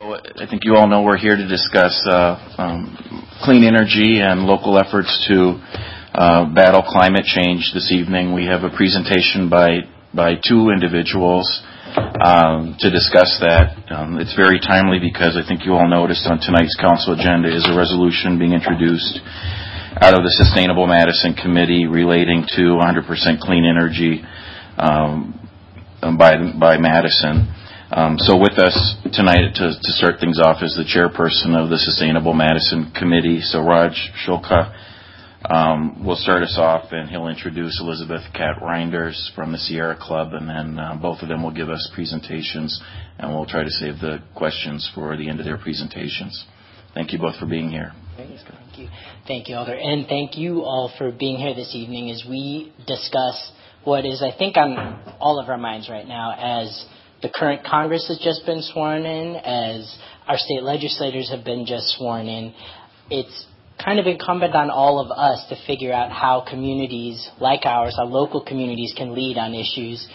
I 0.00 0.46
think 0.48 0.62
you 0.62 0.76
all 0.76 0.86
know 0.86 1.02
we're 1.02 1.18
here 1.18 1.34
to 1.34 1.48
discuss 1.48 1.90
uh, 2.06 2.38
um, 2.56 2.94
clean 3.42 3.64
energy 3.64 4.22
and 4.22 4.46
local 4.46 4.78
efforts 4.78 5.10
to 5.26 5.58
uh, 6.14 6.46
battle 6.54 6.86
climate 6.86 7.26
change 7.26 7.74
this 7.74 7.90
evening. 7.90 8.32
We 8.32 8.46
have 8.46 8.62
a 8.62 8.70
presentation 8.70 9.50
by 9.50 9.90
by 10.14 10.38
two 10.38 10.70
individuals 10.70 11.50
um, 12.22 12.78
to 12.78 12.94
discuss 12.94 13.42
that. 13.42 13.74
Um, 13.90 14.22
it's 14.22 14.38
very 14.38 14.62
timely 14.62 15.02
because 15.02 15.34
I 15.34 15.42
think 15.42 15.66
you 15.66 15.74
all 15.74 15.90
noticed 15.90 16.30
on 16.30 16.38
tonight's 16.38 16.78
council 16.78 17.18
agenda 17.18 17.50
is 17.50 17.66
a 17.66 17.74
resolution 17.74 18.38
being 18.38 18.54
introduced 18.54 19.18
out 19.98 20.14
of 20.14 20.22
the 20.22 20.30
Sustainable 20.46 20.86
Madison 20.86 21.34
Committee 21.34 21.90
relating 21.90 22.46
to 22.54 22.78
100% 22.78 23.02
clean 23.42 23.66
energy 23.66 24.22
by, 24.78 26.38
by 26.54 26.78
Madison. 26.78 27.57
Um, 27.90 28.18
with 28.18 28.58
us 28.58 28.96
tonight 29.14 29.54
to 29.54 29.72
start 29.80 30.20
things 30.20 30.38
off 30.38 30.62
is 30.62 30.76
the 30.76 30.84
chairperson 30.84 31.56
of 31.56 31.70
the 31.70 31.78
Sustainable 31.78 32.34
Madison 32.34 32.92
Committee. 32.92 33.40
So 33.40 33.62
Raj 33.62 33.96
Shukla 34.26 34.74
um, 35.48 36.04
will 36.04 36.16
start 36.16 36.42
us 36.42 36.56
off, 36.58 36.92
and 36.92 37.08
he'll 37.08 37.28
introduce 37.28 37.80
Elizabeth 37.80 38.20
Katt-Reinders 38.34 39.34
from 39.34 39.52
the 39.52 39.58
Sierra 39.58 39.96
Club, 39.98 40.34
and 40.34 40.46
then 40.46 40.78
uh, 40.78 40.98
both 41.00 41.22
of 41.22 41.28
them 41.28 41.42
will 41.42 41.50
give 41.50 41.70
us 41.70 41.90
presentations, 41.94 42.78
and 43.18 43.34
we'll 43.34 43.46
try 43.46 43.64
to 43.64 43.70
save 43.70 44.00
the 44.00 44.18
questions 44.34 44.90
for 44.94 45.16
the 45.16 45.26
end 45.26 45.40
of 45.40 45.46
their 45.46 45.56
presentations. 45.56 46.44
Thank 46.92 47.14
you 47.14 47.18
both 47.18 47.36
for 47.36 47.46
being 47.46 47.70
here. 47.70 47.92
Thank 48.18 48.30
you. 48.76 48.88
Thank 49.26 49.48
you, 49.48 49.56
Alder. 49.56 49.74
And 49.74 50.06
thank 50.06 50.36
you 50.36 50.60
all 50.60 50.92
for 50.98 51.10
being 51.10 51.38
here 51.38 51.54
this 51.54 51.74
evening 51.74 52.10
as 52.10 52.22
we 52.28 52.70
discuss 52.86 53.50
what 53.84 54.04
is, 54.04 54.22
I 54.22 54.36
think, 54.36 54.58
on 54.58 55.16
all 55.20 55.40
of 55.40 55.48
our 55.48 55.56
minds 55.56 55.88
right 55.88 56.06
now 56.06 56.34
as 56.36 56.84
the 57.22 57.28
current 57.28 57.64
Congress 57.64 58.06
has 58.08 58.18
just 58.18 58.46
been 58.46 58.62
sworn 58.62 59.04
in, 59.04 59.36
as 59.36 59.96
our 60.26 60.38
state 60.38 60.62
legislators 60.62 61.30
have 61.30 61.44
been 61.44 61.66
just 61.66 61.96
sworn 61.96 62.26
in. 62.26 62.54
It's 63.10 63.46
kind 63.82 63.98
of 63.98 64.06
incumbent 64.06 64.54
on 64.54 64.70
all 64.70 65.00
of 65.00 65.10
us 65.10 65.44
to 65.48 65.56
figure 65.66 65.92
out 65.92 66.10
how 66.10 66.44
communities 66.48 67.28
like 67.40 67.64
ours, 67.64 67.96
our 67.98 68.06
local 68.06 68.44
communities, 68.44 68.92
can 68.96 69.14
lead 69.14 69.38
on 69.38 69.54
issues 69.54 70.06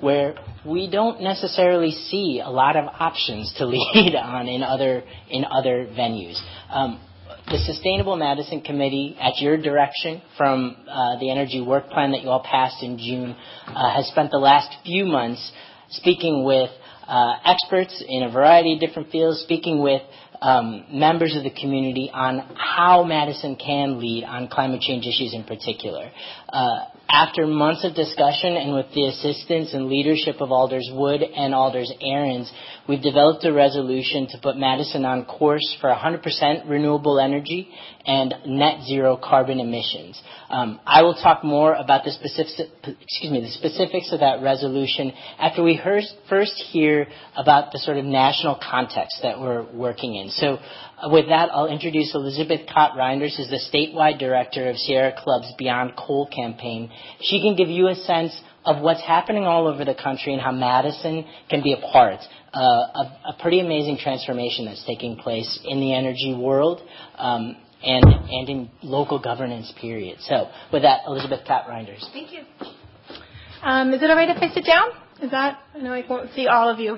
where 0.00 0.34
we 0.64 0.90
don't 0.90 1.22
necessarily 1.22 1.90
see 1.90 2.40
a 2.44 2.50
lot 2.50 2.76
of 2.76 2.84
options 2.84 3.52
to 3.56 3.66
lead 3.66 4.14
on 4.14 4.48
in 4.48 4.62
other 4.62 5.02
in 5.30 5.44
other 5.44 5.86
venues. 5.86 6.40
Um, 6.70 7.00
the 7.48 7.58
Sustainable 7.58 8.16
Madison 8.16 8.60
Committee, 8.60 9.16
at 9.20 9.38
your 9.38 9.56
direction 9.56 10.20
from 10.36 10.76
uh, 10.88 11.18
the 11.20 11.30
energy 11.30 11.60
work 11.60 11.90
plan 11.90 12.10
that 12.10 12.22
you 12.22 12.28
all 12.28 12.42
passed 12.42 12.82
in 12.82 12.98
June, 12.98 13.36
uh, 13.66 13.94
has 13.94 14.08
spent 14.08 14.30
the 14.32 14.38
last 14.38 14.68
few 14.84 15.04
months 15.04 15.52
speaking 15.90 16.44
with 16.44 16.70
uh, 17.06 17.34
experts 17.44 18.02
in 18.06 18.24
a 18.24 18.30
variety 18.30 18.74
of 18.74 18.80
different 18.80 19.10
fields, 19.10 19.40
speaking 19.40 19.82
with 19.82 20.02
um, 20.42 20.84
members 20.90 21.36
of 21.36 21.44
the 21.44 21.50
community 21.50 22.10
on 22.12 22.40
how 22.56 23.04
Madison 23.04 23.56
can 23.56 24.00
lead 24.00 24.24
on 24.24 24.48
climate 24.48 24.80
change 24.80 25.06
issues 25.06 25.32
in 25.34 25.44
particular. 25.44 26.10
Uh, 26.48 26.84
After 27.08 27.46
months 27.46 27.84
of 27.84 27.94
discussion 27.94 28.56
and 28.56 28.74
with 28.74 28.86
the 28.92 29.04
assistance 29.04 29.72
and 29.72 29.86
leadership 29.86 30.40
of 30.40 30.50
Alders 30.50 30.90
Wood 30.92 31.22
and 31.22 31.54
Alders 31.54 31.92
Ahrens, 32.02 32.52
we've 32.88 33.00
developed 33.00 33.44
a 33.44 33.52
resolution 33.52 34.26
to 34.30 34.38
put 34.38 34.56
Madison 34.56 35.04
on 35.04 35.24
course 35.24 35.76
for 35.80 35.88
100% 35.88 36.68
renewable 36.68 37.20
energy 37.20 37.68
and 38.04 38.34
net 38.46 38.82
zero 38.86 39.16
carbon 39.16 39.60
emissions. 39.60 40.20
Um, 40.50 40.80
I 40.84 41.02
will 41.02 41.14
talk 41.14 41.44
more 41.44 41.74
about 41.74 42.04
the 42.04 42.10
specific, 42.10 42.72
excuse 43.00 43.30
me, 43.32 43.40
the 43.40 43.50
specifics 43.50 44.12
of 44.12 44.20
that 44.20 44.42
resolution 44.42 45.12
after 45.38 45.62
we 45.62 45.80
first 46.28 46.54
hear 46.70 47.06
about 47.36 47.70
the 47.70 47.78
sort 47.78 47.98
of 47.98 48.04
national 48.04 48.56
context 48.56 49.20
that 49.22 49.40
we're 49.40 49.62
working 49.72 50.16
in. 50.16 50.30
With 51.04 51.28
that, 51.28 51.50
I'll 51.52 51.68
introduce 51.68 52.14
Elizabeth 52.14 52.62
Katt-Reinders, 52.72 53.36
who's 53.36 53.50
the 53.50 53.60
statewide 53.70 54.18
director 54.18 54.70
of 54.70 54.76
Sierra 54.76 55.12
Club's 55.16 55.52
Beyond 55.58 55.94
Coal 55.94 56.26
campaign. 56.34 56.90
She 57.20 57.40
can 57.42 57.54
give 57.54 57.68
you 57.68 57.88
a 57.88 57.94
sense 57.94 58.32
of 58.64 58.82
what's 58.82 59.02
happening 59.02 59.44
all 59.44 59.66
over 59.66 59.84
the 59.84 59.94
country 59.94 60.32
and 60.32 60.40
how 60.40 60.52
Madison 60.52 61.26
can 61.50 61.62
be 61.62 61.74
a 61.74 61.92
part 61.92 62.20
uh, 62.54 62.86
of 62.94 63.06
a 63.26 63.42
pretty 63.42 63.60
amazing 63.60 63.98
transformation 63.98 64.64
that's 64.64 64.84
taking 64.86 65.16
place 65.16 65.60
in 65.64 65.80
the 65.80 65.92
energy 65.94 66.34
world, 66.34 66.80
um, 67.16 67.56
and 67.82 68.48
in 68.48 68.70
local 68.82 69.18
governance, 69.18 69.72
period. 69.78 70.18
So, 70.20 70.48
with 70.72 70.82
that, 70.82 71.02
Elizabeth 71.06 71.40
Katt-Reinders. 71.46 72.10
Thank 72.12 72.32
you. 72.32 72.40
Um, 73.62 73.92
is 73.92 74.02
it 74.02 74.08
all 74.08 74.16
right 74.16 74.30
if 74.30 74.42
I 74.42 74.54
sit 74.54 74.64
down? 74.64 74.88
Is 75.20 75.30
that? 75.30 75.60
I 75.74 75.78
know 75.78 75.92
I 75.92 76.04
won't 76.08 76.32
see 76.34 76.46
all 76.46 76.70
of 76.70 76.80
you. 76.80 76.96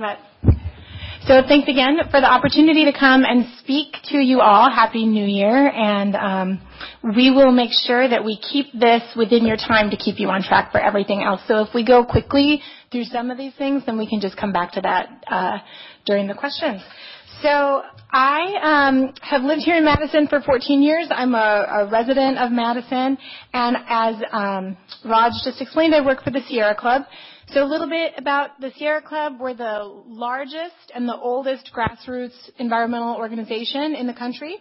So 1.28 1.42
thanks 1.46 1.68
again 1.68 1.98
for 2.10 2.22
the 2.22 2.26
opportunity 2.26 2.86
to 2.86 2.98
come 2.98 3.22
and 3.22 3.44
speak 3.58 3.96
to 4.04 4.16
you 4.16 4.40
all. 4.40 4.70
Happy 4.70 5.04
New 5.04 5.26
Year. 5.26 5.68
And 5.68 6.16
um, 6.16 6.60
we 7.04 7.30
will 7.30 7.52
make 7.52 7.68
sure 7.70 8.08
that 8.08 8.24
we 8.24 8.40
keep 8.40 8.72
this 8.72 9.02
within 9.14 9.44
your 9.44 9.58
time 9.58 9.90
to 9.90 9.98
keep 9.98 10.18
you 10.20 10.30
on 10.30 10.42
track 10.42 10.72
for 10.72 10.80
everything 10.80 11.22
else. 11.22 11.42
So 11.46 11.60
if 11.60 11.74
we 11.74 11.84
go 11.84 12.02
quickly 12.02 12.62
through 12.90 13.04
some 13.04 13.30
of 13.30 13.36
these 13.36 13.52
things, 13.58 13.82
then 13.84 13.98
we 13.98 14.08
can 14.08 14.22
just 14.22 14.38
come 14.38 14.54
back 14.54 14.72
to 14.72 14.80
that 14.80 15.22
uh, 15.30 15.58
during 16.06 16.28
the 16.28 16.34
questions. 16.34 16.80
I 18.10 18.88
um, 18.88 19.14
have 19.22 19.42
lived 19.42 19.62
here 19.62 19.76
in 19.76 19.84
Madison 19.84 20.26
for 20.26 20.40
14 20.40 20.82
years. 20.82 21.06
I'm 21.10 21.34
a, 21.34 21.66
a 21.70 21.86
resident 21.86 22.36
of 22.36 22.50
Madison, 22.50 23.16
and 23.52 23.76
as 23.88 24.16
um, 24.32 24.76
Raj 25.04 25.32
just 25.44 25.60
explained, 25.60 25.94
I 25.94 26.04
work 26.04 26.24
for 26.24 26.30
the 26.30 26.40
Sierra 26.48 26.74
Club. 26.74 27.02
So 27.52 27.62
a 27.62 27.68
little 27.68 27.88
bit 27.88 28.14
about 28.16 28.60
the 28.60 28.72
Sierra 28.76 29.02
Club. 29.02 29.34
We're 29.38 29.54
the 29.54 30.02
largest 30.06 30.90
and 30.94 31.08
the 31.08 31.16
oldest 31.16 31.70
grassroots 31.72 32.50
environmental 32.58 33.14
organization 33.14 33.94
in 33.94 34.08
the 34.08 34.14
country. 34.14 34.56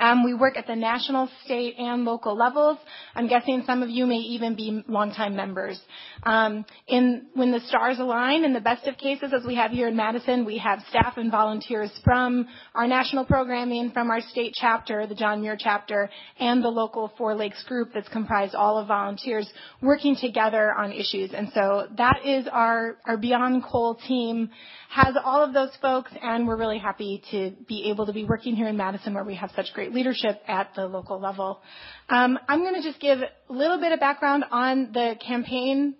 Um, 0.00 0.24
we 0.24 0.34
work 0.34 0.56
at 0.56 0.66
the 0.66 0.76
national, 0.76 1.28
state, 1.44 1.74
and 1.78 2.04
local 2.04 2.36
levels. 2.36 2.78
I'm 3.14 3.28
guessing 3.28 3.62
some 3.66 3.82
of 3.82 3.90
you 3.90 4.06
may 4.06 4.16
even 4.18 4.54
be 4.54 4.82
longtime 4.88 5.36
members. 5.36 5.80
Um, 6.24 6.64
when 6.88 7.52
the 7.52 7.60
stars 7.66 7.98
align, 7.98 8.44
in 8.44 8.52
the 8.52 8.60
best 8.60 8.86
of 8.86 8.96
cases, 8.96 9.32
as 9.32 9.46
we 9.46 9.54
have 9.54 9.70
here 9.70 9.88
in 9.88 9.96
Madison, 9.96 10.44
we 10.44 10.58
have 10.58 10.80
staff 10.88 11.16
and 11.16 11.30
volunteers 11.30 11.90
from 12.02 12.46
our 12.74 12.86
national 12.86 13.24
programming, 13.24 13.90
from 13.90 14.10
our 14.10 14.20
state 14.20 14.54
chapter, 14.54 15.06
the 15.06 15.14
John 15.14 15.40
Muir 15.40 15.56
chapter, 15.58 16.10
and 16.38 16.62
the 16.62 16.68
local 16.68 17.12
Four 17.16 17.34
Lakes 17.34 17.62
group 17.64 17.90
that's 17.94 18.08
comprised 18.08 18.54
all 18.54 18.78
of 18.78 18.88
volunteers 18.88 19.50
working 19.80 20.16
together 20.20 20.72
on 20.72 20.92
issues. 20.92 21.32
And 21.32 21.50
so 21.54 21.88
that 21.96 22.24
is 22.24 22.46
our 22.50 22.96
Beyond 23.20 23.64
Coal 23.64 23.94
team, 23.94 24.50
has 24.94 25.16
all 25.24 25.42
of 25.42 25.52
those 25.52 25.76
folks, 25.82 26.12
and 26.22 26.46
we're 26.46 26.56
really 26.56 26.78
happy 26.78 27.20
to 27.32 27.50
be 27.66 27.90
able 27.90 28.06
to 28.06 28.12
be 28.12 28.24
working 28.24 28.54
here 28.54 28.68
in 28.68 28.76
Madison, 28.76 29.12
where 29.12 29.24
we 29.24 29.34
have 29.34 29.50
such 29.56 29.74
great 29.74 29.92
leadership 29.92 30.40
at 30.46 30.70
the 30.76 30.86
local 30.86 31.18
level. 31.18 31.60
Um, 32.08 32.38
I'm 32.46 32.60
going 32.60 32.76
to 32.76 32.82
just 32.82 33.00
give 33.00 33.18
a 33.18 33.52
little 33.52 33.80
bit 33.80 33.90
of 33.90 33.98
background 33.98 34.44
on 34.52 34.92
the 34.92 35.16
campaign 35.26 35.96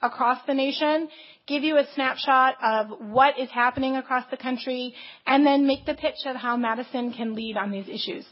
across 0.00 0.38
the 0.46 0.54
nation, 0.54 1.08
give 1.48 1.64
you 1.64 1.76
a 1.76 1.88
snapshot 1.96 2.54
of 2.62 3.00
what 3.00 3.36
is 3.36 3.50
happening 3.50 3.96
across 3.96 4.22
the 4.30 4.36
country, 4.36 4.94
and 5.26 5.44
then 5.44 5.66
make 5.66 5.84
the 5.84 5.94
pitch 5.94 6.24
of 6.26 6.36
how 6.36 6.56
Madison 6.56 7.12
can 7.12 7.34
lead 7.34 7.56
on 7.56 7.72
these 7.72 7.88
issues. 7.88 8.24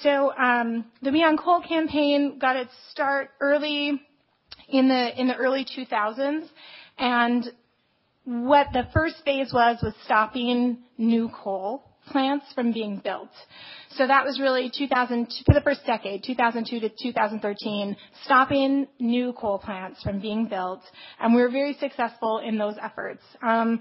So 0.00 0.32
um, 0.34 0.86
the 1.02 1.12
Beyond 1.12 1.40
Coal 1.40 1.60
campaign 1.60 2.38
got 2.38 2.56
its 2.56 2.72
start 2.90 3.32
early 3.38 4.00
in 4.70 4.88
the 4.88 5.36
early 5.36 5.66
2000s, 5.66 6.46
and 6.96 7.52
what 8.28 8.66
the 8.74 8.86
first 8.92 9.16
phase 9.24 9.54
was 9.54 9.78
was 9.82 9.94
stopping 10.04 10.76
new 10.98 11.30
coal 11.30 11.82
plants 12.08 12.44
from 12.54 12.72
being 12.72 13.00
built. 13.02 13.30
So 13.92 14.06
that 14.06 14.24
was 14.26 14.38
really 14.38 14.70
for 14.70 15.54
the 15.54 15.62
first 15.62 15.80
decade, 15.86 16.22
2002 16.24 16.80
to 16.80 16.90
2013, 17.02 17.96
stopping 18.24 18.86
new 18.98 19.32
coal 19.32 19.58
plants 19.58 20.02
from 20.02 20.20
being 20.20 20.46
built, 20.46 20.82
and 21.18 21.34
we 21.34 21.40
were 21.40 21.48
very 21.48 21.74
successful 21.80 22.40
in 22.44 22.58
those 22.58 22.74
efforts. 22.82 23.22
Um, 23.42 23.80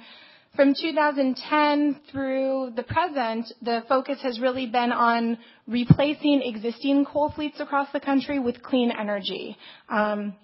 from 0.56 0.74
2010 0.74 2.00
through 2.10 2.72
the 2.76 2.84
present, 2.84 3.52
the 3.62 3.84
focus 3.90 4.20
has 4.24 4.40
really 4.40 4.66
been 4.66 4.94
on 4.94 5.38
replacing 5.68 6.42
existing 6.42 7.04
coal 7.04 7.34
fleets 7.36 7.60
across 7.60 7.92
the 7.92 8.00
country 8.00 8.40
with 8.40 8.64
clean 8.64 8.92
energy. 8.98 9.58
Um, 9.90 10.36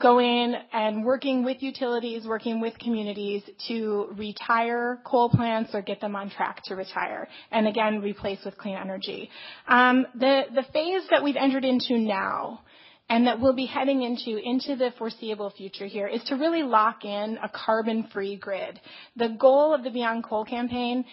Going 0.00 0.54
and 0.72 1.04
working 1.04 1.44
with 1.44 1.62
utilities, 1.62 2.26
working 2.26 2.60
with 2.60 2.76
communities 2.78 3.42
to 3.68 4.08
retire 4.16 4.98
coal 5.04 5.28
plants 5.28 5.70
or 5.72 5.82
get 5.82 6.00
them 6.00 6.16
on 6.16 6.30
track 6.30 6.62
to 6.64 6.74
retire, 6.74 7.28
and 7.52 7.68
again, 7.68 8.00
replace 8.00 8.40
with 8.44 8.58
clean 8.58 8.76
energy. 8.76 9.30
Um, 9.68 10.04
the 10.14 10.64
phase 10.72 11.02
that 11.10 11.22
we've 11.22 11.36
entered 11.36 11.64
into 11.64 11.96
now, 11.98 12.62
and 13.08 13.26
that 13.26 13.40
we'll 13.40 13.54
be 13.54 13.66
heading 13.66 14.02
into 14.02 14.36
into 14.36 14.74
the 14.74 14.90
foreseeable 14.98 15.50
future 15.50 15.86
here, 15.86 16.08
is 16.08 16.24
to 16.24 16.34
really 16.34 16.62
lock 16.64 17.04
in 17.04 17.38
a 17.42 17.48
carbon-free 17.48 18.36
grid. 18.36 18.80
The 19.16 19.36
goal 19.38 19.74
of 19.74 19.84
the 19.84 19.90
Beyond 19.90 20.24
Coal 20.24 20.44
campaign 20.44 21.04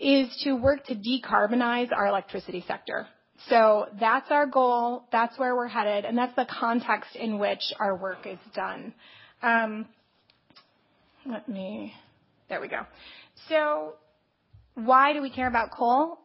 is 0.00 0.28
to 0.44 0.54
work 0.54 0.86
to 0.86 0.94
decarbonize 0.94 1.92
our 1.94 2.06
electricity 2.06 2.64
sector. 2.66 3.06
So 3.48 3.86
that's 3.98 4.30
our 4.30 4.46
goal, 4.46 5.04
that's 5.10 5.38
where 5.38 5.56
we're 5.56 5.68
headed, 5.68 6.04
and 6.04 6.16
that's 6.16 6.34
the 6.36 6.46
context 6.46 7.16
in 7.16 7.38
which 7.38 7.62
our 7.80 7.96
work 7.96 8.26
is 8.26 8.38
done. 8.54 8.94
Um, 9.42 9.86
let 11.26 11.48
me, 11.48 11.92
there 12.48 12.60
we 12.60 12.68
go. 12.68 12.86
So 13.48 13.94
why 14.74 15.12
do 15.12 15.22
we 15.22 15.30
care 15.30 15.48
about 15.48 15.70
coal? 15.70 16.18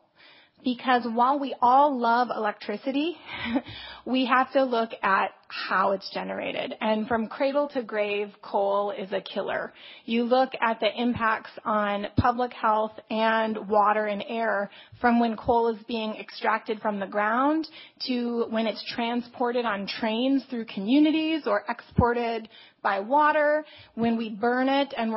Because 0.63 1.05
while 1.05 1.39
we 1.39 1.55
all 1.61 1.97
love 1.97 2.29
electricity, 2.35 3.15
we 4.05 4.25
have 4.25 4.51
to 4.53 4.63
look 4.63 4.89
at 5.03 5.31
how 5.47 5.91
it's 5.91 6.09
generated. 6.13 6.75
And 6.81 7.07
from 7.07 7.27
cradle 7.27 7.69
to 7.69 7.83
grave, 7.83 8.29
coal 8.41 8.91
is 8.91 9.11
a 9.13 9.21
killer. 9.21 9.71
You 10.05 10.23
look 10.23 10.51
at 10.59 10.79
the 10.79 10.89
impacts 10.99 11.51
on 11.63 12.07
public 12.17 12.51
health 12.53 12.93
and 13.09 13.69
water 13.69 14.07
and 14.07 14.23
air 14.27 14.69
from 14.99 15.19
when 15.19 15.37
coal 15.37 15.69
is 15.69 15.81
being 15.87 16.15
extracted 16.15 16.81
from 16.81 16.99
the 16.99 17.07
ground 17.07 17.67
to 18.07 18.47
when 18.49 18.65
it's 18.65 18.83
transported 18.93 19.63
on 19.63 19.87
trains 19.87 20.43
through 20.49 20.65
communities 20.65 21.43
or 21.45 21.63
exported 21.69 22.49
by 22.81 22.99
water, 22.99 23.63
when 23.93 24.17
we 24.17 24.29
burn 24.29 24.69
it 24.69 24.93
and 24.97 25.13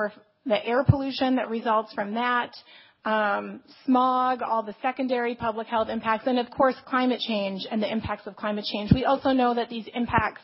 the 0.47 0.65
air 0.67 0.85
pollution 0.85 1.37
that 1.37 1.49
results 1.51 1.93
from 1.93 2.15
that, 2.15 2.55
um, 3.05 3.61
smog, 3.85 4.43
all 4.43 4.62
the 4.62 4.75
secondary 4.82 5.35
public 5.35 5.67
health 5.67 5.88
impacts, 5.88 6.26
and 6.26 6.38
of 6.38 6.50
course 6.50 6.75
climate 6.87 7.20
change 7.20 7.67
and 7.70 7.82
the 7.82 7.91
impacts 7.91 8.26
of 8.26 8.37
climate 8.37 8.64
change. 8.70 8.93
We 8.93 9.05
also 9.05 9.31
know 9.31 9.55
that 9.55 9.70
these 9.70 9.87
impacts 9.94 10.43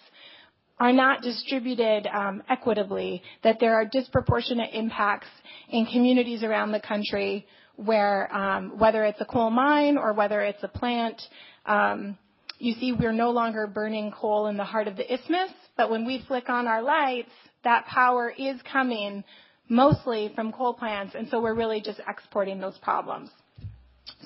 are 0.78 0.92
not 0.92 1.22
distributed 1.22 2.06
um, 2.06 2.42
equitably, 2.48 3.22
that 3.42 3.58
there 3.60 3.74
are 3.74 3.84
disproportionate 3.84 4.70
impacts 4.74 5.28
in 5.70 5.86
communities 5.86 6.42
around 6.42 6.72
the 6.72 6.80
country 6.80 7.46
where 7.76 8.34
um, 8.34 8.78
whether 8.78 9.04
it's 9.04 9.20
a 9.20 9.24
coal 9.24 9.50
mine 9.50 9.98
or 9.98 10.12
whether 10.12 10.40
it's 10.40 10.62
a 10.62 10.68
plant, 10.68 11.20
um, 11.66 12.16
you 12.58 12.74
see 12.74 12.92
we're 12.92 13.12
no 13.12 13.30
longer 13.30 13.66
burning 13.66 14.10
coal 14.10 14.46
in 14.46 14.56
the 14.56 14.64
heart 14.64 14.88
of 14.88 14.96
the 14.96 15.12
isthmus, 15.12 15.50
but 15.76 15.90
when 15.90 16.06
we 16.06 16.24
flick 16.26 16.48
on 16.48 16.66
our 16.66 16.82
lights, 16.82 17.30
that 17.64 17.84
power 17.86 18.32
is 18.36 18.56
coming 18.70 19.24
mostly 19.68 20.32
from 20.34 20.52
coal 20.52 20.74
plants, 20.74 21.14
and 21.14 21.28
so 21.28 21.40
we're 21.40 21.54
really 21.54 21.80
just 21.80 22.00
exporting 22.08 22.60
those 22.60 22.78
problems. 22.78 23.30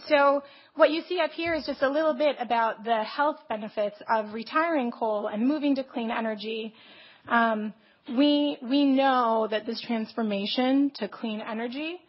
So 0.08 0.42
what 0.74 0.90
you 0.90 1.02
see 1.08 1.20
up 1.20 1.30
here 1.30 1.54
is 1.54 1.66
just 1.66 1.82
a 1.82 1.88
little 1.88 2.14
bit 2.14 2.36
about 2.38 2.84
the 2.84 3.02
health 3.04 3.38
benefits 3.48 3.96
of 4.08 4.32
retiring 4.34 4.90
coal 4.90 5.26
and 5.26 5.46
moving 5.46 5.74
to 5.76 5.84
clean 5.84 6.10
energy. 6.10 6.74
Um, 7.28 7.72
we 8.08 8.58
we 8.62 8.84
know 8.84 9.46
that 9.50 9.66
this 9.66 9.80
transformation 9.80 10.90
to 10.96 11.08
clean 11.08 11.40
energy 11.40 12.00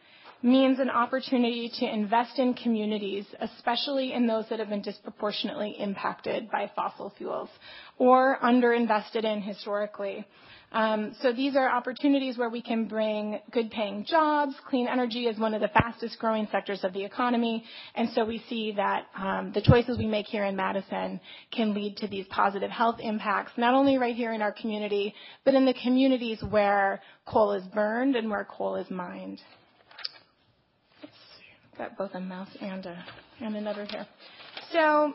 means 0.44 0.80
an 0.80 0.89
opportunity 0.89 1.72
to 1.80 1.86
invest 1.86 2.39
in 2.39 2.54
communities, 2.54 3.25
especially 3.39 4.13
in 4.13 4.25
those 4.25 4.45
that 4.50 4.60
have 4.60 4.69
been 4.69 4.81
disproportionately 4.81 5.75
impacted 5.78 6.50
by 6.50 6.72
fossil 6.75 7.13
fuels 7.18 7.50
or 8.00 8.38
underinvested 8.44 9.24
in 9.24 9.42
historically. 9.42 10.25
Um, 10.73 11.15
so 11.21 11.33
these 11.33 11.56
are 11.56 11.69
opportunities 11.69 12.38
where 12.38 12.50
we 12.50 12.62
can 12.62 12.85
bring 12.85 13.39
good 13.51 13.71
paying 13.71 14.06
jobs. 14.06 14.53
Clean 14.69 14.88
energy 14.88 15.25
is 15.25 15.38
one 15.38 15.53
of 15.53 15.59
the 15.59 15.68
fastest 15.68 16.18
growing 16.19 16.47
sectors 16.51 16.83
of 16.83 16.94
the 16.94 17.03
economy. 17.03 17.63
And 17.95 18.09
so 18.15 18.23
we 18.23 18.41
see 18.47 18.73
that 18.77 19.07
um, 19.18 19.51
the 19.53 19.62
choices 19.62 19.97
we 19.97 20.06
make 20.06 20.27
here 20.27 20.45
in 20.45 20.56
Madison 20.56 21.19
can 21.51 21.73
lead 21.73 21.97
to 21.97 22.07
these 22.07 22.25
positive 22.29 22.71
health 22.71 23.00
impacts, 23.01 23.51
not 23.57 23.73
only 23.73 23.97
right 23.97 24.15
here 24.15 24.31
in 24.31 24.41
our 24.41 24.53
community, 24.53 25.13
but 25.44 25.56
in 25.56 25.65
the 25.65 25.75
communities 25.83 26.41
where 26.50 27.01
coal 27.25 27.51
is 27.51 27.63
burned 27.73 28.15
and 28.15 28.29
where 28.29 28.47
coal 28.50 28.75
is 28.75 28.89
mined. 28.89 29.41
Got 31.77 31.97
both 31.97 32.12
a 32.13 32.19
mouse 32.19 32.50
and, 32.62 32.85
a, 32.85 33.06
and 33.41 33.56
another 33.57 33.85
here. 33.89 34.07
So 34.71 35.13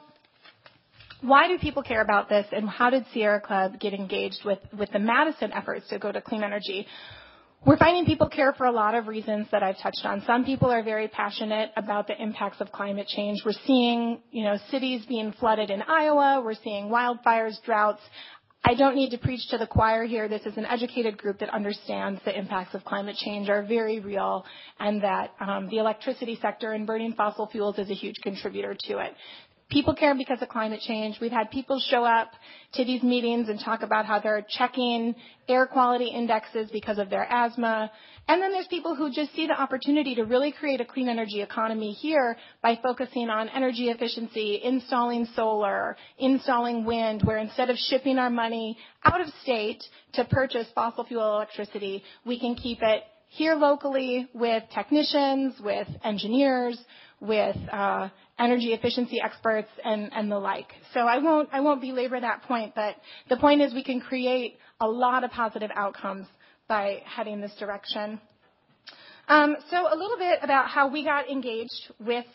why 1.26 1.48
do 1.48 1.58
people 1.58 1.82
care 1.82 2.00
about 2.00 2.28
this 2.28 2.46
and 2.52 2.68
how 2.68 2.90
did 2.90 3.04
Sierra 3.12 3.40
Club 3.40 3.80
get 3.80 3.92
engaged 3.92 4.44
with, 4.44 4.60
with 4.76 4.90
the 4.92 4.98
Madison 4.98 5.52
efforts 5.52 5.88
to 5.88 5.98
go 5.98 6.12
to 6.12 6.20
clean 6.20 6.42
energy? 6.42 6.86
We're 7.66 7.78
finding 7.78 8.04
people 8.04 8.28
care 8.28 8.52
for 8.52 8.66
a 8.66 8.70
lot 8.70 8.94
of 8.94 9.08
reasons 9.08 9.48
that 9.50 9.62
I've 9.62 9.78
touched 9.78 10.04
on. 10.04 10.22
Some 10.24 10.44
people 10.44 10.70
are 10.70 10.84
very 10.84 11.08
passionate 11.08 11.70
about 11.76 12.06
the 12.06 12.20
impacts 12.20 12.60
of 12.60 12.70
climate 12.70 13.08
change. 13.08 13.42
We're 13.44 13.54
seeing, 13.66 14.20
you 14.30 14.44
know, 14.44 14.56
cities 14.70 15.04
being 15.08 15.32
flooded 15.32 15.70
in 15.70 15.82
Iowa. 15.82 16.42
We're 16.44 16.54
seeing 16.62 16.90
wildfires, 16.90 17.60
droughts. 17.64 18.02
I 18.68 18.74
don't 18.74 18.96
need 18.96 19.10
to 19.10 19.18
preach 19.18 19.48
to 19.50 19.58
the 19.58 19.66
choir 19.66 20.04
here. 20.04 20.28
This 20.28 20.44
is 20.44 20.56
an 20.56 20.66
educated 20.66 21.18
group 21.18 21.38
that 21.38 21.50
understands 21.50 22.20
the 22.24 22.36
impacts 22.36 22.74
of 22.74 22.84
climate 22.84 23.16
change 23.16 23.48
are 23.48 23.64
very 23.64 24.00
real 24.00 24.44
and 24.80 25.02
that 25.02 25.30
um, 25.40 25.68
the 25.68 25.78
electricity 25.78 26.36
sector 26.42 26.72
and 26.72 26.84
burning 26.84 27.12
fossil 27.12 27.46
fuels 27.46 27.78
is 27.78 27.90
a 27.90 27.94
huge 27.94 28.16
contributor 28.22 28.76
to 28.88 28.98
it. 28.98 29.14
People 29.68 29.94
care 29.96 30.14
because 30.14 30.40
of 30.42 30.48
climate 30.48 30.80
change. 30.86 31.18
We've 31.20 31.32
had 31.32 31.50
people 31.50 31.80
show 31.80 32.04
up 32.04 32.30
to 32.74 32.84
these 32.84 33.02
meetings 33.02 33.48
and 33.48 33.58
talk 33.58 33.82
about 33.82 34.06
how 34.06 34.20
they're 34.20 34.46
checking 34.48 35.16
air 35.48 35.66
quality 35.66 36.06
indexes 36.06 36.70
because 36.70 36.98
of 36.98 37.10
their 37.10 37.26
asthma. 37.28 37.90
And 38.28 38.40
then 38.40 38.52
there's 38.52 38.68
people 38.68 38.94
who 38.94 39.12
just 39.12 39.34
see 39.34 39.48
the 39.48 39.60
opportunity 39.60 40.14
to 40.14 40.22
really 40.22 40.52
create 40.52 40.80
a 40.80 40.84
clean 40.84 41.08
energy 41.08 41.42
economy 41.42 41.92
here 41.92 42.36
by 42.62 42.78
focusing 42.80 43.28
on 43.28 43.48
energy 43.48 43.88
efficiency, 43.88 44.60
installing 44.62 45.26
solar, 45.34 45.96
installing 46.16 46.84
wind, 46.84 47.22
where 47.24 47.38
instead 47.38 47.68
of 47.68 47.76
shipping 47.76 48.18
our 48.18 48.30
money 48.30 48.78
out 49.04 49.20
of 49.20 49.26
state 49.42 49.82
to 50.12 50.24
purchase 50.26 50.68
fossil 50.76 51.04
fuel 51.04 51.34
electricity, 51.34 52.04
we 52.24 52.38
can 52.38 52.54
keep 52.54 52.78
it 52.82 53.02
here 53.28 53.54
locally 53.54 54.28
with 54.34 54.62
technicians, 54.74 55.54
with 55.60 55.88
engineers, 56.04 56.78
with 57.20 57.56
uh, 57.72 58.08
energy 58.38 58.72
efficiency 58.72 59.20
experts 59.20 59.68
and, 59.84 60.10
and 60.12 60.30
the 60.30 60.38
like. 60.38 60.68
So 60.92 61.00
I 61.00 61.18
won't, 61.18 61.48
I 61.52 61.60
won't 61.60 61.80
belabor 61.80 62.20
that 62.20 62.42
point, 62.42 62.74
but 62.74 62.96
the 63.28 63.36
point 63.36 63.62
is 63.62 63.72
we 63.72 63.84
can 63.84 64.00
create 64.00 64.58
a 64.80 64.86
lot 64.86 65.24
of 65.24 65.30
positive 65.30 65.70
outcomes 65.74 66.26
by 66.68 67.02
heading 67.04 67.40
this 67.40 67.54
direction. 67.58 68.20
Um, 69.28 69.56
so 69.70 69.76
a 69.76 69.96
little 69.96 70.18
bit 70.18 70.38
about 70.42 70.68
how 70.68 70.88
we 70.88 71.04
got 71.04 71.28
engaged 71.28 71.92
with 71.98 72.26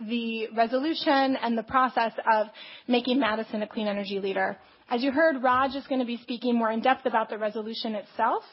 the 0.00 0.48
resolution 0.56 1.36
and 1.42 1.58
the 1.58 1.64
process 1.64 2.12
of 2.32 2.46
making 2.86 3.18
Madison 3.18 3.62
a 3.62 3.66
clean 3.66 3.88
energy 3.88 4.20
leader. 4.20 4.56
As 4.88 5.02
you 5.02 5.10
heard, 5.10 5.42
Raj 5.42 5.74
is 5.74 5.86
going 5.88 6.00
to 6.00 6.06
be 6.06 6.18
speaking 6.18 6.56
more 6.56 6.70
in 6.70 6.80
depth 6.80 7.06
about 7.06 7.28
the 7.28 7.38
resolution 7.38 7.94
itself. 7.94 8.44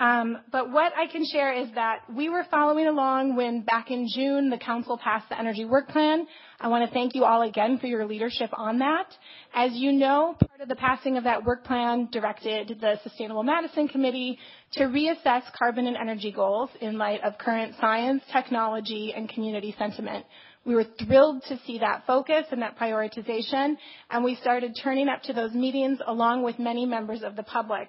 Um, 0.00 0.38
but 0.50 0.72
what 0.72 0.94
I 0.96 1.06
can 1.12 1.26
share 1.30 1.52
is 1.52 1.68
that 1.74 2.04
we 2.16 2.30
were 2.30 2.46
following 2.50 2.86
along 2.86 3.36
when 3.36 3.60
back 3.60 3.90
in 3.90 4.08
June 4.08 4.48
the 4.48 4.56
council 4.56 4.96
passed 4.96 5.28
the 5.28 5.38
energy 5.38 5.66
work 5.66 5.88
plan. 5.88 6.26
I 6.58 6.68
want 6.68 6.88
to 6.88 6.94
thank 6.94 7.14
you 7.14 7.24
all 7.24 7.42
again 7.42 7.78
for 7.78 7.86
your 7.86 8.06
leadership 8.06 8.48
on 8.56 8.78
that. 8.78 9.06
As 9.54 9.72
you 9.74 9.92
know, 9.92 10.36
part 10.48 10.62
of 10.62 10.68
the 10.68 10.76
passing 10.76 11.18
of 11.18 11.24
that 11.24 11.44
work 11.44 11.64
plan 11.64 12.08
directed 12.10 12.78
the 12.80 12.98
Sustainable 13.02 13.42
Madison 13.42 13.88
Committee 13.88 14.38
to 14.72 14.84
reassess 14.84 15.42
carbon 15.58 15.86
and 15.86 15.98
energy 15.98 16.32
goals 16.32 16.70
in 16.80 16.96
light 16.96 17.20
of 17.22 17.36
current 17.36 17.74
science, 17.78 18.22
technology, 18.32 19.12
and 19.14 19.28
community 19.28 19.74
sentiment. 19.78 20.24
We 20.64 20.74
were 20.74 20.84
thrilled 21.06 21.42
to 21.48 21.58
see 21.66 21.78
that 21.78 22.04
focus 22.06 22.44
and 22.50 22.60
that 22.60 22.78
prioritization, 22.78 23.76
and 24.10 24.22
we 24.22 24.34
started 24.36 24.76
turning 24.82 25.08
up 25.08 25.22
to 25.22 25.32
those 25.32 25.52
meetings 25.52 25.98
along 26.06 26.42
with 26.42 26.58
many 26.58 26.84
members 26.84 27.22
of 27.22 27.34
the 27.34 27.42
public. 27.42 27.88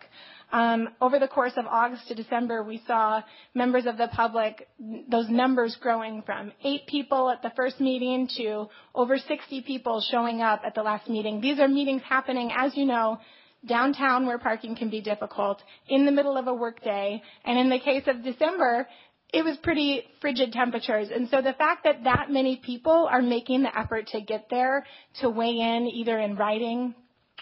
Um, 0.51 0.89
over 0.99 1.17
the 1.17 1.27
course 1.27 1.53
of 1.55 1.65
August 1.65 2.07
to 2.09 2.15
December, 2.15 2.63
we 2.63 2.81
saw 2.85 3.21
members 3.53 3.85
of 3.85 3.97
the 3.97 4.09
public, 4.09 4.67
those 5.09 5.29
numbers 5.29 5.77
growing 5.81 6.23
from 6.23 6.51
eight 6.63 6.85
people 6.87 7.29
at 7.29 7.41
the 7.41 7.51
first 7.55 7.79
meeting 7.79 8.27
to 8.37 8.67
over 8.93 9.17
60 9.17 9.61
people 9.61 10.03
showing 10.11 10.41
up 10.41 10.61
at 10.65 10.75
the 10.75 10.83
last 10.83 11.09
meeting. 11.09 11.39
These 11.39 11.59
are 11.59 11.67
meetings 11.69 12.01
happening, 12.07 12.51
as 12.55 12.75
you 12.75 12.85
know, 12.85 13.19
downtown 13.65 14.25
where 14.25 14.39
parking 14.39 14.75
can 14.75 14.89
be 14.89 15.01
difficult, 15.01 15.61
in 15.87 16.05
the 16.05 16.11
middle 16.11 16.35
of 16.35 16.47
a 16.47 16.53
workday, 16.53 17.21
and 17.45 17.57
in 17.57 17.69
the 17.69 17.79
case 17.79 18.03
of 18.07 18.23
December, 18.23 18.87
it 19.33 19.45
was 19.45 19.55
pretty 19.63 20.03
frigid 20.19 20.51
temperatures. 20.51 21.09
And 21.13 21.29
so 21.29 21.41
the 21.41 21.53
fact 21.53 21.85
that 21.85 22.03
that 22.03 22.29
many 22.29 22.57
people 22.57 23.07
are 23.09 23.21
making 23.21 23.63
the 23.63 23.77
effort 23.77 24.07
to 24.07 24.19
get 24.19 24.47
there, 24.49 24.85
to 25.21 25.29
weigh 25.29 25.59
in 25.59 25.87
either 25.93 26.19
in 26.19 26.35
writing 26.35 26.95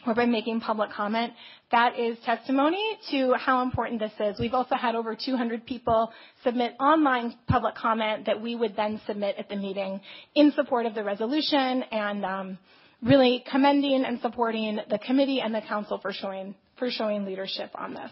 or 0.05 0.13
by 0.13 0.25
making 0.25 0.61
public 0.61 0.91
comment, 0.91 1.33
that 1.71 1.99
is 1.99 2.17
testimony 2.25 2.97
to 3.11 3.33
how 3.33 3.61
important 3.61 3.99
this 3.99 4.11
is. 4.19 4.39
We've 4.39 4.53
also 4.53 4.75
had 4.75 4.95
over 4.95 5.15
200 5.15 5.65
people 5.65 6.11
submit 6.43 6.73
online 6.79 7.35
public 7.47 7.75
comment 7.75 8.25
that 8.25 8.41
we 8.41 8.55
would 8.55 8.75
then 8.75 8.99
submit 9.05 9.35
at 9.37 9.49
the 9.49 9.55
meeting 9.55 10.01
in 10.35 10.51
support 10.53 10.85
of 10.87 10.95
the 10.95 11.03
resolution 11.03 11.83
and 11.91 12.25
um, 12.25 12.57
really 13.03 13.43
commending 13.51 14.03
and 14.03 14.19
supporting 14.21 14.79
the 14.89 14.97
committee 14.99 15.41
and 15.41 15.53
the 15.53 15.61
council 15.61 15.99
for 15.99 16.11
showing 16.11 16.55
for 16.77 16.89
showing 16.89 17.25
leadership 17.25 17.69
on 17.75 17.93
this. 17.93 18.11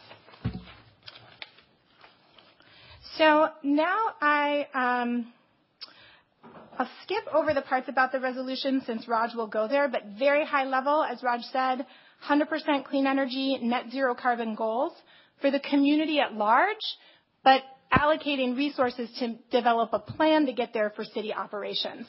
So 3.18 3.48
now 3.64 3.98
I 4.22 4.68
um, 4.76 5.34
I'll 6.78 6.90
skip 7.04 7.24
over 7.34 7.56
the 7.56 7.64
parts 7.64 7.90
about 7.90 8.12
the 8.12 8.20
resolution 8.20 8.84
since 8.86 9.08
Raj 9.08 9.34
will 9.34 9.48
go 9.48 9.68
there, 9.68 9.88
but 9.88 10.04
very 10.20 10.46
high 10.46 10.66
level, 10.66 11.04
as 11.04 11.24
Raj 11.24 11.42
said, 11.52 11.88
100% 12.28 12.86
clean 12.86 13.08
energy, 13.08 13.58
net 13.62 13.86
zero 13.92 14.16
carbon 14.16 14.56
goals 14.56 14.94
for 15.42 15.52
the 15.52 15.60
community 15.60 16.20
at 16.20 16.34
large, 16.34 16.78
but 17.44 17.62
allocating 17.94 18.58
resources 18.58 19.10
to 19.20 19.36
develop 19.52 19.90
a 19.94 20.00
plan 20.00 20.46
to 20.46 20.54
get 20.54 20.74
there 20.74 20.92
for 20.96 21.04
city 21.04 21.34
operations. 21.34 22.06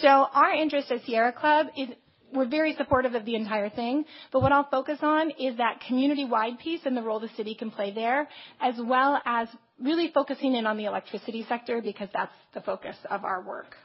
So 0.00 0.08
our 0.08 0.52
interest 0.52 0.90
at 0.90 1.04
Sierra 1.04 1.32
Club 1.32 1.66
is 1.76 1.88
we're 2.32 2.48
very 2.48 2.74
supportive 2.74 3.14
of 3.14 3.24
the 3.24 3.34
entire 3.36 3.70
thing, 3.70 4.04
but 4.32 4.42
what 4.42 4.52
I'll 4.52 4.68
focus 4.70 4.98
on 5.02 5.30
is 5.38 5.56
that 5.56 5.80
community-wide 5.86 6.58
piece 6.58 6.80
and 6.84 6.96
the 6.96 7.02
role 7.02 7.20
the 7.20 7.30
city 7.36 7.54
can 7.54 7.70
play 7.70 7.92
there, 7.92 8.28
as 8.60 8.74
well 8.78 9.20
as 9.24 9.48
really 9.82 10.10
focusing 10.12 10.54
in 10.54 10.66
on 10.66 10.76
the 10.76 10.84
electricity 10.84 11.46
sector 11.48 11.80
because 11.80 12.08
that's 12.12 12.32
the 12.52 12.60
focus 12.60 12.96
of 13.10 13.24
our 13.24 13.42
work. 13.42 13.76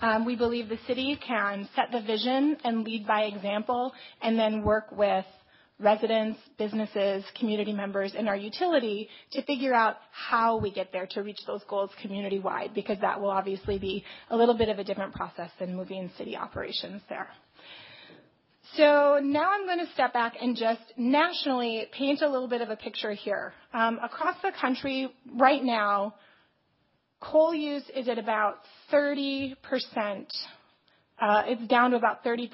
Um, 0.00 0.24
we 0.24 0.34
believe 0.34 0.68
the 0.68 0.78
city 0.86 1.18
can 1.26 1.68
set 1.76 1.92
the 1.92 2.00
vision 2.00 2.56
and 2.64 2.84
lead 2.84 3.06
by 3.06 3.22
example 3.24 3.92
and 4.22 4.38
then 4.38 4.62
work 4.62 4.86
with 4.92 5.26
residents, 5.78 6.38
businesses, 6.58 7.24
community 7.38 7.72
members, 7.72 8.12
and 8.16 8.28
our 8.28 8.36
utility 8.36 9.08
to 9.32 9.42
figure 9.44 9.74
out 9.74 9.96
how 10.12 10.58
we 10.58 10.70
get 10.70 10.92
there 10.92 11.06
to 11.06 11.22
reach 11.22 11.40
those 11.46 11.62
goals 11.68 11.90
community-wide, 12.02 12.72
because 12.74 12.98
that 13.00 13.20
will 13.20 13.30
obviously 13.30 13.78
be 13.78 14.04
a 14.30 14.36
little 14.36 14.56
bit 14.56 14.68
of 14.68 14.78
a 14.78 14.84
different 14.84 15.14
process 15.14 15.50
than 15.58 15.74
moving 15.74 16.10
city 16.18 16.36
operations 16.36 17.00
there. 17.08 17.28
So 18.76 19.18
now 19.22 19.50
I'm 19.50 19.66
going 19.66 19.84
to 19.84 19.92
step 19.94 20.12
back 20.12 20.34
and 20.40 20.56
just 20.56 20.82
nationally 20.96 21.86
paint 21.92 22.22
a 22.22 22.28
little 22.28 22.46
bit 22.46 22.60
of 22.60 22.70
a 22.70 22.76
picture 22.76 23.12
here. 23.12 23.52
Um, 23.72 23.98
across 24.02 24.36
the 24.42 24.52
country 24.60 25.12
right 25.34 25.64
now, 25.64 26.14
coal 27.20 27.54
use 27.54 27.84
is 27.94 28.08
at 28.08 28.18
about 28.18 28.56
30 28.90 29.56
percent 29.62 30.32
uh, 31.20 31.42
it's 31.46 31.66
down 31.68 31.90
to 31.90 31.96
about 31.96 32.24
30%, 32.24 32.48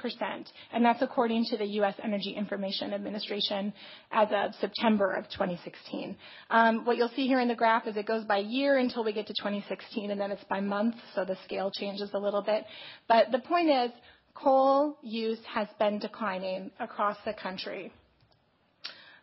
and 0.72 0.84
that's 0.84 1.00
according 1.00 1.44
to 1.44 1.56
the 1.56 1.64
U.S. 1.64 1.94
Energy 2.02 2.34
Information 2.36 2.92
Administration 2.92 3.72
as 4.10 4.28
of 4.32 4.54
September 4.60 5.12
of 5.12 5.24
2016. 5.30 6.16
Um, 6.50 6.84
what 6.84 6.96
you'll 6.96 7.10
see 7.10 7.28
here 7.28 7.40
in 7.40 7.46
the 7.46 7.54
graph 7.54 7.86
is 7.86 7.96
it 7.96 8.06
goes 8.06 8.24
by 8.24 8.38
year 8.38 8.78
until 8.78 9.04
we 9.04 9.12
get 9.12 9.28
to 9.28 9.34
2016, 9.34 10.10
and 10.10 10.20
then 10.20 10.32
it's 10.32 10.42
by 10.44 10.60
month, 10.60 10.96
so 11.14 11.24
the 11.24 11.36
scale 11.44 11.70
changes 11.70 12.10
a 12.14 12.18
little 12.18 12.42
bit. 12.42 12.64
But 13.08 13.30
the 13.30 13.38
point 13.38 13.70
is, 13.70 13.92
coal 14.34 14.98
use 15.00 15.38
has 15.46 15.68
been 15.78 16.00
declining 16.00 16.72
across 16.80 17.16
the 17.24 17.34
country. 17.34 17.92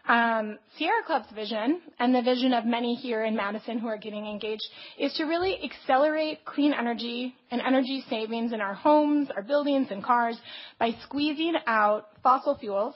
Um, 0.06 0.60
Sierra 0.78 1.02
Club's 1.06 1.32
vision, 1.34 1.80
and 1.98 2.14
the 2.14 2.22
vision 2.22 2.52
of 2.52 2.66
many 2.66 2.94
here 2.94 3.24
in 3.24 3.38
Madison 3.38 3.80
who 3.80 3.88
are 3.88 3.98
getting 3.98 4.26
engaged, 4.26 4.66
is 4.98 5.14
to 5.14 5.24
really 5.24 5.58
accelerate 5.64 6.44
clean 6.44 6.74
energy 6.74 7.34
and 7.52 7.62
energy 7.62 8.04
savings 8.10 8.52
in 8.52 8.60
our 8.60 8.74
homes, 8.74 9.30
our 9.34 9.44
buildings, 9.44 9.88
and 9.92 10.04
cars 10.04 10.38
by 10.78 10.92
squeezing 11.04 11.54
out 11.68 12.08
fossil 12.22 12.58
fuels 12.58 12.96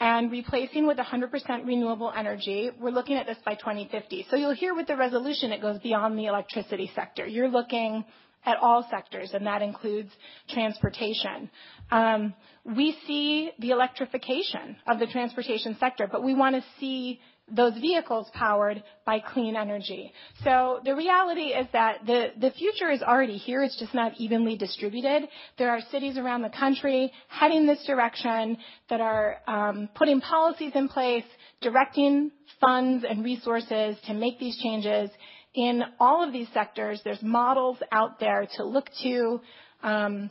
and 0.00 0.30
replacing 0.30 0.86
with 0.86 0.96
100% 0.98 1.66
renewable 1.66 2.12
energy. 2.16 2.70
We're 2.80 2.90
looking 2.90 3.16
at 3.16 3.26
this 3.26 3.38
by 3.44 3.54
2050. 3.56 4.26
So 4.30 4.36
you'll 4.36 4.54
hear 4.54 4.74
with 4.74 4.86
the 4.86 4.96
resolution 4.96 5.50
it 5.50 5.60
goes 5.60 5.80
beyond 5.80 6.16
the 6.16 6.26
electricity 6.26 6.88
sector. 6.94 7.26
You're 7.26 7.48
looking 7.48 8.04
at 8.44 8.56
all 8.58 8.86
sectors, 8.90 9.30
and 9.32 9.46
that 9.46 9.62
includes 9.62 10.10
transportation. 10.48 11.50
Um, 11.90 12.34
we 12.64 12.96
see 13.06 13.50
the 13.58 13.70
electrification 13.70 14.76
of 14.86 14.98
the 14.98 15.06
transportation 15.06 15.76
sector, 15.80 16.08
but 16.10 16.22
we 16.22 16.34
want 16.34 16.54
to 16.54 16.64
see 16.78 17.20
those 17.50 17.72
vehicles 17.74 18.28
powered 18.34 18.82
by 19.06 19.20
clean 19.20 19.56
energy. 19.56 20.12
So 20.44 20.80
the 20.84 20.94
reality 20.94 21.48
is 21.48 21.66
that 21.72 22.04
the, 22.06 22.32
the 22.38 22.50
future 22.50 22.90
is 22.90 23.02
already 23.02 23.36
here. 23.36 23.62
It's 23.62 23.78
just 23.78 23.94
not 23.94 24.12
evenly 24.18 24.56
distributed. 24.56 25.28
There 25.56 25.70
are 25.70 25.80
cities 25.90 26.18
around 26.18 26.42
the 26.42 26.50
country 26.50 27.12
heading 27.28 27.66
this 27.66 27.84
direction 27.86 28.58
that 28.90 29.00
are 29.00 29.38
um, 29.46 29.88
putting 29.94 30.20
policies 30.20 30.72
in 30.74 30.88
place, 30.88 31.24
directing 31.60 32.32
funds 32.60 33.04
and 33.08 33.24
resources 33.24 33.96
to 34.06 34.14
make 34.14 34.38
these 34.38 34.58
changes 34.62 35.10
in 35.54 35.82
all 35.98 36.22
of 36.26 36.32
these 36.32 36.48
sectors, 36.52 37.00
there's 37.04 37.22
models 37.22 37.78
out 37.92 38.20
there 38.20 38.46
to 38.56 38.64
look 38.64 38.88
to. 39.02 39.40
Um, 39.82 40.30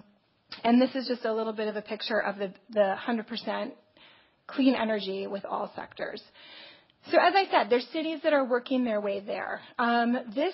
and 0.63 0.81
this 0.81 0.93
is 0.95 1.07
just 1.07 1.25
a 1.25 1.33
little 1.33 1.53
bit 1.53 1.67
of 1.67 1.75
a 1.75 1.81
picture 1.81 2.19
of 2.19 2.37
the, 2.37 2.53
the 2.69 2.95
100% 3.07 3.71
clean 4.47 4.75
energy 4.75 5.27
with 5.27 5.45
all 5.45 5.71
sectors. 5.75 6.21
So 7.11 7.17
as 7.17 7.33
I 7.35 7.49
said, 7.49 7.69
there's 7.69 7.87
cities 7.93 8.19
that 8.23 8.33
are 8.33 8.43
working 8.43 8.83
their 8.83 8.99
way 8.99 9.21
there. 9.21 9.61
Um, 9.79 10.17
this 10.35 10.53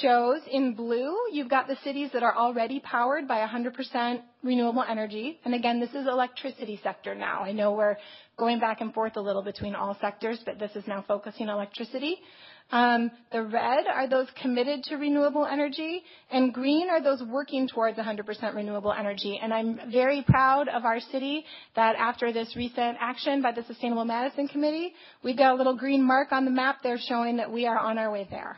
shows 0.00 0.40
in 0.50 0.74
blue, 0.74 1.14
you've 1.32 1.50
got 1.50 1.66
the 1.66 1.76
cities 1.84 2.08
that 2.14 2.22
are 2.22 2.34
already 2.34 2.80
powered 2.80 3.28
by 3.28 3.46
100% 3.46 4.22
renewable 4.42 4.84
energy. 4.88 5.38
And 5.44 5.54
again, 5.54 5.80
this 5.80 5.90
is 5.90 6.06
electricity 6.06 6.80
sector 6.82 7.14
now. 7.14 7.42
I 7.42 7.52
know 7.52 7.72
we're 7.72 7.98
going 8.38 8.58
back 8.58 8.80
and 8.80 8.94
forth 8.94 9.16
a 9.16 9.20
little 9.20 9.42
between 9.42 9.74
all 9.74 9.94
sectors, 10.00 10.40
but 10.46 10.58
this 10.58 10.70
is 10.74 10.86
now 10.86 11.04
focusing 11.06 11.50
on 11.50 11.56
electricity. 11.56 12.16
Um, 12.70 13.10
the 13.30 13.42
red 13.42 13.86
are 13.86 14.08
those 14.08 14.28
committed 14.40 14.84
to 14.84 14.96
renewable 14.96 15.46
energy, 15.46 16.02
and 16.30 16.54
green 16.54 16.88
are 16.88 17.02
those 17.02 17.22
working 17.22 17.68
towards 17.68 17.98
100% 17.98 18.54
renewable 18.54 18.92
energy. 18.92 19.38
And 19.42 19.52
I'm 19.52 19.90
very 19.90 20.22
proud 20.26 20.68
of 20.68 20.84
our 20.84 21.00
city 21.00 21.44
that 21.76 21.96
after 21.96 22.32
this 22.32 22.56
recent 22.56 22.96
action 22.98 23.42
by 23.42 23.52
the 23.52 23.62
Sustainable 23.64 24.06
Madison 24.06 24.48
Committee, 24.48 24.94
we've 25.22 25.36
got 25.36 25.52
a 25.52 25.56
little 25.56 25.76
green 25.76 26.02
mark 26.02 26.32
on 26.32 26.44
the 26.44 26.50
map 26.50 26.78
there 26.82 26.98
showing 26.98 27.36
that 27.36 27.52
we 27.52 27.66
are 27.66 27.78
on 27.78 27.98
our 27.98 28.10
way 28.10 28.26
there. 28.30 28.56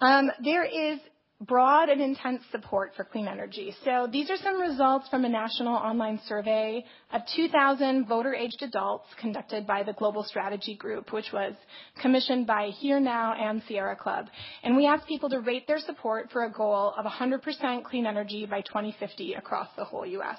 Um, 0.00 0.30
there 0.44 0.64
is 0.64 1.00
broad 1.40 1.88
and 1.88 2.00
intense 2.00 2.42
support 2.50 2.92
for 2.96 3.04
clean 3.04 3.28
energy. 3.28 3.72
So 3.84 4.08
these 4.10 4.28
are 4.28 4.36
some 4.38 4.60
results 4.60 5.08
from 5.08 5.24
a 5.24 5.28
national 5.28 5.74
online 5.74 6.20
survey 6.26 6.84
of 7.12 7.22
2,000 7.36 8.06
voter-aged 8.06 8.60
adults 8.62 9.06
conducted 9.20 9.64
by 9.64 9.84
the 9.84 9.92
Global 9.92 10.24
Strategy 10.24 10.74
Group, 10.74 11.12
which 11.12 11.32
was 11.32 11.54
commissioned 12.02 12.46
by 12.48 12.70
Here 12.80 12.98
Now 12.98 13.34
and 13.34 13.62
Sierra 13.68 13.94
Club. 13.94 14.26
And 14.64 14.76
we 14.76 14.86
asked 14.86 15.06
people 15.06 15.28
to 15.30 15.38
rate 15.38 15.68
their 15.68 15.78
support 15.78 16.30
for 16.32 16.44
a 16.44 16.50
goal 16.50 16.92
of 16.96 17.06
100% 17.06 17.84
clean 17.84 18.06
energy 18.06 18.44
by 18.44 18.60
2050 18.62 19.34
across 19.34 19.68
the 19.76 19.84
whole 19.84 20.04
U.S. 20.06 20.38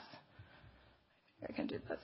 I 1.47 1.53
can 1.53 1.67
do 1.67 1.79
this. 1.87 1.99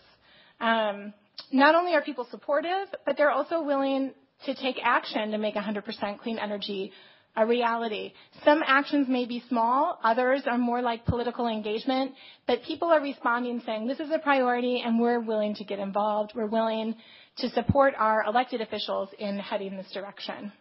Um, 0.62 1.14
not 1.52 1.76
only 1.76 1.94
are 1.96 2.02
people 2.02 2.28
supportive, 2.32 2.88
but 3.06 3.18
they're 3.18 3.32
also 3.32 3.62
willing 3.62 4.14
to 4.46 4.56
take 4.56 4.78
action 4.82 5.32
to 5.32 5.38
make 5.38 5.56
100% 5.56 6.20
clean 6.20 6.40
energy 6.40 6.94
a 7.36 7.46
reality. 7.46 8.14
Some 8.44 8.62
actions 8.66 9.08
may 9.10 9.26
be 9.26 9.44
small, 9.50 10.00
others 10.04 10.44
are 10.46 10.58
more 10.58 10.82
like 10.82 11.06
political 11.06 11.48
engagement, 11.48 12.14
but 12.48 12.64
people 12.64 12.90
are 12.90 13.02
responding 13.02 13.62
saying 13.66 13.88
this 13.88 14.00
is 14.00 14.12
a 14.12 14.20
priority 14.20 14.82
and 14.86 15.00
we're 15.00 15.20
willing 15.20 15.56
to 15.56 15.64
get 15.64 15.80
involved. 15.80 16.34
We're 16.36 16.48
willing 16.48 16.96
to 17.38 17.50
support 17.50 17.94
our 17.98 18.24
elected 18.26 18.62
officials 18.62 19.10
in 19.20 19.38
heading 19.38 19.76
this 19.76 19.92
direction. 19.92 20.52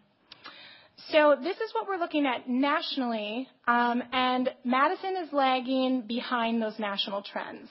So 1.11 1.37
this 1.43 1.57
is 1.57 1.75
what 1.75 1.87
we're 1.87 1.99
looking 1.99 2.25
at 2.25 2.49
nationally, 2.49 3.49
um, 3.67 4.03
and 4.13 4.49
Madison 4.65 5.17
is 5.23 5.33
lagging 5.33 6.03
behind 6.07 6.63
those 6.63 6.79
national 6.79 7.23
trends. 7.23 7.69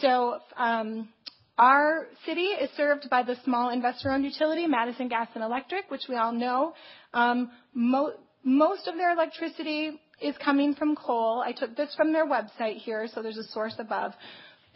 So 0.00 0.38
um, 0.56 1.08
our 1.56 2.08
city 2.26 2.42
is 2.42 2.68
served 2.76 3.08
by 3.08 3.22
the 3.22 3.36
small 3.44 3.70
investor-owned 3.70 4.24
utility, 4.24 4.66
Madison 4.66 5.08
Gas 5.08 5.28
and 5.34 5.44
Electric, 5.44 5.88
which 5.90 6.02
we 6.08 6.16
all 6.16 6.32
know. 6.32 6.74
Um, 7.14 7.50
mo- 7.72 8.14
most 8.44 8.86
of 8.86 8.96
their 8.96 9.12
electricity 9.12 10.00
is 10.20 10.34
coming 10.42 10.74
from 10.74 10.94
coal. 10.94 11.42
I 11.44 11.52
took 11.52 11.76
this 11.76 11.94
from 11.96 12.12
their 12.12 12.26
website 12.26 12.76
here, 12.76 13.08
so 13.12 13.22
there's 13.22 13.38
a 13.38 13.48
source 13.48 13.74
above. 13.78 14.12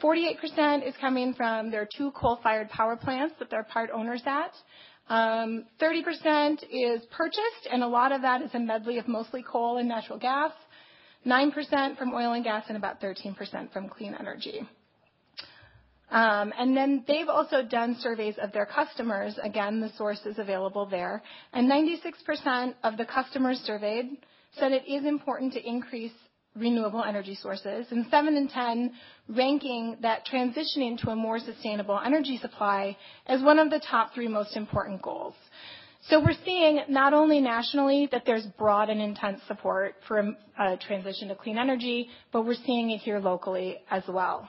48% 0.03 0.87
is 0.87 0.95
coming 1.01 1.35
from 1.35 1.71
their 1.71 1.87
two 1.97 2.11
coal-fired 2.13 2.71
power 2.71 2.97
plants 2.97 3.35
that 3.39 3.51
they're 3.51 3.65
part 3.65 3.91
owners 3.93 4.23
at. 4.27 4.53
Um, 5.09 5.65
30% 5.81 6.65
is 6.71 7.05
purchased, 7.11 7.69
and 7.71 7.83
a 7.83 7.89
lot 7.89 8.13
of 8.13 8.23
that 8.23 8.43
is 8.43 8.51
a 8.55 8.59
medley 8.59 8.99
of 8.99 9.09
mostly 9.09 9.43
coal 9.43 9.79
and 9.79 9.89
natural 9.89 10.19
gas. 10.19 10.53
9% 11.27 11.99
from 11.99 12.15
oil 12.15 12.33
and 12.33 12.45
gas, 12.45 12.65
and 12.69 12.77
about 12.77 13.01
13% 13.01 13.73
from 13.73 13.89
clean 13.89 14.15
energy. 14.19 14.61
Um, 16.11 16.55
and 16.59 16.77
then 16.77 17.05
they've 17.07 17.29
also 17.29 17.63
done 17.63 17.97
surveys 18.01 18.37
of 18.41 18.53
their 18.53 18.67
customers. 18.67 19.39
Again, 19.43 19.81
the 19.81 19.91
source 19.97 20.21
is 20.25 20.39
available 20.39 20.87
there. 20.87 21.23
And 21.53 21.71
96% 21.71 22.75
of 22.83 22.97
the 22.97 23.05
customers 23.05 23.59
surveyed 23.65 24.07
said 24.59 24.73
it 24.73 24.89
is 24.89 25.05
important 25.05 25.53
to 25.53 25.69
increase 25.69 26.13
renewable 26.57 27.05
energy 27.05 27.39
sources, 27.41 27.87
and 27.91 28.07
7 28.11 28.37
in 28.37 28.49
10 28.49 28.93
ranking 29.29 29.97
that 30.03 30.27
transitioning 30.27 30.99
to 30.99 31.11
a 31.11 31.17
more 31.17 31.39
sustainable 31.39 32.01
energy 32.05 32.39
supply 32.39 32.97
as 33.27 33.43
one 33.43 33.59
of 33.59 33.71
the 33.71 33.81
top 33.91 34.15
three 34.15 34.29
most 34.29 34.57
important 34.57 35.01
goals. 35.03 35.35
So 36.09 36.21
we're 36.21 36.37
seeing 36.45 36.81
not 36.89 37.13
only 37.13 37.41
nationally 37.41 38.09
that 38.13 38.23
there's 38.25 38.47
broad 38.59 38.89
and 38.89 39.01
intense 39.01 39.41
support 39.47 39.97
for 40.07 40.35
a 40.59 40.77
transition 40.77 41.29
to 41.29 41.35
clean 41.35 41.59
energy, 41.59 42.09
but 42.33 42.47
we're 42.47 42.55
seeing 42.67 42.91
it 42.91 42.99
here 42.99 43.19
locally 43.19 43.77
as 43.91 44.03
well. 44.09 44.49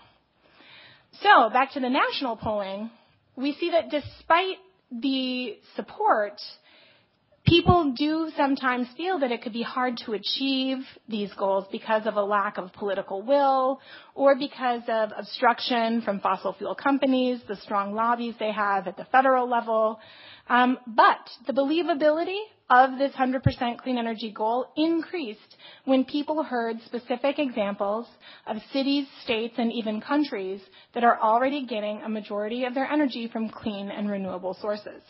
So 1.22 1.50
back 1.50 1.74
to 1.74 1.80
the 1.80 1.90
national 1.90 2.38
polling, 2.38 2.92
we 3.36 3.54
see 3.54 3.72
that 3.72 3.90
despite 3.90 4.58
the 4.92 5.58
support, 5.76 6.40
people 7.46 7.94
do 7.98 8.32
sometimes 8.38 8.88
feel 8.96 9.20
that 9.20 9.32
it 9.32 9.42
could 9.42 9.54
be 9.54 9.64
hard 9.64 9.98
to 10.06 10.14
achieve 10.14 10.78
these 11.08 11.32
goals 11.34 11.66
because 11.72 12.06
of 12.06 12.16
a 12.16 12.22
lack 12.22 12.58
of 12.58 12.72
political 12.74 13.22
will 13.22 13.82
or 14.14 14.36
because 14.36 14.84
of 14.88 15.10
obstruction 15.18 16.02
from 16.02 16.20
fossil 16.20 16.54
fuel 16.54 16.76
companies, 16.76 17.42
the 17.48 17.56
strong 17.58 17.94
lobbies 17.94 18.36
they 18.40 18.52
have 18.52 18.88
at 18.88 18.98
the 18.98 19.06
federal 19.06 19.50
level. 19.50 20.00
Um, 20.48 20.78
but 20.88 21.30
the 21.48 21.54
believability 21.54 22.42
of 22.70 22.98
this 22.98 23.12
100% 23.14 23.78
clean 23.80 23.98
energy 23.98 24.32
goal 24.32 24.68
increased 24.78 25.58
when 25.86 26.06
people 26.06 26.44
heard 26.44 26.78
specific 26.86 27.40
examples 27.40 28.06
of 28.46 28.58
cities, 28.72 29.08
states, 29.24 29.56
and 29.58 29.72
even 29.74 30.02
countries 30.02 30.62
that 30.94 31.04
are 31.04 31.20
already 31.20 31.66
getting 31.66 32.02
a 32.02 32.10
majority 32.10 32.66
of 32.66 32.74
their 32.74 32.86
energy 32.86 33.28
from 33.28 33.50
clean 33.50 33.90
and 33.90 34.10
renewable 34.10 34.56
sources. 34.62 35.02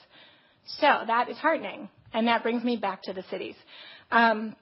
So 0.65 0.87
that 1.07 1.29
is 1.29 1.37
heartening. 1.37 1.89
And 2.13 2.27
that 2.27 2.43
brings 2.43 2.63
me 2.63 2.77
back 2.77 3.03
to 3.03 3.13
the 3.13 3.23
cities. 3.29 3.55
Um, 4.11 4.55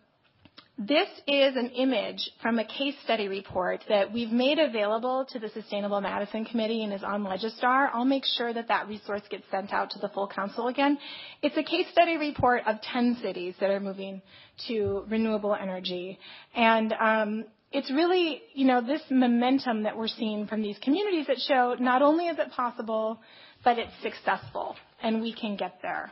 this 0.78 1.08
is 1.26 1.56
an 1.56 1.72
image 1.72 2.30
from 2.40 2.60
a 2.60 2.66
case 2.66 2.94
study 3.04 3.28
report 3.28 3.84
that 3.90 4.14
we've 4.14 4.32
made 4.32 4.60
available 4.60 5.26
to 5.30 5.40
the 5.40 5.50
Sustainable 5.50 6.00
Madison 6.02 6.46
Committee 6.46 6.84
and 6.84 6.94
is 6.94 7.02
on 7.04 7.24
Legistar. 7.24 7.90
I'll 7.92 8.06
make 8.06 8.26
sure 8.26 8.54
that 8.54 8.68
that 8.68 8.88
resource 8.88 9.24
gets 9.30 9.44
sent 9.50 9.74
out 9.74 9.90
to 9.92 10.00
the 10.00 10.10
full 10.10 10.28
council 10.28 10.68
again. 10.68 11.00
It's 11.42 11.58
a 11.58 11.64
case 11.64 11.88
study 11.92 12.18
report 12.18 12.62
of 12.68 12.80
10 12.82 13.18
cities 13.24 13.56
that 13.60 13.72
are 13.72 13.80
moving 13.80 14.22
to 14.68 15.04
renewable 15.10 15.56
energy. 15.56 16.20
And 16.56 16.94
um, 16.94 17.46
it's 17.72 17.92
really, 17.92 18.44
you 18.54 18.68
know, 18.68 18.80
this 18.80 19.02
momentum 19.10 19.82
that 19.84 19.98
we're 19.98 20.08
seeing 20.08 20.46
from 20.46 20.62
these 20.62 20.78
communities 20.84 21.26
that 21.26 21.40
show 21.40 21.76
not 21.80 22.04
only 22.04 22.28
is 22.28 22.38
it 22.38 22.52
possible, 22.52 23.20
but 23.64 23.80
it's 23.80 23.92
successful, 24.04 24.76
and 25.02 25.22
we 25.22 25.34
can 25.34 25.56
get 25.56 25.80
there. 25.82 26.12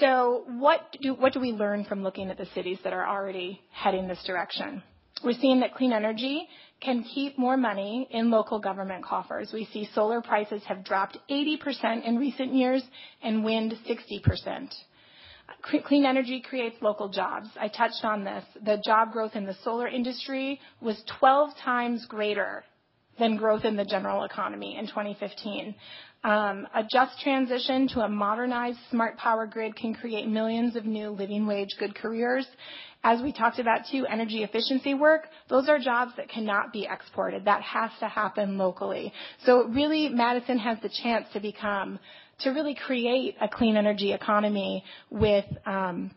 So 0.00 0.44
what 0.48 0.96
do, 1.00 1.14
what 1.14 1.32
do 1.32 1.40
we 1.40 1.52
learn 1.52 1.84
from 1.84 2.02
looking 2.02 2.30
at 2.30 2.38
the 2.38 2.46
cities 2.54 2.78
that 2.84 2.92
are 2.92 3.06
already 3.06 3.60
heading 3.70 4.08
this 4.08 4.22
direction? 4.26 4.82
We're 5.22 5.38
seeing 5.40 5.60
that 5.60 5.74
clean 5.74 5.92
energy 5.92 6.48
can 6.80 7.04
keep 7.04 7.38
more 7.38 7.56
money 7.56 8.08
in 8.10 8.30
local 8.30 8.58
government 8.58 9.04
coffers. 9.04 9.50
We 9.52 9.66
see 9.66 9.88
solar 9.94 10.20
prices 10.20 10.62
have 10.66 10.84
dropped 10.84 11.16
80% 11.30 12.04
in 12.04 12.18
recent 12.18 12.54
years 12.54 12.82
and 13.22 13.44
wind 13.44 13.74
60%. 13.88 14.74
Clean 15.84 16.04
energy 16.04 16.40
creates 16.40 16.76
local 16.82 17.08
jobs. 17.08 17.48
I 17.58 17.68
touched 17.68 18.04
on 18.04 18.24
this. 18.24 18.44
The 18.64 18.82
job 18.84 19.12
growth 19.12 19.36
in 19.36 19.46
the 19.46 19.56
solar 19.62 19.86
industry 19.86 20.60
was 20.80 21.02
12 21.20 21.50
times 21.62 22.06
greater 22.06 22.64
than 23.18 23.36
growth 23.36 23.64
in 23.64 23.76
the 23.76 23.84
general 23.84 24.24
economy 24.24 24.76
in 24.76 24.86
2015. 24.86 25.74
Um, 26.24 26.66
a 26.74 26.82
just 26.82 27.20
transition 27.20 27.86
to 27.88 28.00
a 28.00 28.08
modernized 28.08 28.78
smart 28.90 29.18
power 29.18 29.46
grid 29.46 29.76
can 29.76 29.92
create 29.94 30.26
millions 30.26 30.74
of 30.74 30.86
new 30.86 31.10
living 31.10 31.46
wage 31.46 31.68
good 31.78 31.94
careers. 31.94 32.46
As 33.02 33.20
we 33.20 33.30
talked 33.30 33.58
about 33.58 33.80
too, 33.92 34.06
energy 34.06 34.42
efficiency 34.42 34.94
work, 34.94 35.28
those 35.50 35.68
are 35.68 35.78
jobs 35.78 36.12
that 36.16 36.30
cannot 36.30 36.72
be 36.72 36.88
exported. 36.90 37.44
That 37.44 37.60
has 37.60 37.90
to 38.00 38.08
happen 38.08 38.56
locally. 38.56 39.12
So 39.44 39.64
really, 39.64 40.08
Madison 40.08 40.56
has 40.58 40.78
the 40.80 40.88
chance 41.02 41.26
to 41.34 41.40
become, 41.40 41.98
to 42.40 42.50
really 42.50 42.74
create 42.74 43.36
a 43.42 43.46
clean 43.46 43.76
energy 43.76 44.14
economy 44.14 44.82
with 45.10 45.44
um, 45.66 46.10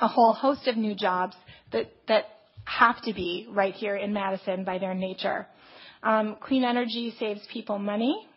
a 0.00 0.08
whole 0.08 0.32
host 0.32 0.66
of 0.66 0.78
new 0.78 0.94
jobs 0.94 1.36
that, 1.72 1.92
that 2.08 2.24
have 2.64 3.02
to 3.02 3.12
be 3.12 3.46
right 3.50 3.74
here 3.74 3.96
in 3.96 4.14
Madison 4.14 4.64
by 4.64 4.78
their 4.78 4.94
nature. 4.94 5.46
Um, 6.02 6.36
clean 6.40 6.64
energy 6.64 7.14
saves 7.20 7.42
people 7.52 7.78
money. 7.78 8.28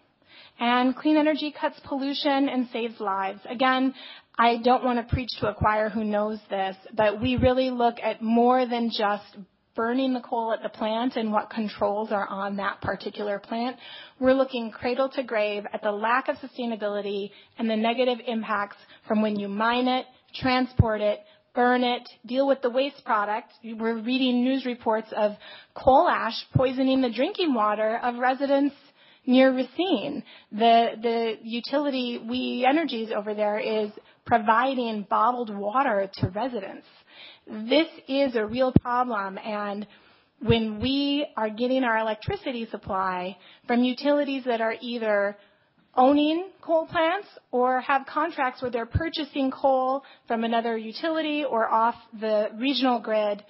And 0.60 0.96
clean 0.96 1.18
energy 1.18 1.54
cuts 1.60 1.80
pollution 1.86 2.50
and 2.50 2.68
saves 2.72 3.00
lives. 3.00 3.42
Again, 3.50 3.94
I 4.38 4.58
don't 4.58 4.84
want 4.84 5.00
to 5.00 5.14
preach 5.14 5.30
to 5.40 5.50
a 5.50 5.54
choir 5.54 5.90
who 5.90 6.04
knows 6.04 6.40
this, 6.50 6.76
but 6.94 7.22
we 7.22 7.36
really 7.36 7.72
look 7.72 7.96
at 8.02 8.22
more 8.22 8.66
than 8.66 8.90
just 8.90 9.38
burning 9.76 10.14
the 10.14 10.22
coal 10.22 10.54
at 10.54 10.64
the 10.64 10.70
plant 10.70 11.18
and 11.18 11.32
what 11.32 11.50
controls 11.50 12.12
are 12.12 12.28
on 12.28 12.56
that 12.58 12.82
particular 12.82 13.40
plant. 13.40 13.78
We're 14.20 14.34
looking 14.34 14.72
cradle 14.72 15.10
to 15.10 15.24
grave 15.24 15.64
at 15.74 15.82
the 15.82 15.92
lack 15.92 16.30
of 16.30 16.38
sustainability 16.38 17.32
and 17.58 17.70
the 17.70 17.76
negative 17.76 18.20
impacts 18.26 18.78
from 19.08 19.22
when 19.22 19.38
you 19.38 19.50
mine 19.50 19.88
it, 19.88 20.06
transport 20.34 21.02
it, 21.02 21.20
burn 21.54 21.84
it, 21.84 22.08
deal 22.26 22.48
with 22.48 22.62
the 22.62 22.70
waste 22.70 23.04
product. 23.06 23.52
We're 23.64 24.02
reading 24.02 24.44
news 24.44 24.66
reports 24.66 25.08
of 25.16 25.34
coal 25.74 26.08
ash 26.08 26.46
poisoning 26.56 27.02
the 27.02 27.12
drinking 27.12 27.54
water 27.54 28.00
of 28.02 28.16
residents 28.16 28.76
near 29.25 29.53
Racine. 29.53 30.24
The, 30.51 30.91
the 31.01 31.34
utility, 31.44 32.20
We 32.27 32.65
Energies 32.67 33.10
over 33.15 33.34
there 33.34 33.60
is 33.60 33.91
providing 34.25 35.05
bottled 35.10 35.55
water 35.55 36.10
to 36.15 36.29
residents. 36.29 36.88
This 37.48 37.88
is 38.08 38.36
a 38.36 38.46
real 38.46 38.72
problem 38.82 39.38
and 39.38 39.86
when 40.39 40.82
we 40.82 41.25
are 41.38 41.50
getting 41.50 41.83
our 41.83 41.98
electricity 42.00 42.68
supply 42.70 43.38
from 43.68 43.83
utilities 43.83 44.44
that 44.46 44.61
are 44.61 44.75
either 44.81 45.38
owning 45.96 46.50
coal 46.61 46.85
plants 46.88 47.27
or 47.51 47.79
have 47.81 48.05
contracts 48.05 48.61
where 48.61 48.72
they're 48.72 48.85
purchasing 48.85 49.50
coal 49.50 50.03
from 50.27 50.44
another 50.44 50.77
utility 50.77 51.46
or 51.46 51.70
off 51.72 51.96
the 52.20 52.50
regional 52.59 53.00
grid, 53.00 53.44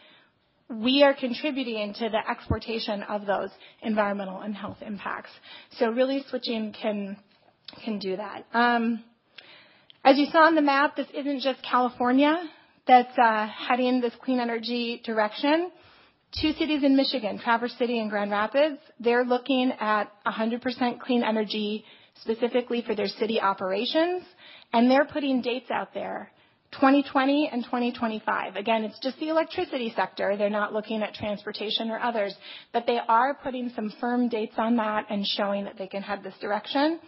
we 0.69 1.03
are 1.03 1.13
contributing 1.13 1.93
to 1.93 2.09
the 2.09 2.29
exportation 2.29 3.03
of 3.03 3.25
those 3.25 3.49
environmental 3.81 4.41
and 4.41 4.55
health 4.55 4.77
impacts. 4.81 5.29
So 5.77 5.91
really 5.91 6.23
switching 6.29 6.73
can, 6.73 7.17
can 7.83 7.99
do 7.99 8.17
that. 8.17 8.45
Um, 8.53 9.03
as 10.03 10.17
you 10.17 10.25
saw 10.31 10.45
on 10.45 10.55
the 10.55 10.61
map, 10.61 10.95
this 10.95 11.07
isn't 11.13 11.41
just 11.41 11.61
California 11.63 12.35
that's 12.87 13.17
uh, 13.17 13.47
heading 13.47 14.01
this 14.01 14.13
clean 14.23 14.39
energy 14.39 15.01
direction. 15.03 15.71
Two 16.41 16.51
cities 16.53 16.83
in 16.83 16.95
Michigan, 16.95 17.39
Traverse 17.39 17.73
City 17.77 17.99
and 17.99 18.09
Grand 18.09 18.29
Rapids, 18.29 18.79
they're 18.99 19.23
looking 19.23 19.71
at 19.79 20.11
100% 20.27 20.99
clean 20.99 21.23
energy 21.23 21.85
specifically 22.21 22.83
for 22.85 22.93
their 22.93 23.07
city 23.07 23.39
operations, 23.39 24.23
and 24.73 24.89
they're 24.89 25.05
putting 25.05 25.41
dates 25.41 25.71
out 25.71 25.93
there 25.93 26.31
2020 26.75 27.49
and 27.51 27.63
2025. 27.63 28.55
Again, 28.55 28.83
it's 28.83 28.99
just 28.99 29.17
the 29.19 29.29
electricity 29.29 29.93
sector. 29.95 30.35
They're 30.37 30.49
not 30.49 30.73
looking 30.73 31.01
at 31.01 31.13
transportation 31.13 31.89
or 31.89 31.99
others, 31.99 32.33
but 32.73 32.85
they 32.85 32.99
are 33.07 33.33
putting 33.33 33.71
some 33.75 33.93
firm 33.99 34.29
dates 34.29 34.55
on 34.57 34.75
that 34.77 35.05
and 35.09 35.25
showing 35.25 35.63
that 35.65 35.77
they 35.77 35.87
can 35.87 36.01
head 36.01 36.21
this 36.23 36.35
direction. 36.41 36.99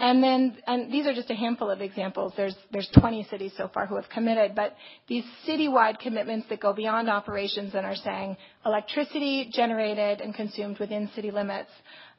And 0.00 0.22
then, 0.24 0.56
and 0.66 0.92
these 0.92 1.06
are 1.06 1.14
just 1.14 1.30
a 1.30 1.34
handful 1.34 1.70
of 1.70 1.80
examples. 1.80 2.32
There's, 2.36 2.56
there's 2.72 2.88
20 2.98 3.28
cities 3.30 3.52
so 3.56 3.68
far 3.72 3.86
who 3.86 3.94
have 3.94 4.08
committed, 4.08 4.54
but 4.56 4.74
these 5.06 5.24
citywide 5.46 6.00
commitments 6.00 6.48
that 6.48 6.60
go 6.60 6.72
beyond 6.72 7.08
operations 7.08 7.74
and 7.74 7.86
are 7.86 7.94
saying 7.94 8.36
electricity 8.66 9.50
generated 9.52 10.20
and 10.20 10.34
consumed 10.34 10.80
within 10.80 11.08
city 11.14 11.30
limits. 11.30 11.70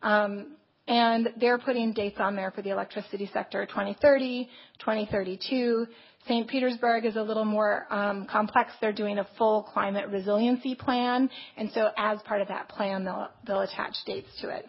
Um, 0.01 0.55
and 0.87 1.29
they're 1.39 1.57
putting 1.57 1.93
dates 1.93 2.17
on 2.19 2.35
there 2.35 2.51
for 2.51 2.61
the 2.61 2.69
electricity 2.69 3.29
sector, 3.33 3.65
2030, 3.65 4.47
2032. 4.79 5.87
St. 6.27 6.47
Petersburg 6.47 7.05
is 7.05 7.15
a 7.15 7.21
little 7.21 7.45
more 7.45 7.85
um, 7.91 8.25
complex. 8.25 8.71
They're 8.81 8.93
doing 8.93 9.19
a 9.19 9.27
full 9.37 9.63
climate 9.63 10.09
resiliency 10.09 10.75
plan, 10.75 11.29
and 11.55 11.69
so 11.73 11.89
as 11.97 12.19
part 12.23 12.41
of 12.41 12.47
that 12.47 12.69
plan, 12.69 13.05
they'll, 13.05 13.27
they'll 13.45 13.61
attach 13.61 13.95
dates 14.05 14.29
to 14.41 14.49
it. 14.49 14.67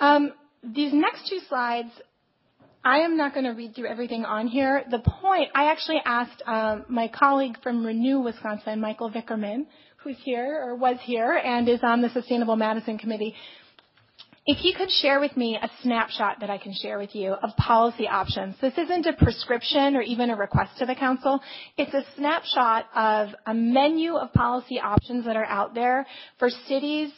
Um, 0.00 0.32
these 0.62 0.92
next 0.94 1.28
two 1.28 1.40
slides, 1.48 1.90
I 2.82 2.98
am 3.00 3.16
not 3.16 3.34
going 3.34 3.44
to 3.44 3.52
read 3.52 3.74
through 3.74 3.88
everything 3.88 4.24
on 4.24 4.46
here. 4.46 4.84
The 4.90 5.00
point, 5.00 5.50
I 5.54 5.70
actually 5.70 6.00
asked 6.04 6.42
um, 6.46 6.84
my 6.88 7.08
colleague 7.08 7.56
from 7.62 7.84
Renew 7.84 8.20
Wisconsin, 8.20 8.80
Michael 8.80 9.10
Vickerman, 9.10 9.66
who's 9.98 10.16
here 10.22 10.62
or 10.62 10.76
was 10.76 10.96
here 11.02 11.32
and 11.32 11.68
is 11.68 11.80
on 11.82 12.02
the 12.02 12.10
Sustainable 12.10 12.56
Madison 12.56 12.98
Committee, 12.98 13.34
if 14.46 14.62
you 14.62 14.74
could 14.76 14.90
share 14.90 15.20
with 15.20 15.36
me 15.36 15.56
a 15.60 15.70
snapshot 15.82 16.40
that 16.40 16.50
I 16.50 16.58
can 16.58 16.74
share 16.74 16.98
with 16.98 17.14
you 17.14 17.32
of 17.32 17.56
policy 17.56 18.06
options. 18.06 18.56
This 18.60 18.76
isn't 18.76 19.06
a 19.06 19.14
prescription 19.14 19.96
or 19.96 20.02
even 20.02 20.28
a 20.28 20.36
request 20.36 20.78
to 20.78 20.86
the 20.86 20.94
council. 20.94 21.40
It's 21.78 21.94
a 21.94 22.04
snapshot 22.16 22.86
of 22.94 23.28
a 23.46 23.54
menu 23.54 24.16
of 24.16 24.32
policy 24.34 24.78
options 24.78 25.24
that 25.24 25.36
are 25.36 25.46
out 25.46 25.74
there 25.74 26.06
for 26.38 26.50
cities 26.50 27.10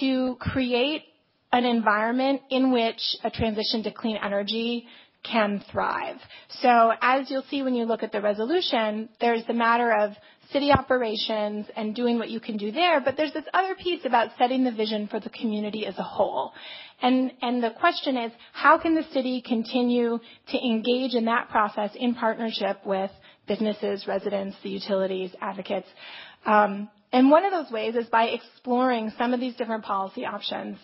to 0.00 0.36
create 0.38 1.04
an 1.52 1.64
environment 1.64 2.42
in 2.50 2.72
which 2.72 3.00
a 3.24 3.30
transition 3.30 3.82
to 3.84 3.90
clean 3.90 4.18
energy 4.22 4.86
can 5.22 5.64
thrive. 5.72 6.16
So 6.60 6.92
as 7.00 7.30
you'll 7.30 7.44
see 7.48 7.62
when 7.62 7.74
you 7.74 7.84
look 7.84 8.02
at 8.02 8.12
the 8.12 8.20
resolution, 8.20 9.08
there's 9.20 9.44
the 9.46 9.54
matter 9.54 9.92
of 9.92 10.12
city 10.52 10.70
operations 10.72 11.66
and 11.76 11.94
doing 11.94 12.18
what 12.18 12.30
you 12.30 12.40
can 12.40 12.56
do 12.56 12.70
there, 12.72 13.00
but 13.00 13.16
there's 13.16 13.32
this 13.32 13.44
other 13.52 13.74
piece 13.74 14.04
about 14.04 14.30
setting 14.38 14.64
the 14.64 14.72
vision 14.72 15.08
for 15.08 15.20
the 15.20 15.30
community 15.30 15.86
as 15.86 15.98
a 15.98 16.02
whole. 16.02 16.52
And, 17.02 17.32
and 17.42 17.62
the 17.62 17.70
question 17.70 18.16
is, 18.16 18.32
how 18.52 18.78
can 18.78 18.94
the 18.94 19.04
city 19.12 19.42
continue 19.46 20.18
to 20.48 20.58
engage 20.58 21.14
in 21.14 21.26
that 21.26 21.48
process 21.50 21.90
in 21.94 22.14
partnership 22.14 22.78
with 22.86 23.10
businesses, 23.46 24.06
residents, 24.06 24.56
the 24.62 24.70
utilities, 24.70 25.30
advocates? 25.40 25.88
Um, 26.44 26.88
and 27.12 27.30
one 27.30 27.44
of 27.44 27.52
those 27.52 27.70
ways 27.72 27.94
is 27.94 28.06
by 28.06 28.26
exploring 28.26 29.12
some 29.18 29.34
of 29.34 29.40
these 29.40 29.54
different 29.56 29.84
policy 29.84 30.24
options 30.24 30.78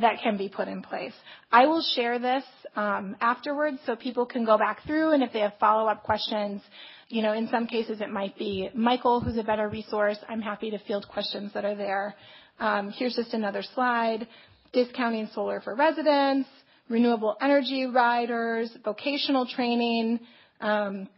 that 0.00 0.20
can 0.22 0.36
be 0.36 0.48
put 0.48 0.68
in 0.68 0.82
place. 0.82 1.12
I 1.50 1.66
will 1.66 1.82
share 1.94 2.18
this 2.18 2.44
um, 2.74 3.16
afterwards 3.20 3.78
so 3.86 3.96
people 3.96 4.26
can 4.26 4.44
go 4.44 4.58
back 4.58 4.84
through 4.86 5.12
and 5.12 5.22
if 5.22 5.32
they 5.32 5.40
have 5.40 5.54
follow-up 5.58 6.02
questions, 6.02 6.60
you 7.08 7.22
know, 7.22 7.32
in 7.32 7.48
some 7.48 7.66
cases 7.66 8.00
it 8.00 8.10
might 8.10 8.36
be 8.38 8.68
Michael 8.74 9.20
who's 9.20 9.38
a 9.38 9.42
better 9.42 9.68
resource. 9.68 10.18
I'm 10.28 10.40
happy 10.40 10.70
to 10.70 10.78
field 10.80 11.06
questions 11.08 11.52
that 11.54 11.64
are 11.64 11.74
there. 11.74 12.14
Um, 12.58 12.90
here's 12.90 13.14
just 13.14 13.32
another 13.34 13.62
slide. 13.74 14.26
Discounting 14.72 15.28
solar 15.32 15.60
for 15.60 15.74
residents, 15.74 16.48
renewable 16.88 17.36
energy 17.40 17.86
riders, 17.86 18.70
vocational 18.84 19.46
training, 19.46 20.20
um, 20.60 21.08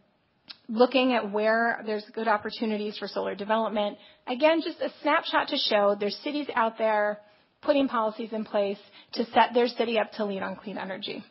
looking 0.67 1.13
at 1.13 1.31
where 1.31 1.81
there's 1.85 2.05
good 2.13 2.27
opportunities 2.27 2.97
for 2.97 3.07
solar 3.07 3.35
development. 3.35 3.97
Again, 4.27 4.61
just 4.63 4.79
a 4.81 4.89
snapshot 5.01 5.47
to 5.49 5.57
show 5.57 5.95
there's 5.99 6.15
cities 6.23 6.47
out 6.55 6.77
there 6.77 7.19
putting 7.61 7.87
policies 7.87 8.29
in 8.31 8.45
place 8.45 8.77
to 9.13 9.25
set 9.25 9.53
their 9.53 9.67
city 9.67 9.99
up 9.99 10.11
to 10.13 10.25
lead 10.25 10.43
on 10.43 10.55
clean 10.55 10.77
energy. 10.77 11.23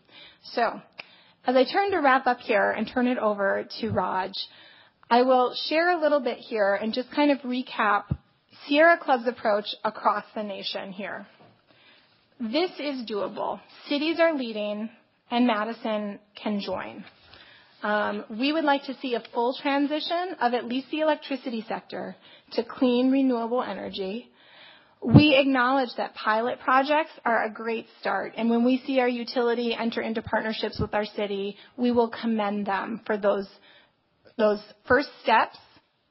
So 0.52 0.80
As 1.46 1.56
I 1.56 1.64
turn 1.64 1.90
to 1.92 1.98
wrap 1.98 2.26
up 2.26 2.40
here 2.40 2.70
and 2.70 2.86
turn 2.86 3.06
it 3.06 3.18
over 3.18 3.66
to 3.80 3.90
Raj, 3.90 4.32
I 5.10 5.22
will 5.22 5.54
share 5.68 5.96
a 5.96 6.00
little 6.00 6.20
bit 6.20 6.38
here 6.38 6.74
and 6.74 6.92
just 6.92 7.10
kind 7.10 7.30
of 7.30 7.38
recap 7.38 8.04
Sierra 8.66 8.98
Club's 8.98 9.26
approach 9.26 9.66
across 9.84 10.24
the 10.34 10.42
nation 10.42 10.92
here. 10.92 11.26
This 12.40 12.70
is 12.78 13.08
doable. 13.08 13.60
Cities 13.88 14.20
are 14.20 14.34
leading, 14.34 14.90
and 15.30 15.46
Madison 15.46 16.18
can 16.40 16.60
join. 16.60 17.04
Um, 17.82 18.24
we 18.28 18.52
would 18.52 18.64
like 18.64 18.84
to 18.84 18.94
see 19.00 19.14
a 19.14 19.22
full 19.32 19.56
transition 19.60 20.36
of 20.40 20.52
at 20.52 20.66
least 20.66 20.88
the 20.90 21.00
electricity 21.00 21.64
sector 21.66 22.16
to 22.52 22.64
clean, 22.64 23.10
renewable 23.10 23.62
energy. 23.62 24.28
We 25.02 25.36
acknowledge 25.36 25.90
that 25.96 26.14
pilot 26.14 26.58
projects 26.60 27.12
are 27.24 27.44
a 27.44 27.50
great 27.50 27.86
start, 28.00 28.34
and 28.36 28.50
when 28.50 28.64
we 28.64 28.82
see 28.86 28.98
our 29.00 29.08
utility 29.08 29.74
enter 29.74 30.00
into 30.00 30.22
partnerships 30.22 30.78
with 30.80 30.92
our 30.92 31.04
city, 31.04 31.56
we 31.76 31.92
will 31.92 32.08
commend 32.08 32.66
them 32.66 33.00
for 33.06 33.16
those, 33.16 33.48
those 34.36 34.60
first 34.86 35.08
steps, 35.22 35.56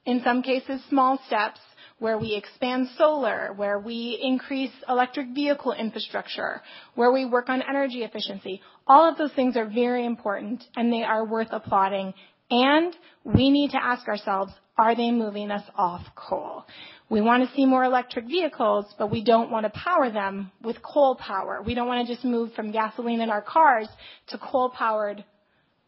in 0.06 0.22
some 0.24 0.42
cases 0.42 0.80
small 0.88 1.20
steps, 1.26 1.60
where 1.98 2.16
we 2.16 2.34
expand 2.34 2.88
solar, 2.96 3.52
where 3.54 3.78
we 3.78 4.18
increase 4.22 4.70
electric 4.88 5.34
vehicle 5.34 5.72
infrastructure, 5.72 6.62
where 6.94 7.12
we 7.12 7.24
work 7.24 7.48
on 7.48 7.62
energy 7.68 8.04
efficiency. 8.04 8.62
All 8.86 9.08
of 9.08 9.18
those 9.18 9.32
things 9.32 9.56
are 9.56 9.66
very 9.66 10.06
important, 10.06 10.64
and 10.76 10.92
they 10.92 11.02
are 11.02 11.26
worth 11.26 11.48
applauding. 11.50 12.14
And 12.50 12.96
we 13.24 13.50
need 13.50 13.72
to 13.72 13.84
ask 13.84 14.08
ourselves, 14.08 14.52
are 14.78 14.94
they 14.94 15.10
moving 15.10 15.50
us 15.50 15.64
off 15.76 16.02
coal? 16.14 16.64
We 17.10 17.20
want 17.20 17.48
to 17.48 17.54
see 17.56 17.66
more 17.66 17.84
electric 17.84 18.26
vehicles, 18.26 18.84
but 18.98 19.10
we 19.10 19.24
don't 19.24 19.50
want 19.50 19.64
to 19.64 19.70
power 19.70 20.10
them 20.10 20.52
with 20.62 20.82
coal 20.82 21.16
power. 21.16 21.62
We 21.62 21.74
don't 21.74 21.88
want 21.88 22.06
to 22.06 22.14
just 22.14 22.24
move 22.24 22.52
from 22.52 22.70
gasoline 22.70 23.20
in 23.20 23.30
our 23.30 23.42
cars 23.42 23.88
to 24.28 24.38
coal-powered 24.38 25.24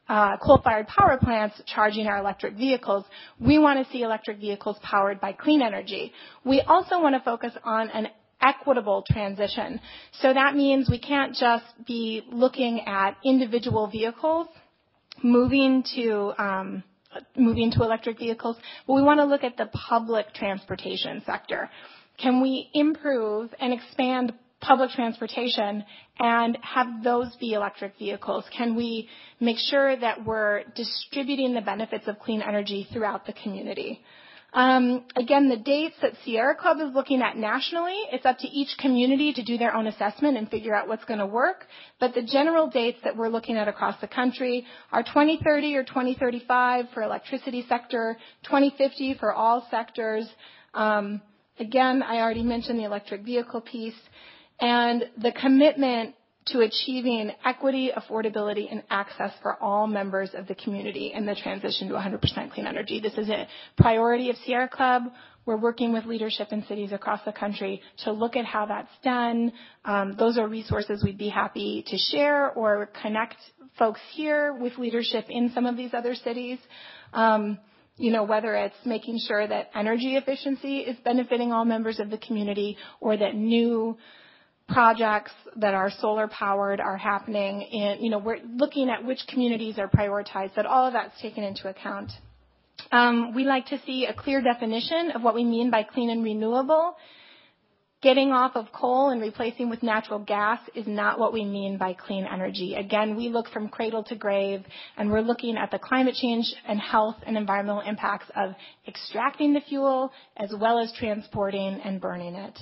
uh, 0.09 0.37
coal-fired 0.39 0.89
power 0.89 1.19
plants 1.19 1.63
charging 1.67 2.09
our 2.09 2.19
electric 2.19 2.55
vehicles. 2.55 3.05
We 3.39 3.61
want 3.61 3.87
to 3.87 3.93
see 3.93 4.03
electric 4.03 4.39
vehicles 4.39 4.77
powered 4.83 5.21
by 5.21 5.33
clean 5.33 5.63
energy. 5.63 6.13
We 6.45 6.63
also 6.63 7.01
want 7.01 7.15
to 7.15 7.21
focus 7.21 7.53
on 7.63 7.91
an 7.91 8.09
equitable 8.43 9.05
transition. 9.09 9.81
So 10.21 10.33
that 10.35 10.57
means 10.57 10.91
we 10.91 10.99
can't 10.99 11.37
just 11.37 11.65
be 11.87 12.23
looking 12.33 12.81
at 12.87 13.19
individual 13.25 13.87
vehicles 13.87 14.49
moving 15.23 15.85
to 15.95 16.33
um, 16.39 16.83
moving 17.37 17.71
to 17.73 17.83
electric 17.83 18.19
vehicles, 18.19 18.57
but 18.87 18.95
we 18.95 19.03
want 19.03 19.19
to 19.19 19.25
look 19.25 19.45
at 19.45 19.57
the 19.57 19.67
public 19.89 20.33
transportation 20.35 21.23
sector. 21.27 21.71
Can 22.19 22.43
we 22.43 22.69
improve 22.75 23.51
and 23.59 23.73
expand 23.73 24.33
public 24.61 24.91
transportation 24.91 25.85
and 26.19 26.59
have 26.61 27.03
those 27.03 27.35
be 27.37 27.55
electric 27.55 27.99
vehicles? 27.99 28.45
Can 28.57 28.77
we 28.77 29.09
make 29.41 29.57
sure 29.59 29.97
that 29.97 30.25
we're 30.25 30.65
distributing 30.75 31.55
the 31.55 31.63
benefits 31.63 32.07
of 32.07 32.19
clean 32.19 32.43
energy 32.43 32.87
throughout 32.93 33.27
the 33.27 33.33
community? 33.33 34.01
Um, 34.53 35.05
again, 35.15 35.49
the 35.49 35.57
dates 35.57 35.95
that 36.03 36.13
Sierra 36.25 36.57
Club 36.57 36.79
is 36.81 36.93
looking 36.95 37.23
at 37.23 37.37
nationally, 37.37 37.97
it's 38.13 38.27
up 38.27 38.39
to 38.39 38.49
each 38.49 38.77
community 38.79 39.33
to 39.33 39.43
do 39.45 39.57
their 39.57 39.75
own 39.75 39.87
assessment 39.87 40.37
and 40.37 40.51
figure 40.51 40.75
out 40.75 40.89
what's 40.89 41.05
going 41.05 41.21
to 41.21 41.27
work. 41.27 41.67
But 42.01 42.15
the 42.15 42.23
general 42.23 42.69
dates 42.69 42.99
that 43.05 43.17
we're 43.17 43.29
looking 43.29 43.57
at 43.57 43.69
across 43.69 44.01
the 44.01 44.09
country 44.09 44.67
are 44.91 45.03
2030 45.03 45.77
or 45.77 45.85
2035 45.85 46.87
for 46.93 47.03
electricity 47.03 47.65
sector, 47.69 48.17
2050 48.45 49.15
for 49.21 49.33
all 49.33 49.67
sectors. 49.71 50.29
Um, 50.75 51.23
again, 51.59 52.03
I 52.03 52.19
already 52.19 52.43
mentioned 52.43 52.79
the 52.79 52.85
electric 52.85 53.23
vehicle 53.23 53.61
piece 53.61 53.95
and 54.61 55.05
the 55.17 55.33
commitment 55.33 56.15
to 56.47 56.61
achieving 56.61 57.31
equity, 57.45 57.91
affordability, 57.95 58.71
and 58.71 58.83
access 58.91 59.33
for 59.43 59.63
all 59.63 59.87
members 59.87 60.31
of 60.35 60.47
the 60.47 60.55
community 60.55 61.13
in 61.15 61.27
the 61.27 61.35
transition 61.35 61.89
to 61.89 61.95
100% 61.95 62.53
clean 62.53 62.67
energy. 62.67 63.01
This 63.01 63.15
is 63.15 63.29
a 63.29 63.47
priority 63.77 64.31
of 64.31 64.37
Sierra 64.45 64.69
Club. 64.69 65.05
We're 65.47 65.59
working 65.59 65.93
with 65.93 66.07
leadership 66.07 66.49
in 66.51 66.65
cities 66.67 66.93
across 66.93 67.21
the 67.25 67.33
country 67.33 67.83
to 68.05 68.13
look 68.13 68.37
at 68.37 68.45
how 68.45 68.67
that's 68.67 68.91
done. 69.05 69.53
Um, 69.85 70.17
those 70.19 70.39
are 70.39 70.49
resources 70.49 71.03
we'd 71.05 71.19
be 71.19 71.29
happy 71.29 71.85
to 71.87 71.97
share 71.97 72.51
or 72.51 72.91
connect 73.03 73.37
folks 73.79 74.01
here 74.15 74.53
with 74.55 74.77
leadership 74.79 75.27
in 75.29 75.51
some 75.55 75.67
of 75.67 75.77
these 75.77 75.95
other 75.95 76.15
cities. 76.15 76.59
Um, 77.13 77.59
you 77.97 78.11
know, 78.11 78.25
whether 78.25 78.55
it's 78.55 78.77
making 78.87 79.19
sure 79.27 79.47
that 79.47 79.71
energy 79.75 80.17
efficiency 80.17 80.79
is 80.79 80.97
benefiting 81.05 81.53
all 81.53 81.67
members 81.67 82.01
of 82.01 82.09
the 82.09 82.19
community 82.19 82.77
or 82.99 83.17
that 83.17 83.35
new 83.35 83.99
projects 84.73 85.33
that 85.57 85.75
are 85.75 85.91
solar 85.91 86.29
powered 86.29 86.81
are 86.81 86.97
happening 86.97 87.63
in, 87.63 88.03
you 88.03 88.11
know, 88.11 88.19
we're 88.19 88.39
looking 88.57 88.89
at 88.89 89.05
which 89.05 89.21
communities 89.29 89.79
are 89.79 89.89
prioritized, 89.89 90.55
that 90.55 90.67
all 90.67 90.87
of 90.87 90.93
that's 90.93 91.21
taken 91.21 91.45
into 91.45 91.69
account. 91.69 92.11
Um, 92.93 93.35
we 93.35 93.45
like 93.45 93.67
to 93.67 93.81
see 93.85 94.07
a 94.07 94.15
clear 94.15 94.41
definition 94.41 95.13
of 95.15 95.23
what 95.23 95.35
we 95.35 95.45
mean 95.45 95.71
by 95.71 95.83
clean 95.83 96.11
and 96.11 96.25
renewable. 96.25 96.97
Getting 98.03 98.33
off 98.33 98.53
of 98.55 98.73
coal 98.73 99.11
and 99.11 99.21
replacing 99.21 99.69
with 99.69 99.83
natural 99.83 100.21
gas 100.21 100.59
is 100.75 100.87
not 100.87 101.19
what 101.19 101.35
we 101.35 101.45
mean 101.45 101.77
by 101.77 101.93
clean 101.93 102.25
energy. 102.25 102.75
Again, 102.75 103.15
we 103.15 103.29
look 103.29 103.49
from 103.51 103.69
cradle 103.69 104.03
to 104.05 104.15
grave 104.15 104.65
and 104.97 105.11
we're 105.11 105.21
looking 105.21 105.59
at 105.59 105.71
the 105.71 105.79
climate 105.79 106.15
change 106.15 106.51
and 106.67 106.81
health 106.81 107.17
and 107.27 107.37
environmental 107.37 107.83
impacts 107.83 108.31
of 108.35 108.55
extracting 108.89 109.53
the 109.53 109.61
fuel 109.61 110.11
as 110.39 110.51
well 110.59 110.79
as 110.79 110.91
transporting 110.99 111.79
and 111.85 112.01
burning 112.01 112.37
it. 112.37 112.59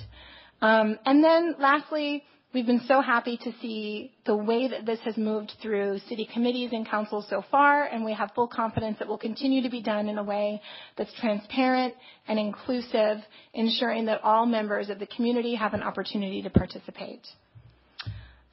Um, 0.61 0.99
and 1.05 1.23
then 1.23 1.55
lastly, 1.59 2.23
we've 2.53 2.65
been 2.65 2.81
so 2.87 3.01
happy 3.01 3.37
to 3.37 3.51
see 3.61 4.11
the 4.25 4.35
way 4.35 4.67
that 4.67 4.85
this 4.85 4.99
has 5.05 5.15
moved 5.17 5.53
through 5.61 5.99
city 6.09 6.27
committees 6.31 6.71
and 6.73 6.87
councils 6.87 7.25
so 7.29 7.43
far, 7.51 7.83
and 7.85 8.03
we 8.03 8.13
have 8.13 8.31
full 8.33 8.47
confidence 8.47 8.97
it 8.99 9.07
will 9.07 9.17
continue 9.17 9.61
to 9.61 9.69
be 9.69 9.81
done 9.81 10.09
in 10.09 10.17
a 10.17 10.23
way 10.23 10.61
that's 10.97 11.13
transparent 11.19 11.93
and 12.27 12.39
inclusive, 12.39 13.19
ensuring 13.53 14.05
that 14.05 14.21
all 14.23 14.45
members 14.45 14.89
of 14.89 14.99
the 14.99 15.07
community 15.07 15.55
have 15.55 15.73
an 15.73 15.83
opportunity 15.83 16.41
to 16.41 16.49
participate. 16.49 17.25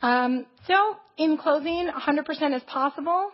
Um, 0.02 0.46
so, 0.66 0.96
in 1.16 1.38
closing, 1.38 1.88
100% 1.88 2.54
is 2.54 2.62
possible. 2.64 3.30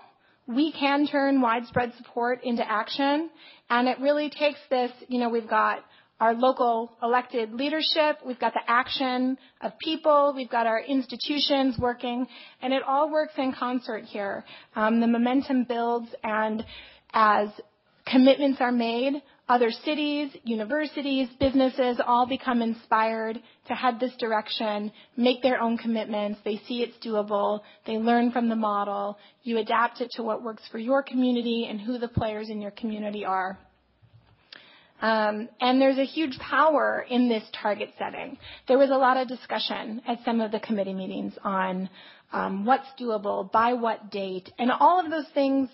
We 0.46 0.72
can 0.72 1.06
turn 1.06 1.40
widespread 1.40 1.92
support 1.96 2.42
into 2.44 2.68
action, 2.68 3.30
and 3.68 3.88
it 3.88 3.98
really 4.00 4.30
takes 4.30 4.58
this, 4.70 4.90
you 5.08 5.18
know, 5.18 5.28
we've 5.28 5.48
got 5.48 5.84
our 6.22 6.34
local 6.34 6.92
elected 7.02 7.52
leadership, 7.52 8.16
we've 8.24 8.38
got 8.38 8.54
the 8.54 8.60
action 8.68 9.36
of 9.60 9.72
people, 9.80 10.32
we've 10.36 10.48
got 10.48 10.68
our 10.68 10.78
institutions 10.78 11.76
working, 11.80 12.24
and 12.62 12.72
it 12.72 12.80
all 12.86 13.10
works 13.10 13.32
in 13.38 13.52
concert 13.52 14.04
here. 14.04 14.44
Um, 14.76 15.00
the 15.00 15.08
momentum 15.08 15.64
builds, 15.64 16.10
and 16.22 16.64
as 17.12 17.48
commitments 18.06 18.60
are 18.60 18.70
made, 18.70 19.20
other 19.48 19.72
cities, 19.72 20.30
universities, 20.44 21.28
businesses 21.40 22.00
all 22.06 22.24
become 22.24 22.62
inspired 22.62 23.42
to 23.66 23.74
head 23.74 23.98
this 23.98 24.14
direction, 24.20 24.92
make 25.16 25.42
their 25.42 25.60
own 25.60 25.76
commitments. 25.76 26.38
They 26.44 26.60
see 26.68 26.84
it's 26.84 27.04
doable. 27.04 27.62
They 27.84 27.94
learn 27.94 28.30
from 28.30 28.48
the 28.48 28.54
model. 28.54 29.18
You 29.42 29.58
adapt 29.58 30.00
it 30.00 30.12
to 30.12 30.22
what 30.22 30.44
works 30.44 30.62
for 30.70 30.78
your 30.78 31.02
community 31.02 31.66
and 31.68 31.80
who 31.80 31.98
the 31.98 32.06
players 32.06 32.48
in 32.48 32.60
your 32.60 32.70
community 32.70 33.24
are. 33.24 33.58
Um, 35.02 35.48
and 35.60 35.80
there's 35.80 35.98
a 35.98 36.04
huge 36.04 36.38
power 36.38 37.04
in 37.10 37.28
this 37.28 37.42
target 37.60 37.90
setting. 37.98 38.38
There 38.68 38.78
was 38.78 38.90
a 38.90 38.96
lot 38.96 39.16
of 39.16 39.26
discussion 39.26 40.00
at 40.06 40.18
some 40.24 40.40
of 40.40 40.52
the 40.52 40.60
committee 40.60 40.94
meetings 40.94 41.34
on 41.42 41.90
um, 42.32 42.64
what's 42.64 42.86
doable, 42.98 43.50
by 43.50 43.74
what 43.74 44.10
date, 44.10 44.50
and 44.58 44.70
all 44.70 45.04
of 45.04 45.10
those 45.10 45.26
things 45.34 45.68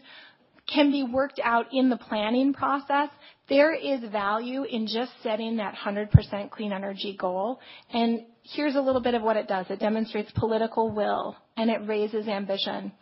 can 0.66 0.90
be 0.90 1.02
worked 1.02 1.40
out 1.42 1.66
in 1.72 1.88
the 1.90 1.96
planning 1.96 2.52
process. 2.52 3.10
There 3.48 3.72
is 3.72 4.00
value 4.10 4.64
in 4.64 4.86
just 4.86 5.12
setting 5.22 5.56
that 5.56 5.74
100% 5.74 6.50
clean 6.50 6.72
energy 6.72 7.16
goal. 7.18 7.60
And 7.92 8.26
here's 8.42 8.76
a 8.76 8.80
little 8.80 9.00
bit 9.00 9.14
of 9.14 9.22
what 9.22 9.36
it 9.36 9.48
does. 9.48 9.66
It 9.70 9.80
demonstrates 9.80 10.30
political 10.32 10.90
will 10.90 11.36
and 11.56 11.70
it 11.70 11.80
raises 11.86 12.28
ambition. 12.28 12.92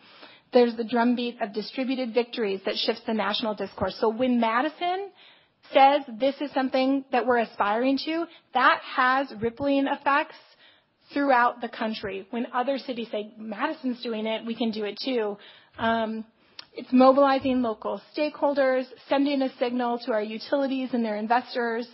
There's 0.52 0.76
the 0.76 0.84
drumbeat 0.84 1.42
of 1.42 1.52
distributed 1.52 2.14
victories 2.14 2.60
that 2.66 2.76
shifts 2.76 3.02
the 3.06 3.14
national 3.14 3.54
discourse. 3.54 3.96
So 4.00 4.08
when 4.08 4.38
Madison 4.38 5.10
says 5.72 6.02
this 6.18 6.34
is 6.40 6.50
something 6.52 7.04
that 7.12 7.26
we're 7.26 7.38
aspiring 7.38 7.98
to, 8.04 8.26
that 8.54 8.80
has 8.96 9.32
rippling 9.40 9.86
effects 9.86 10.36
throughout 11.12 11.60
the 11.60 11.68
country. 11.68 12.26
When 12.30 12.46
other 12.52 12.78
cities 12.78 13.08
say, 13.10 13.32
Madison's 13.38 14.02
doing 14.02 14.26
it, 14.26 14.44
we 14.44 14.54
can 14.54 14.70
do 14.70 14.84
it 14.84 14.98
too. 15.04 15.38
Um, 15.78 16.24
it's 16.74 16.92
mobilizing 16.92 17.62
local 17.62 18.00
stakeholders, 18.16 18.84
sending 19.08 19.40
a 19.42 19.48
signal 19.58 19.98
to 20.00 20.12
our 20.12 20.22
utilities 20.22 20.90
and 20.92 21.04
their 21.04 21.16
investors. 21.16 21.88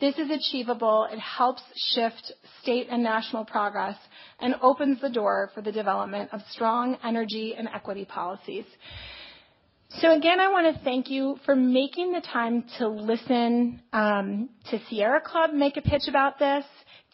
This 0.00 0.16
is 0.16 0.30
achievable. 0.30 1.08
It 1.10 1.18
helps 1.18 1.62
shift 1.94 2.32
state 2.62 2.88
and 2.90 3.02
national 3.02 3.44
progress 3.44 3.96
and 4.38 4.54
opens 4.60 5.00
the 5.00 5.08
door 5.08 5.50
for 5.54 5.62
the 5.62 5.72
development 5.72 6.30
of 6.32 6.40
strong 6.50 6.98
energy 7.02 7.54
and 7.56 7.68
equity 7.74 8.04
policies. 8.04 8.64
So 9.92 10.14
again, 10.14 10.38
I 10.38 10.48
want 10.50 10.76
to 10.76 10.84
thank 10.84 11.08
you 11.08 11.38
for 11.46 11.56
making 11.56 12.12
the 12.12 12.20
time 12.20 12.64
to 12.76 12.88
listen 12.88 13.80
um, 13.94 14.50
to 14.70 14.78
Sierra 14.88 15.20
Club 15.22 15.52
make 15.54 15.78
a 15.78 15.80
pitch 15.80 16.08
about 16.08 16.38
this, 16.38 16.64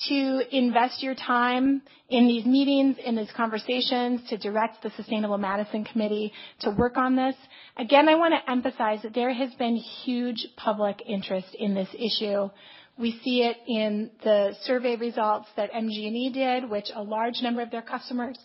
to 0.09 0.41
invest 0.51 1.01
your 1.01 1.15
time 1.15 1.83
in 2.09 2.27
these 2.27 2.45
meetings, 2.45 2.97
in 3.03 3.15
these 3.15 3.31
conversations, 3.37 4.29
to 4.29 4.37
direct 4.37 4.83
the 4.83 4.91
Sustainable 4.97 5.39
Madison 5.39 5.85
Committee 5.85 6.33
to 6.61 6.71
work 6.71 6.97
on 6.97 7.15
this. 7.15 7.37
Again, 7.77 8.09
I 8.09 8.17
want 8.17 8.35
to 8.35 8.51
emphasize 8.51 9.03
that 9.03 9.15
there 9.15 9.33
has 9.33 9.55
been 9.55 9.77
huge 9.77 10.45
public 10.57 11.01
interest 11.07 11.55
in 11.57 11.77
this 11.77 11.89
issue. 11.95 12.51
We 12.99 13.21
see 13.23 13.43
it 13.43 13.57
in 13.69 14.11
the 14.25 14.57
survey 14.63 14.97
results 14.97 15.47
that 15.57 15.71
MG&E 15.71 16.33
did, 16.35 16.69
which 16.69 16.87
a 16.93 17.03
large 17.03 17.41
number 17.41 17.63
of 17.63 17.71
their 17.71 17.83
customers 17.83 18.37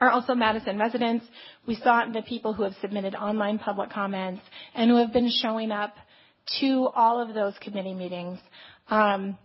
are 0.00 0.10
also 0.10 0.34
Madison 0.34 0.78
residents. 0.78 1.24
We 1.66 1.74
saw 1.76 2.02
it 2.02 2.06
in 2.06 2.12
the 2.12 2.22
people 2.22 2.52
who 2.52 2.62
have 2.62 2.74
submitted 2.80 3.14
online 3.14 3.58
public 3.58 3.90
comments 3.90 4.42
and 4.74 4.90
who 4.90 4.96
have 4.96 5.12
been 5.12 5.30
showing 5.30 5.72
up 5.72 5.94
to 6.60 6.88
all 6.94 7.20
of 7.20 7.34
those 7.34 7.54
committee 7.60 7.94
meetings. 7.94 8.38
Um, 8.88 9.36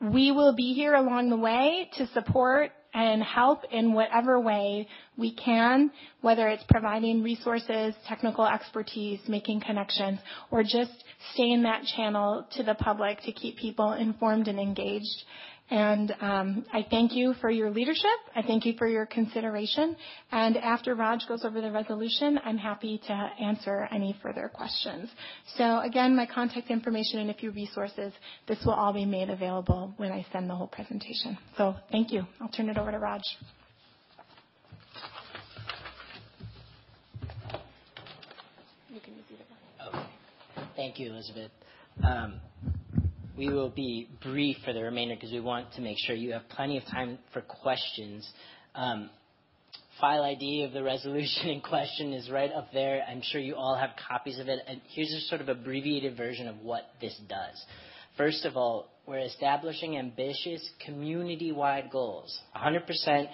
we 0.00 0.32
will 0.32 0.54
be 0.54 0.74
here 0.74 0.94
along 0.94 1.30
the 1.30 1.36
way 1.36 1.90
to 1.96 2.06
support 2.08 2.72
and 2.92 3.22
help 3.22 3.64
in 3.70 3.92
whatever 3.92 4.40
way 4.40 4.88
we 5.16 5.34
can, 5.34 5.90
whether 6.20 6.48
it's 6.48 6.64
providing 6.68 7.22
resources, 7.22 7.94
technical 8.06 8.46
expertise, 8.46 9.20
making 9.28 9.60
connections, 9.60 10.18
or 10.50 10.62
just 10.62 11.04
staying 11.32 11.62
that 11.62 11.84
channel 11.96 12.46
to 12.52 12.62
the 12.62 12.74
public 12.74 13.20
to 13.22 13.32
keep 13.32 13.56
people 13.56 13.92
informed 13.92 14.48
and 14.48 14.58
engaged. 14.58 15.24
And 15.70 16.14
um, 16.20 16.66
I 16.74 16.86
thank 16.90 17.14
you 17.14 17.34
for 17.40 17.50
your 17.50 17.70
leadership. 17.70 18.04
I 18.36 18.42
thank 18.42 18.66
you 18.66 18.74
for 18.76 18.86
your 18.86 19.06
consideration. 19.06 19.96
And 20.30 20.58
after 20.58 20.94
Raj 20.94 21.26
goes 21.26 21.42
over 21.42 21.60
the 21.62 21.70
resolution, 21.70 22.38
I'm 22.44 22.58
happy 22.58 23.00
to 23.06 23.12
answer 23.12 23.88
any 23.90 24.14
further 24.22 24.50
questions. 24.52 25.08
So 25.56 25.80
again, 25.80 26.14
my 26.14 26.26
contact 26.26 26.70
information 26.70 27.20
and 27.20 27.30
a 27.30 27.34
few 27.34 27.50
resources, 27.50 28.12
this 28.46 28.58
will 28.66 28.74
all 28.74 28.92
be 28.92 29.06
made 29.06 29.30
available 29.30 29.94
when 29.96 30.12
I 30.12 30.26
send 30.32 30.50
the 30.50 30.54
whole 30.54 30.66
presentation. 30.66 31.38
So 31.56 31.74
thank 31.90 32.12
you. 32.12 32.26
I'll 32.42 32.48
turn 32.48 32.68
it 32.68 32.76
over 32.76 32.90
to 32.90 32.98
Raj. 32.98 33.22
You 38.92 39.00
can 39.00 39.14
use 39.14 39.24
either 39.32 39.44
one. 39.48 40.04
Okay. 40.56 40.63
Thank 40.76 40.98
you, 40.98 41.12
Elizabeth. 41.12 41.52
Um, 42.02 42.40
we 43.38 43.48
will 43.48 43.70
be 43.70 44.08
brief 44.22 44.56
for 44.64 44.72
the 44.72 44.82
remainder 44.82 45.14
because 45.14 45.30
we 45.30 45.38
want 45.38 45.72
to 45.74 45.80
make 45.80 45.96
sure 45.98 46.16
you 46.16 46.32
have 46.32 46.48
plenty 46.48 46.78
of 46.78 46.84
time 46.86 47.18
for 47.32 47.42
questions. 47.42 48.28
Um, 48.74 49.08
file 50.00 50.24
ID 50.24 50.64
of 50.64 50.72
the 50.72 50.82
resolution 50.82 51.50
in 51.50 51.60
question 51.60 52.12
is 52.12 52.28
right 52.28 52.50
up 52.52 52.72
there. 52.72 53.04
I'm 53.08 53.22
sure 53.22 53.40
you 53.40 53.54
all 53.54 53.76
have 53.76 53.90
copies 54.08 54.40
of 54.40 54.48
it. 54.48 54.58
And 54.66 54.80
here's 54.88 55.12
a 55.12 55.20
sort 55.28 55.40
of 55.40 55.48
abbreviated 55.48 56.16
version 56.16 56.48
of 56.48 56.56
what 56.60 56.90
this 57.00 57.16
does. 57.28 57.64
First 58.16 58.44
of 58.44 58.56
all, 58.56 58.88
we're 59.06 59.18
establishing 59.18 59.96
ambitious 59.96 60.68
community-wide 60.84 61.90
goals, 61.92 62.36
100% 62.56 63.28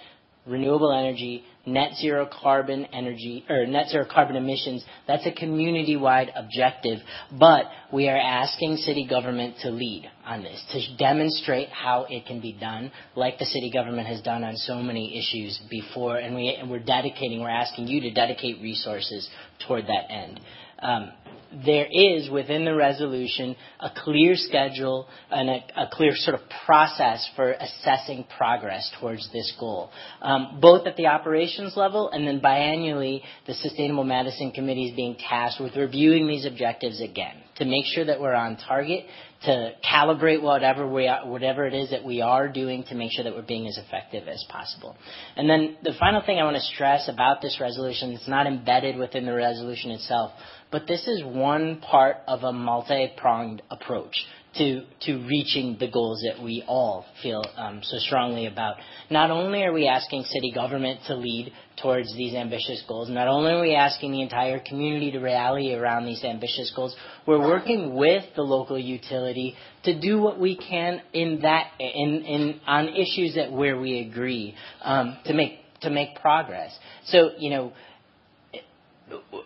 renewable 0.46 0.92
energy, 0.92 1.44
net 1.66 1.92
zero 2.00 2.28
carbon 2.42 2.86
energy 2.86 3.44
or 3.48 3.66
net 3.66 3.88
zero 3.88 4.06
carbon 4.10 4.36
emissions. 4.36 4.84
That's 5.06 5.26
a 5.26 5.32
community-wide 5.32 6.32
objective. 6.34 6.98
But 7.38 7.66
we 7.92 8.08
are 8.08 8.16
asking 8.16 8.76
city 8.78 9.06
government 9.08 9.56
to 9.62 9.70
lead 9.70 10.10
on 10.24 10.42
this, 10.42 10.62
to 10.72 10.96
demonstrate 10.96 11.68
how 11.68 12.06
it 12.08 12.26
can 12.26 12.40
be 12.40 12.52
done, 12.52 12.90
like 13.14 13.38
the 13.38 13.44
city 13.44 13.70
government 13.72 14.06
has 14.08 14.20
done 14.22 14.42
on 14.44 14.56
so 14.56 14.76
many 14.76 15.18
issues 15.18 15.60
before. 15.70 16.16
And 16.16 16.34
We're 16.70 16.78
dedicating, 16.80 17.40
we're 17.40 17.50
asking 17.50 17.88
you 17.88 18.00
to 18.02 18.10
dedicate 18.10 18.60
resources 18.62 19.28
toward 19.66 19.86
that 19.86 20.10
end. 20.10 20.40
Um, 20.82 21.12
There 21.52 21.86
is, 21.90 22.30
within 22.30 22.64
the 22.64 22.74
resolution, 22.74 23.56
a 23.80 23.90
clear 23.94 24.34
schedule 24.36 25.08
and 25.30 25.50
a 25.50 25.88
clear 25.90 26.12
sort 26.14 26.40
of 26.40 26.42
process 26.64 27.28
for 27.34 27.52
assessing 27.52 28.24
progress 28.36 28.88
towards 29.00 29.30
this 29.32 29.52
goal, 29.58 29.90
um, 30.22 30.58
both 30.60 30.86
at 30.86 30.96
the 30.96 31.06
operations 31.06 31.76
level 31.76 32.10
and 32.10 32.26
then 32.26 32.40
biannually, 32.40 33.22
the 33.46 33.54
Sustainable 33.54 34.04
Madison 34.04 34.52
Committee 34.52 34.86
is 34.90 34.96
being 34.96 35.16
tasked 35.16 35.60
with 35.60 35.76
reviewing 35.76 36.28
these 36.28 36.46
objectives 36.46 37.00
again 37.00 37.34
to 37.56 37.64
make 37.64 37.84
sure 37.84 38.04
that 38.04 38.20
we're 38.20 38.34
on 38.34 38.56
target, 38.56 39.04
to 39.44 39.72
calibrate 39.90 40.42
whatever 40.42 41.66
it 41.66 41.74
is 41.74 41.90
that 41.90 42.04
we 42.04 42.20
are 42.20 42.48
doing 42.48 42.84
to 42.84 42.94
make 42.94 43.10
sure 43.12 43.24
that 43.24 43.34
we're 43.34 43.42
being 43.42 43.66
as 43.66 43.78
effective 43.78 44.28
as 44.28 44.44
possible. 44.48 44.96
And 45.36 45.48
then 45.48 45.76
the 45.82 45.92
final 45.98 46.22
thing 46.24 46.38
I 46.38 46.44
want 46.44 46.56
to 46.56 46.62
stress 46.62 47.08
about 47.08 47.42
this 47.42 47.58
resolution, 47.60 48.12
it's 48.12 48.28
not 48.28 48.46
embedded 48.46 48.96
within 48.96 49.26
the 49.26 49.34
resolution 49.34 49.90
itself, 49.90 50.32
but 50.70 50.86
this 50.86 51.06
is 51.06 51.22
one 51.24 51.80
part 51.80 52.18
of 52.26 52.42
a 52.42 52.52
multi-pronged 52.52 53.62
approach 53.70 54.14
to 54.56 54.82
to 55.02 55.24
reaching 55.28 55.76
the 55.78 55.88
goals 55.88 56.24
that 56.26 56.42
we 56.42 56.64
all 56.66 57.04
feel 57.22 57.44
um, 57.56 57.80
so 57.82 57.98
strongly 57.98 58.46
about. 58.46 58.76
Not 59.08 59.30
only 59.30 59.62
are 59.62 59.72
we 59.72 59.86
asking 59.86 60.24
city 60.24 60.50
government 60.52 61.00
to 61.06 61.14
lead 61.14 61.52
towards 61.80 62.12
these 62.16 62.34
ambitious 62.34 62.82
goals, 62.88 63.08
not 63.08 63.28
only 63.28 63.52
are 63.52 63.60
we 63.60 63.74
asking 63.74 64.12
the 64.12 64.22
entire 64.22 64.58
community 64.58 65.12
to 65.12 65.20
rally 65.20 65.72
around 65.72 66.04
these 66.04 66.24
ambitious 66.24 66.72
goals, 66.74 66.96
we're 67.26 67.38
working 67.38 67.94
with 67.94 68.24
the 68.34 68.42
local 68.42 68.78
utility 68.78 69.54
to 69.84 70.00
do 70.00 70.20
what 70.20 70.38
we 70.38 70.56
can 70.56 71.00
in 71.12 71.40
that 71.42 71.70
in 71.78 72.24
in 72.24 72.60
on 72.66 72.88
issues 72.88 73.36
that 73.36 73.52
where 73.52 73.80
we 73.80 74.00
agree 74.00 74.54
um, 74.82 75.16
to 75.26 75.32
make 75.32 75.58
to 75.82 75.90
make 75.90 76.16
progress. 76.16 76.76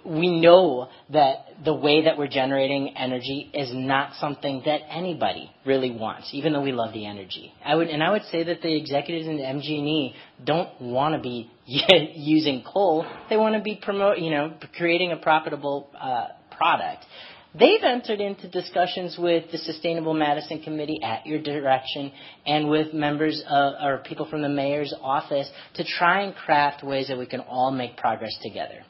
We 0.05 0.41
know 0.41 0.89
that 1.11 1.65
the 1.65 1.75
way 1.75 2.05
that 2.05 2.19
we're 2.19 2.29
generating 2.29 2.97
energy 2.97 3.51
is 3.55 3.71
not 3.73 4.15
something 4.17 4.63
that 4.67 4.81
anybody 4.91 5.51
really 5.65 5.91
wants, 5.91 6.31
even 6.33 6.53
though 6.53 6.63
we 6.63 6.73
love 6.73 6.93
the 6.93 7.07
energy. 7.07 7.53
I 7.65 7.75
would, 7.75 7.89
And 7.89 8.03
I 8.03 8.11
would 8.11 8.25
say 8.25 8.45
that 8.45 8.63
the 8.63 8.75
executives 8.75 9.27
in 9.27 9.39
MGE 9.39 10.15
don't 10.45 10.81
want 10.81 11.15
to 11.15 11.21
be 11.21 11.51
using 11.67 12.63
coal. 12.63 13.07
They 13.31 13.37
want 13.37 13.55
to 13.55 13.63
be 13.63 13.79
promote, 13.81 14.19
you 14.19 14.31
know, 14.31 14.55
creating 14.77 15.13
a 15.13 15.17
profitable 15.17 15.89
uh, 15.99 16.29
product. 16.57 17.05
They've 17.57 17.83
entered 17.83 18.21
into 18.21 18.49
discussions 18.49 19.17
with 19.17 19.53
the 19.53 19.59
Sustainable 19.59 20.13
Madison 20.13 20.61
Committee 20.61 21.01
at 21.03 21.25
your 21.25 21.41
direction 21.41 22.11
and 22.45 22.69
with 22.69 22.93
members 22.93 23.43
or 23.49 24.03
people 24.05 24.29
from 24.29 24.43
the 24.43 24.49
mayor's 24.49 24.93
office 25.01 25.49
to 25.75 25.85
try 25.85 26.23
and 26.23 26.35
craft 26.35 26.83
ways 26.83 27.09
that 27.09 27.19
we 27.19 27.27
can 27.27 27.41
all 27.41 27.71
make 27.71 27.97
progress 27.97 28.37
together. 28.43 28.85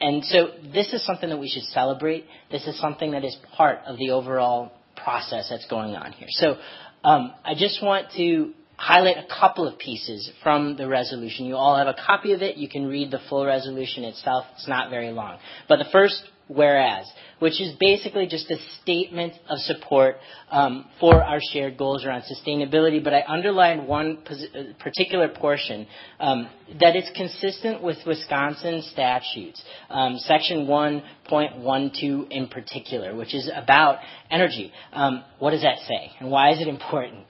And 0.00 0.24
so 0.24 0.50
this 0.72 0.92
is 0.92 1.04
something 1.04 1.28
that 1.30 1.38
we 1.38 1.48
should 1.48 1.64
celebrate. 1.64 2.26
This 2.50 2.66
is 2.68 2.78
something 2.78 3.10
that 3.10 3.24
is 3.24 3.36
part 3.56 3.80
of 3.86 3.98
the 3.98 4.10
overall 4.10 4.72
process 5.02 5.48
that's 5.50 5.66
going 5.66 5.96
on 5.96 6.12
here. 6.12 6.28
So 6.30 6.56
um, 7.02 7.32
I 7.44 7.54
just 7.54 7.82
want 7.82 8.12
to 8.16 8.52
highlight 8.76 9.16
a 9.16 9.26
couple 9.40 9.66
of 9.66 9.78
pieces 9.78 10.30
from 10.42 10.76
the 10.76 10.88
resolution. 10.88 11.46
You 11.46 11.56
all 11.56 11.76
have 11.76 11.88
a 11.88 11.94
copy 11.94 12.32
of 12.32 12.42
it. 12.42 12.56
You 12.56 12.68
can 12.68 12.86
read 12.86 13.10
the 13.10 13.20
full 13.28 13.44
resolution 13.44 14.04
itself. 14.04 14.44
It's 14.54 14.68
not 14.68 14.90
very 14.90 15.10
long. 15.10 15.38
But 15.68 15.78
the 15.78 15.86
first 15.92 16.22
whereas, 16.48 17.06
which 17.38 17.60
is 17.60 17.74
basically 17.78 18.26
just 18.26 18.50
a 18.50 18.56
statement 18.82 19.32
of 19.48 19.58
support 19.60 20.16
um, 20.50 20.86
for 21.00 21.22
our 21.22 21.38
shared 21.52 21.76
goals 21.76 22.04
around 22.04 22.22
sustainability. 22.22 23.02
But 23.02 23.14
I 23.14 23.24
underline 23.26 23.86
one 23.86 24.18
uh, 24.28 24.72
particular 24.78 25.28
portion, 25.28 25.86
um, 26.20 26.48
that 26.80 26.96
it's 26.96 27.10
consistent 27.16 27.82
with 27.82 27.98
Wisconsin 28.06 28.82
statutes, 28.92 29.62
um, 29.90 30.18
Section 30.18 30.66
1.12 30.66 32.30
in 32.30 32.48
particular, 32.48 33.14
which 33.14 33.34
is 33.34 33.50
about 33.54 33.98
energy. 34.30 34.72
What 35.38 35.50
does 35.50 35.62
that 35.62 35.78
say, 35.88 36.12
and 36.20 36.30
why 36.30 36.52
is 36.52 36.60
it 36.60 36.68
important? 36.68 37.24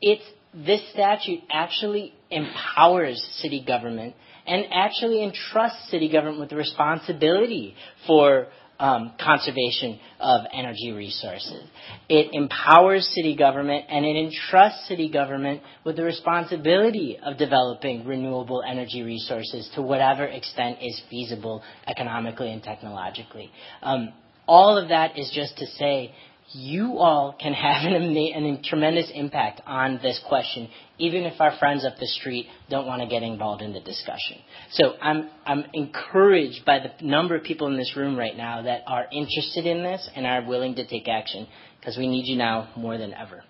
it's 0.00 0.24
This 0.54 0.80
statute 0.92 1.40
actually 1.52 2.14
empowers 2.30 3.22
city 3.40 3.64
government 3.66 4.14
and 4.48 4.64
actually 4.72 5.22
entrusts 5.22 5.90
city 5.90 6.10
government 6.10 6.40
with 6.40 6.50
the 6.50 6.56
responsibility 6.56 7.74
for 8.06 8.48
um, 8.80 9.12
conservation 9.20 9.98
of 10.20 10.42
energy 10.52 10.92
resources. 10.92 11.64
It 12.08 12.30
empowers 12.32 13.08
city 13.14 13.34
government, 13.36 13.86
and 13.88 14.04
it 14.04 14.16
entrusts 14.16 14.86
city 14.86 15.10
government 15.10 15.62
with 15.84 15.96
the 15.96 16.04
responsibility 16.04 17.18
of 17.22 17.36
developing 17.38 18.04
renewable 18.06 18.62
energy 18.68 19.02
resources 19.02 19.68
to 19.74 19.82
whatever 19.82 20.24
extent 20.24 20.78
is 20.80 21.00
feasible 21.10 21.62
economically 21.86 22.52
and 22.52 22.62
technologically. 22.62 23.50
Um, 23.82 24.12
all 24.46 24.78
of 24.78 24.88
that 24.88 25.18
is 25.18 25.30
just 25.34 25.58
to 25.58 25.66
say 25.66 26.14
you 26.52 26.98
all 26.98 27.36
can 27.38 27.52
have 27.52 27.84
a 27.84 28.60
tremendous 28.64 29.10
impact 29.14 29.60
on 29.66 29.98
this 30.02 30.20
question, 30.28 30.68
even 30.98 31.24
if 31.24 31.40
our 31.40 31.56
friends 31.58 31.84
up 31.84 31.98
the 31.98 32.06
street 32.06 32.46
don't 32.70 32.86
want 32.86 33.02
to 33.02 33.08
get 33.08 33.22
involved 33.22 33.60
in 33.62 33.72
the 33.72 33.80
discussion. 33.80 34.38
So 34.72 34.94
I'm 35.00 35.64
encouraged 35.74 36.64
by 36.64 36.78
the 36.78 37.04
number 37.04 37.36
of 37.36 37.42
people 37.42 37.66
in 37.66 37.76
this 37.76 37.94
room 37.96 38.16
right 38.16 38.36
now 38.36 38.62
that 38.62 38.82
are 38.86 39.06
interested 39.12 39.66
in 39.66 39.82
this 39.82 40.08
and 40.16 40.26
are 40.26 40.46
willing 40.46 40.74
to 40.76 40.86
take 40.86 41.06
action, 41.06 41.46
because 41.80 41.96
we 41.98 42.08
need 42.08 42.26
you 42.26 42.36
now 42.36 42.70
more 42.76 42.96
than 42.96 43.12
ever. 43.12 43.44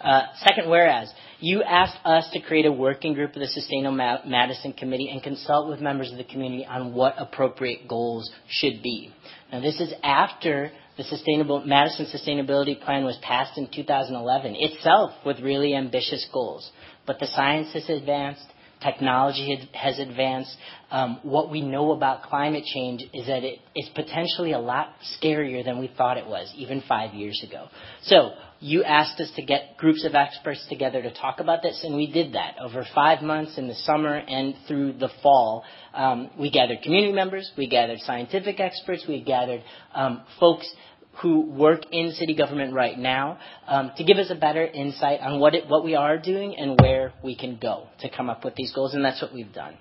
Uh, 0.00 0.22
second 0.46 0.68
whereas, 0.70 1.12
you 1.40 1.62
asked 1.62 1.98
us 2.04 2.28
to 2.32 2.40
create 2.40 2.66
a 2.66 2.72
working 2.72 3.14
group 3.14 3.34
of 3.34 3.40
the 3.40 3.46
Sustainable 3.48 3.96
Madison 3.96 4.72
Committee 4.72 5.08
and 5.08 5.22
consult 5.22 5.68
with 5.68 5.80
members 5.80 6.12
of 6.12 6.18
the 6.18 6.24
community 6.24 6.66
on 6.66 6.92
what 6.94 7.14
appropriate 7.18 7.88
goals 7.88 8.30
should 8.48 8.82
be. 8.82 9.10
Now, 9.50 9.60
this 9.60 9.80
is 9.80 9.92
after 10.02 10.70
the 10.96 11.04
sustainable 11.04 11.62
Madison 11.64 12.06
Sustainability 12.06 12.80
Plan 12.80 13.04
was 13.04 13.18
passed 13.22 13.58
in 13.58 13.68
2011 13.68 14.56
itself 14.58 15.12
with 15.24 15.40
really 15.40 15.74
ambitious 15.74 16.26
goals. 16.32 16.70
But 17.06 17.18
the 17.20 17.26
science 17.26 17.72
has 17.74 17.88
advanced, 17.88 18.46
technology 18.82 19.68
has 19.72 19.98
advanced. 19.98 20.54
Um, 20.90 21.20
what 21.22 21.50
we 21.50 21.60
know 21.60 21.92
about 21.92 22.22
climate 22.22 22.64
change 22.64 23.02
is 23.12 23.26
that 23.26 23.42
it 23.42 23.58
is 23.74 23.88
potentially 23.94 24.52
a 24.52 24.58
lot 24.58 24.94
scarier 25.20 25.64
than 25.64 25.78
we 25.78 25.90
thought 25.96 26.16
it 26.16 26.26
was, 26.26 26.52
even 26.56 26.82
five 26.88 27.14
years 27.14 27.42
ago. 27.46 27.68
So 28.02 28.32
you 28.60 28.84
asked 28.84 29.20
us 29.20 29.30
to 29.36 29.42
get 29.42 29.76
groups 29.76 30.04
of 30.04 30.14
experts 30.14 30.64
together 30.68 31.02
to 31.02 31.12
talk 31.12 31.40
about 31.40 31.62
this, 31.62 31.82
and 31.84 31.96
we 31.96 32.10
did 32.10 32.34
that 32.34 32.56
over 32.60 32.86
five 32.94 33.22
months 33.22 33.58
in 33.58 33.68
the 33.68 33.74
summer 33.74 34.14
and 34.14 34.54
through 34.66 34.94
the 34.94 35.10
fall. 35.22 35.64
Um, 35.92 36.30
we 36.38 36.50
gathered 36.50 36.82
community 36.82 37.12
members, 37.12 37.50
we 37.56 37.68
gathered 37.68 37.98
scientific 38.00 38.60
experts, 38.60 39.04
we 39.08 39.22
gathered 39.22 39.62
um, 39.94 40.22
folks 40.40 40.72
who 41.22 41.40
work 41.40 41.80
in 41.92 42.12
city 42.12 42.34
government 42.34 42.74
right 42.74 42.98
now 42.98 43.38
um, 43.66 43.90
to 43.96 44.04
give 44.04 44.18
us 44.18 44.30
a 44.30 44.34
better 44.34 44.64
insight 44.64 45.20
on 45.20 45.40
what 45.40 45.54
it, 45.54 45.68
what 45.68 45.84
we 45.84 45.94
are 45.94 46.18
doing 46.18 46.56
and 46.56 46.78
where 46.80 47.12
we 47.24 47.34
can 47.36 47.58
go 47.60 47.86
to 48.00 48.10
come 48.10 48.28
up 48.28 48.44
with 48.44 48.54
these 48.54 48.72
goals, 48.72 48.94
and 48.94 49.04
that's 49.04 49.20
what 49.22 49.32
we've 49.32 49.52
done. 49.52 49.74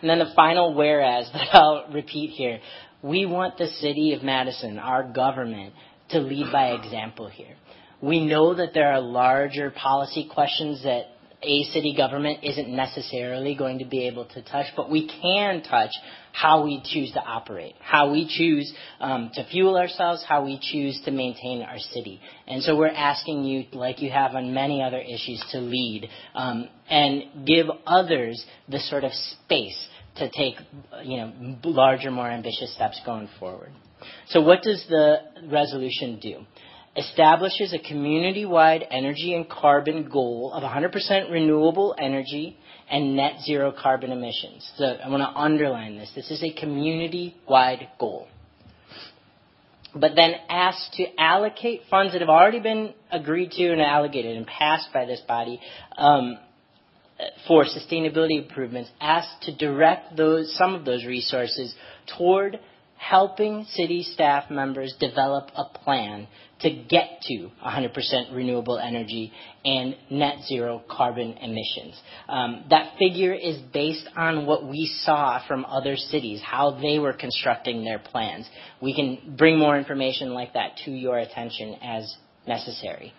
And 0.00 0.10
then 0.10 0.18
the 0.18 0.32
final 0.34 0.74
whereas 0.74 1.30
that 1.32 1.48
I'll 1.52 1.86
repeat 1.92 2.30
here. 2.30 2.60
We 3.02 3.26
want 3.26 3.58
the 3.58 3.66
city 3.66 4.14
of 4.14 4.22
Madison, 4.22 4.78
our 4.78 5.02
government, 5.12 5.74
to 6.10 6.18
lead 6.18 6.50
by 6.50 6.70
example 6.70 7.28
here. 7.28 7.56
We 8.00 8.24
know 8.24 8.54
that 8.54 8.74
there 8.74 8.92
are 8.92 9.00
larger 9.00 9.70
policy 9.70 10.28
questions 10.32 10.82
that 10.84 11.04
a 11.46 11.62
city 11.72 11.94
government 11.96 12.40
isn't 12.42 12.68
necessarily 12.68 13.54
going 13.54 13.78
to 13.78 13.84
be 13.84 14.06
able 14.08 14.24
to 14.26 14.42
touch, 14.42 14.66
but 14.76 14.90
we 14.90 15.08
can 15.08 15.62
touch 15.62 15.90
how 16.32 16.64
we 16.64 16.82
choose 16.84 17.12
to 17.12 17.20
operate, 17.20 17.74
how 17.80 18.10
we 18.12 18.26
choose 18.28 18.72
um, 19.00 19.30
to 19.32 19.46
fuel 19.48 19.76
ourselves, 19.76 20.24
how 20.28 20.44
we 20.44 20.58
choose 20.60 21.00
to 21.04 21.10
maintain 21.10 21.62
our 21.62 21.78
city. 21.78 22.20
And 22.46 22.62
so 22.62 22.76
we're 22.76 22.88
asking 22.88 23.44
you, 23.44 23.64
like 23.72 24.02
you 24.02 24.10
have 24.10 24.34
on 24.34 24.52
many 24.52 24.82
other 24.82 25.00
issues, 25.00 25.42
to 25.52 25.60
lead 25.60 26.08
um, 26.34 26.68
and 26.90 27.46
give 27.46 27.66
others 27.86 28.44
the 28.68 28.80
sort 28.80 29.04
of 29.04 29.12
space 29.12 29.88
to 30.16 30.28
take, 30.30 30.56
you 31.04 31.18
know, 31.18 31.58
larger, 31.64 32.10
more 32.10 32.28
ambitious 32.28 32.74
steps 32.74 33.00
going 33.06 33.28
forward. 33.38 33.70
So 34.28 34.40
what 34.40 34.62
does 34.62 34.84
the 34.88 35.18
resolution 35.50 36.18
do? 36.20 36.40
Establishes 36.96 37.74
a 37.74 37.78
community-wide 37.78 38.86
energy 38.90 39.34
and 39.34 39.48
carbon 39.48 40.08
goal 40.08 40.52
of 40.54 40.62
100% 40.62 41.30
renewable 41.30 41.94
energy 41.98 42.56
and 42.90 43.16
net 43.16 43.40
zero 43.44 43.70
carbon 43.70 44.12
emissions. 44.12 44.70
So 44.76 44.84
I 44.84 45.08
want 45.08 45.22
to 45.22 45.28
underline 45.28 45.98
this. 45.98 46.10
This 46.14 46.30
is 46.30 46.42
a 46.42 46.58
community-wide 46.58 47.88
goal. 47.98 48.28
But 49.94 50.12
then 50.14 50.34
asked 50.48 50.94
to 50.94 51.06
allocate 51.18 51.82
funds 51.90 52.12
that 52.12 52.20
have 52.20 52.30
already 52.30 52.60
been 52.60 52.94
agreed 53.10 53.50
to 53.52 53.72
and 53.72 53.80
allocated 53.80 54.36
and 54.36 54.46
passed 54.46 54.88
by 54.92 55.04
this 55.06 55.20
body 55.26 55.60
um, 55.96 56.38
for 57.48 57.64
sustainability 57.64 58.42
improvements, 58.42 58.90
asked 59.00 59.42
to 59.42 59.56
direct 59.56 60.16
those 60.16 60.54
some 60.56 60.74
of 60.74 60.84
those 60.84 61.04
resources 61.04 61.74
toward 62.18 62.60
helping 62.96 63.64
city 63.70 64.02
staff 64.02 64.50
members 64.50 64.94
develop 64.98 65.50
a 65.54 65.78
plan 65.78 66.26
to 66.60 66.70
get 66.70 67.20
to 67.22 67.50
100% 67.64 68.34
renewable 68.34 68.78
energy 68.78 69.30
and 69.64 69.94
net 70.10 70.36
zero 70.48 70.82
carbon 70.88 71.32
emissions. 71.34 72.00
Um, 72.28 72.64
that 72.70 72.96
figure 72.98 73.34
is 73.34 73.58
based 73.72 74.08
on 74.16 74.46
what 74.46 74.66
we 74.66 74.86
saw 75.02 75.46
from 75.46 75.66
other 75.66 75.96
cities, 75.96 76.40
how 76.42 76.80
they 76.80 76.98
were 76.98 77.12
constructing 77.12 77.84
their 77.84 77.98
plans. 77.98 78.48
We 78.80 78.94
can 78.94 79.36
bring 79.36 79.58
more 79.58 79.76
information 79.76 80.32
like 80.32 80.54
that 80.54 80.78
to 80.86 80.90
your 80.90 81.18
attention 81.18 81.76
as 81.82 82.16
necessary. 82.46 83.12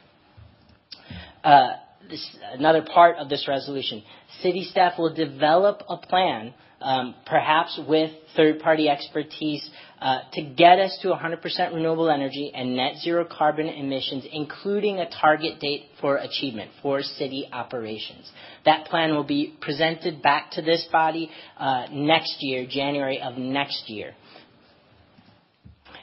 Uh, 1.44 1.70
this, 2.10 2.38
another 2.54 2.82
part 2.82 3.18
of 3.18 3.30
this 3.30 3.48
resolution, 3.48 4.04
city 4.42 4.64
staff 4.64 4.98
will 4.98 5.14
develop 5.14 5.84
a 5.88 5.98
plan 5.98 6.54
um, 6.82 7.16
perhaps 7.26 7.80
with 7.88 8.12
third-party 8.36 8.88
expertise, 8.88 9.68
uh, 10.00 10.20
to 10.34 10.44
get 10.44 10.78
us 10.80 10.98
to 11.02 11.08
100% 11.08 11.74
renewable 11.74 12.10
energy 12.10 12.52
and 12.54 12.76
net 12.76 12.98
zero 13.02 13.26
carbon 13.26 13.68
emissions, 13.68 14.26
including 14.32 15.00
a 15.00 15.10
target 15.10 15.60
date 15.60 15.86
for 16.00 16.18
achievement 16.18 16.70
for 16.84 17.02
city 17.02 17.50
operations. 17.52 18.32
That 18.66 18.86
plan 18.86 19.16
will 19.16 19.24
be 19.24 19.56
presented 19.60 20.22
back 20.22 20.52
to 20.52 20.62
this 20.62 20.88
body 20.92 21.32
uh, 21.58 21.88
next 21.92 22.38
year, 22.42 22.68
January 22.70 23.20
of 23.22 23.38
next 23.38 23.90
year. 23.90 24.14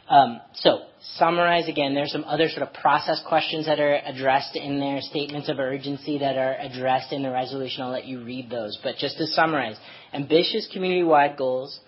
Um, 0.08 0.40
so, 0.54 0.82
summarize 1.16 1.68
again, 1.68 1.94
there's 1.94 2.12
some 2.12 2.24
other 2.24 2.48
sort 2.48 2.62
of 2.62 2.74
process 2.74 3.22
questions 3.26 3.66
that 3.66 3.80
are 3.80 4.00
addressed 4.04 4.54
in 4.54 4.78
there, 4.78 5.00
statements 5.00 5.48
of 5.48 5.58
urgency 5.58 6.18
that 6.18 6.36
are 6.36 6.56
addressed 6.58 7.12
in 7.12 7.22
the 7.22 7.30
resolution. 7.30 7.82
I'll 7.82 7.90
let 7.90 8.04
you 8.04 8.22
read 8.22 8.50
those. 8.50 8.78
But 8.82 8.96
just 8.96 9.16
to 9.18 9.26
summarize, 9.26 9.76
ambitious 10.12 10.68
community-wide 10.72 11.36
goals, 11.38 11.78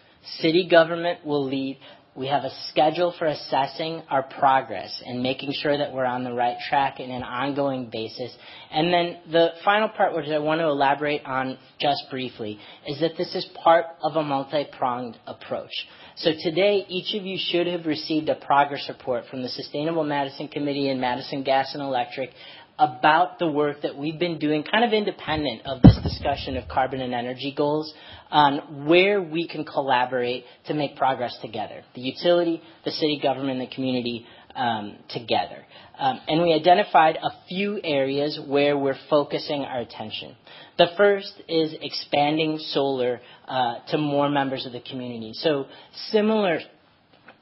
city 0.41 0.67
government 0.69 1.27
will 1.27 1.45
lead. 1.45 1.79
We 2.17 2.29
have 2.29 2.45
a 2.45 2.51
schedule 2.71 3.15
for 3.19 3.27
assessing 3.27 4.03
our 4.09 4.23
progress 4.23 5.03
and 5.05 5.23
making 5.23 5.53
sure 5.53 5.77
that 5.77 5.93
we're 5.93 6.07
on 6.07 6.25
the 6.25 6.33
right 6.33 6.57
track 6.67 6.99
in 6.99 7.11
an 7.11 7.23
ongoing 7.23 7.91
basis. 7.93 8.35
And 8.71 8.91
then 8.91 9.19
the 9.31 9.49
final 9.63 9.91
part, 9.91 10.15
which 10.15 10.29
I 10.29 10.39
want 10.39 10.63
to 10.63 10.67
elaborate 10.67 11.27
on 11.27 11.59
just 11.79 12.05
briefly, 12.11 12.59
is 12.87 13.01
that 13.01 13.19
this 13.19 13.35
is 13.35 13.47
part 13.63 13.85
of 14.03 14.17
a 14.17 14.23
multi-pronged 14.23 15.19
approach. 15.27 15.73
So 16.17 16.31
today, 16.43 16.87
each 16.89 17.15
of 17.15 17.27
you 17.27 17.37
should 17.39 17.67
have 17.67 17.85
received 17.85 18.31
a 18.31 18.35
progress 18.35 18.87
report 18.89 19.25
from 19.31 19.43
the 19.43 19.51
Sustainable 19.51 20.05
Madison 20.05 20.49
Committee 20.49 20.89
and 20.89 20.99
Madison 20.99 21.43
Gas 21.43 21.75
and 21.75 21.83
Electric 21.83 22.31
about 22.79 23.39
the 23.39 23.51
work 23.51 23.83
that 23.83 23.97
we've 23.97 24.19
been 24.19 24.39
doing, 24.39 24.62
kind 24.62 24.85
of 24.85 24.93
independent 24.93 25.62
of 25.67 25.83
this 25.83 25.99
discussion 26.03 26.57
of 26.57 26.69
carbon 26.69 27.01
and 27.01 27.15
energy 27.15 27.55
goals, 27.57 27.93
on 28.31 28.87
where 28.87 29.23
we 29.23 29.49
can 29.49 29.65
collaborate 29.65 30.45
to 30.67 30.75
make 30.75 30.97
progress 30.97 31.37
together. 31.41 31.83
The 31.95 32.03
utility, 32.03 32.62
the 32.85 32.91
city 32.91 33.21
government, 33.23 33.61
the 33.61 33.75
community 33.75 34.27
um, 34.55 34.97
together. 35.09 35.65
Um, 35.99 36.21
and 36.29 36.43
we 36.43 36.53
identified 36.53 37.17
a 37.17 37.31
few 37.49 37.81
areas 37.83 38.39
where 38.47 38.77
we're 38.77 38.99
focusing 39.09 39.62
our 39.62 39.81
attention. 39.81 40.35
The 40.79 40.89
first 40.97 41.33
is 41.49 41.75
expanding 41.81 42.59
solar 42.59 43.21
uh, 43.47 43.77
to 43.89 43.99
more 43.99 44.29
members 44.29 44.67
of 44.67 44.73
the 44.73 44.81
community. 44.81 45.33
So 45.35 45.67
similar, 46.11 46.59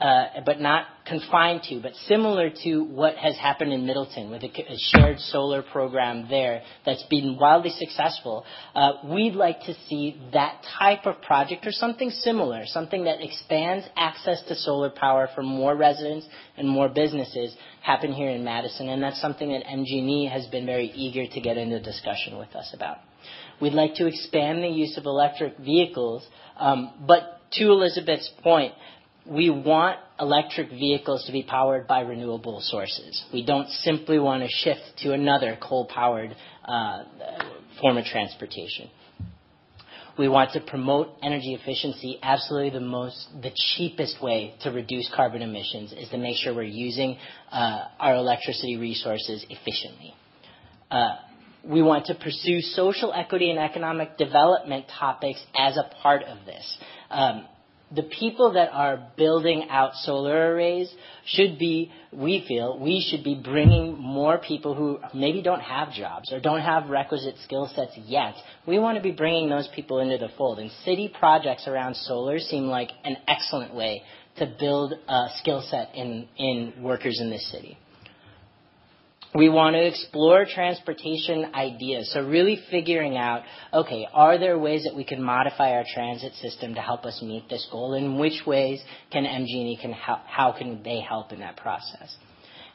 uh, 0.00 0.40
but 0.44 0.60
not 0.60 0.86
confined 1.06 1.62
to, 1.62 1.80
but 1.80 1.92
similar 2.06 2.50
to 2.64 2.82
what 2.82 3.16
has 3.16 3.36
happened 3.36 3.72
in 3.72 3.86
Middleton 3.86 4.30
with 4.30 4.42
a, 4.42 4.46
a 4.46 4.76
shared 4.90 5.20
solar 5.20 5.62
program 5.62 6.26
there 6.28 6.62
that's 6.84 7.04
been 7.04 7.38
wildly 7.38 7.70
successful. 7.70 8.44
Uh, 8.74 8.92
we'd 9.04 9.34
like 9.34 9.60
to 9.62 9.74
see 9.88 10.20
that 10.32 10.64
type 10.78 11.06
of 11.06 11.20
project 11.22 11.66
or 11.66 11.72
something 11.72 12.10
similar, 12.10 12.64
something 12.66 13.04
that 13.04 13.22
expands 13.22 13.86
access 13.96 14.42
to 14.48 14.56
solar 14.56 14.90
power 14.90 15.28
for 15.34 15.42
more 15.42 15.76
residents 15.76 16.26
and 16.56 16.68
more 16.68 16.88
businesses 16.88 17.54
happen 17.82 18.12
here 18.12 18.30
in 18.30 18.42
Madison, 18.42 18.88
and 18.88 19.02
that's 19.02 19.20
something 19.20 19.52
that 19.52 19.64
MG&E 19.64 20.28
has 20.32 20.46
been 20.46 20.66
very 20.66 20.90
eager 20.94 21.26
to 21.32 21.40
get 21.40 21.56
into 21.56 21.80
discussion 21.80 22.36
with 22.38 22.54
us 22.56 22.72
about. 22.74 22.98
We'd 23.60 23.74
like 23.74 23.94
to 23.96 24.06
expand 24.06 24.62
the 24.62 24.68
use 24.68 24.96
of 24.96 25.06
electric 25.06 25.58
vehicles, 25.58 26.26
um, 26.58 27.04
but 27.06 27.40
to 27.52 27.64
Elizabeth's 27.66 28.30
point, 28.42 28.72
we 29.26 29.48
want 29.50 29.98
electric 30.20 30.70
vehicles 30.70 31.24
to 31.26 31.32
be 31.32 31.42
powered 31.42 31.86
by 31.86 32.00
renewable 32.00 32.60
sources. 32.60 33.24
We 33.32 33.44
don't 33.44 33.68
simply 33.68 34.18
want 34.18 34.42
to 34.42 34.48
shift 34.48 34.98
to 34.98 35.12
another 35.12 35.56
coal-powered 35.60 36.36
uh, 36.64 37.04
form 37.80 37.96
of 37.96 38.04
transportation. 38.04 38.90
We 40.16 40.28
want 40.28 40.52
to 40.52 40.60
promote 40.60 41.08
energy 41.22 41.58
efficiency. 41.60 42.20
Absolutely 42.22 42.70
the 42.70 42.84
most, 42.84 43.28
the 43.42 43.50
cheapest 43.76 44.22
way 44.22 44.54
to 44.60 44.70
reduce 44.70 45.10
carbon 45.14 45.42
emissions 45.42 45.92
is 45.92 46.08
to 46.10 46.18
make 46.18 46.36
sure 46.36 46.54
we're 46.54 46.62
using 46.62 47.16
uh, 47.50 47.86
our 47.98 48.14
electricity 48.14 48.76
resources 48.76 49.44
efficiently. 49.50 50.14
Uh, 50.90 51.16
we 51.64 51.82
want 51.82 52.06
to 52.06 52.14
pursue 52.14 52.60
social 52.60 53.12
equity 53.12 53.50
and 53.50 53.58
economic 53.58 54.16
development 54.16 54.84
topics 54.98 55.44
as 55.58 55.76
a 55.76 55.90
part 56.02 56.22
of 56.22 56.44
this. 56.46 56.78
Um, 57.10 57.46
the 57.94 58.02
people 58.02 58.52
that 58.54 58.70
are 58.72 59.08
building 59.16 59.66
out 59.70 59.94
solar 59.94 60.52
arrays 60.52 60.92
should 61.26 61.58
be, 61.58 61.92
we 62.12 62.44
feel, 62.46 62.78
we 62.78 63.06
should 63.08 63.24
be 63.24 63.40
bringing 63.42 63.96
more 63.98 64.38
people 64.38 64.74
who 64.74 64.98
maybe 65.14 65.42
don't 65.42 65.60
have 65.60 65.92
jobs 65.92 66.32
or 66.32 66.40
don't 66.40 66.60
have 66.60 66.90
requisite 66.90 67.36
skill 67.44 67.70
sets 67.74 67.92
yet. 68.04 68.34
We 68.66 68.78
want 68.78 68.96
to 68.96 69.02
be 69.02 69.12
bringing 69.12 69.48
those 69.48 69.68
people 69.74 70.00
into 70.00 70.18
the 70.18 70.28
fold. 70.36 70.58
And 70.58 70.70
city 70.84 71.12
projects 71.18 71.66
around 71.66 71.94
solar 71.96 72.38
seem 72.38 72.64
like 72.64 72.90
an 73.04 73.16
excellent 73.28 73.74
way 73.74 74.02
to 74.36 74.52
build 74.58 74.94
a 75.08 75.26
skill 75.36 75.64
set 75.70 75.94
in, 75.94 76.28
in 76.36 76.74
workers 76.82 77.18
in 77.20 77.30
this 77.30 77.50
city. 77.50 77.78
We 79.34 79.48
want 79.48 79.74
to 79.74 79.84
explore 79.84 80.46
transportation 80.46 81.52
ideas. 81.54 82.12
So 82.12 82.24
really 82.24 82.60
figuring 82.70 83.16
out, 83.16 83.42
okay, 83.72 84.06
are 84.12 84.38
there 84.38 84.56
ways 84.56 84.84
that 84.84 84.94
we 84.94 85.02
can 85.02 85.20
modify 85.20 85.72
our 85.72 85.84
transit 85.92 86.34
system 86.34 86.74
to 86.74 86.80
help 86.80 87.04
us 87.04 87.20
meet 87.20 87.48
this 87.48 87.66
goal? 87.70 87.94
And 87.94 88.20
which 88.20 88.42
ways 88.46 88.80
can 89.10 89.24
MG&E 89.24 89.78
can 89.82 89.92
help, 89.92 90.20
how 90.26 90.52
can 90.56 90.84
they 90.84 91.00
help 91.00 91.32
in 91.32 91.40
that 91.40 91.56
process? 91.56 92.16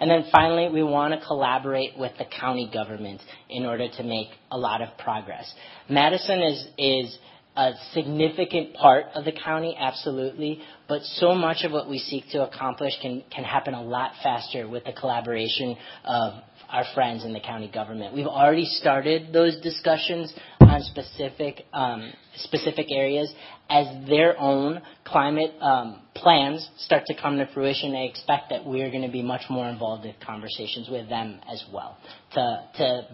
And 0.02 0.12
then 0.12 0.26
finally, 0.32 0.70
we 0.70 0.84
want 0.84 1.14
to 1.14 1.26
collaborate 1.26 1.98
with 1.98 2.12
the 2.18 2.26
county 2.26 2.70
government 2.74 3.22
in 3.50 3.66
order 3.66 3.88
to 3.98 4.04
make 4.04 4.28
a 4.52 4.58
lot 4.58 4.82
of 4.82 4.98
progress. 4.98 5.54
Madison 5.90 6.42
is, 6.42 6.68
is 6.78 7.18
a 7.56 7.74
significant 7.94 8.74
part 8.74 9.06
of 9.16 9.26
the 9.26 9.34
county, 9.34 9.76
absolutely, 9.78 10.62
but 10.88 11.02
so 11.04 11.36
much 11.36 11.64
of 11.64 11.74
what 11.74 11.90
we 11.90 12.00
seek 12.00 12.30
to 12.32 12.48
accomplish 12.48 12.94
can, 13.02 13.24
can 13.34 13.44
happen 13.44 13.74
a 13.74 13.82
lot 13.82 14.12
faster 14.24 14.68
with 14.68 14.86
the 14.86 14.94
collaboration 14.94 15.76
of 16.06 16.34
our 16.70 16.86
friends 16.94 17.26
in 17.26 17.34
the 17.34 17.40
county 17.40 17.70
government. 17.72 18.14
We've 18.14 18.28
already 18.28 18.66
started 18.66 19.34
those 19.34 19.60
discussions 19.62 20.34
on 20.62 20.82
specific 20.84 21.66
um, 21.74 22.14
specific 22.36 22.88
areas 22.92 23.34
as 23.70 24.08
their 24.08 24.40
own 24.40 24.82
climate 25.06 25.52
um, 25.62 26.02
plans 26.16 26.68
start 26.78 27.04
to 27.08 27.16
come 27.20 27.38
to 27.38 27.48
fruition. 27.54 27.96
I 27.96 28.04
expect 28.04 28.50
that 28.52 28.66
we 28.66 28.82
are 28.82 28.90
going 28.90 29.04
to 29.04 29.12
be 29.12 29.24
much 29.24 29.44
more 29.50 29.68
involved 29.68 30.06
in 30.06 30.14
conversations 30.26 30.90
with 30.90 31.10
them 31.10 31.40
as 31.52 31.64
well 31.74 31.98
to 32.34 32.70
to 32.78 33.08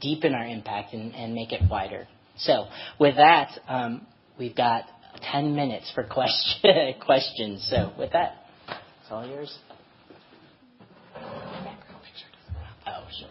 deepen 0.00 0.34
our 0.34 0.46
impact 0.46 0.94
and, 0.94 1.14
and 1.14 1.34
make 1.34 1.52
it 1.52 1.62
wider. 1.70 2.08
So 2.38 2.66
with 2.98 3.16
that, 3.16 3.58
um, 3.68 4.06
we've 4.38 4.56
got 4.56 4.84
10 5.32 5.54
minutes 5.54 5.90
for 5.94 6.04
question, 6.10 6.94
questions. 7.04 7.66
So 7.70 7.92
with 7.98 8.12
that, 8.12 8.46
it's 8.68 9.10
all 9.10 9.26
yours. 9.26 9.56
Oh, 12.88 13.04
sure. 13.12 13.28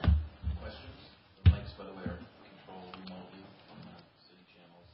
Questions? 0.61 0.99
The 1.43 1.49
mics, 1.49 1.73
by 1.77 1.85
the 1.85 1.93
way, 1.97 2.05
are 2.05 2.21
controlled 2.45 2.93
remotely 2.93 3.41
from 3.65 3.79
the 3.89 3.97
city 4.29 4.45
channels. 4.53 4.85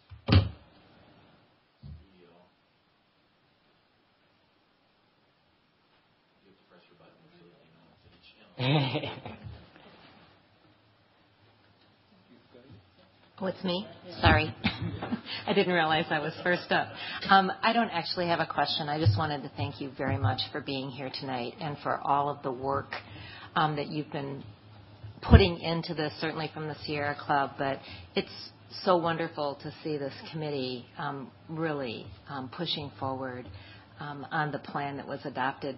Studio. 1.83 2.31
You 6.39 6.47
have 6.47 6.55
to 6.55 6.65
press 6.71 6.83
your 6.87 6.95
button 6.95 7.27
so 7.35 7.43
that 7.43 7.59
you 7.59 7.75
know 7.75 7.83
it's 7.91 8.07
city 8.07 8.23
channel. 8.39 8.52
Oh, 13.41 13.47
it's 13.47 13.63
me? 13.63 13.85
Sorry. 14.21 14.55
I 15.47 15.53
didn't 15.53 15.73
realize 15.73 16.05
I 16.09 16.19
was 16.19 16.31
first 16.43 16.71
up. 16.71 16.87
Um, 17.29 17.51
I 17.61 17.73
don't 17.73 17.89
actually 17.89 18.27
have 18.27 18.39
a 18.39 18.45
question. 18.45 18.87
I 18.87 18.99
just 18.99 19.17
wanted 19.17 19.41
to 19.41 19.51
thank 19.57 19.81
you 19.81 19.91
very 19.97 20.17
much 20.17 20.39
for 20.53 20.61
being 20.61 20.89
here 20.89 21.11
tonight 21.19 21.55
and 21.59 21.75
for 21.83 21.99
all 22.05 22.29
of 22.29 22.41
the 22.43 22.51
work 22.51 22.91
um, 23.55 23.75
that 23.75 23.87
you've 23.87 24.09
been 24.13 24.43
putting 25.23 25.59
into 25.59 25.93
this, 25.93 26.13
certainly 26.21 26.49
from 26.53 26.69
the 26.69 26.75
Sierra 26.85 27.17
Club. 27.19 27.51
But 27.57 27.79
it's 28.15 28.31
so 28.85 28.95
wonderful 28.95 29.57
to 29.63 29.73
see 29.83 29.97
this 29.97 30.13
committee 30.31 30.85
um, 30.97 31.29
really 31.49 32.05
pushing 32.55 32.91
forward 32.97 33.45
on 33.99 34.51
the 34.53 34.59
plan 34.59 34.95
that 34.97 35.07
was 35.07 35.19
adopted 35.25 35.77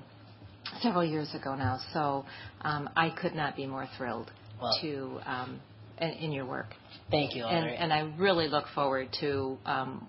several 0.81 1.03
years 1.03 1.33
ago 1.33 1.55
now. 1.55 1.79
So 1.93 2.25
um, 2.61 2.89
I 2.95 3.09
could 3.09 3.35
not 3.35 3.55
be 3.55 3.65
more 3.67 3.87
thrilled 3.97 4.31
Well- 4.61 4.77
to 4.81 5.19
um, 5.25 5.59
in, 5.99 6.09
in 6.09 6.31
your 6.31 6.45
work. 6.45 6.67
Thank 7.11 7.35
you, 7.35 7.45
And, 7.45 7.67
and 7.69 7.93
I 7.93 8.01
really 8.17 8.47
look 8.47 8.65
forward 8.73 9.09
to, 9.21 9.57
um, 9.65 10.07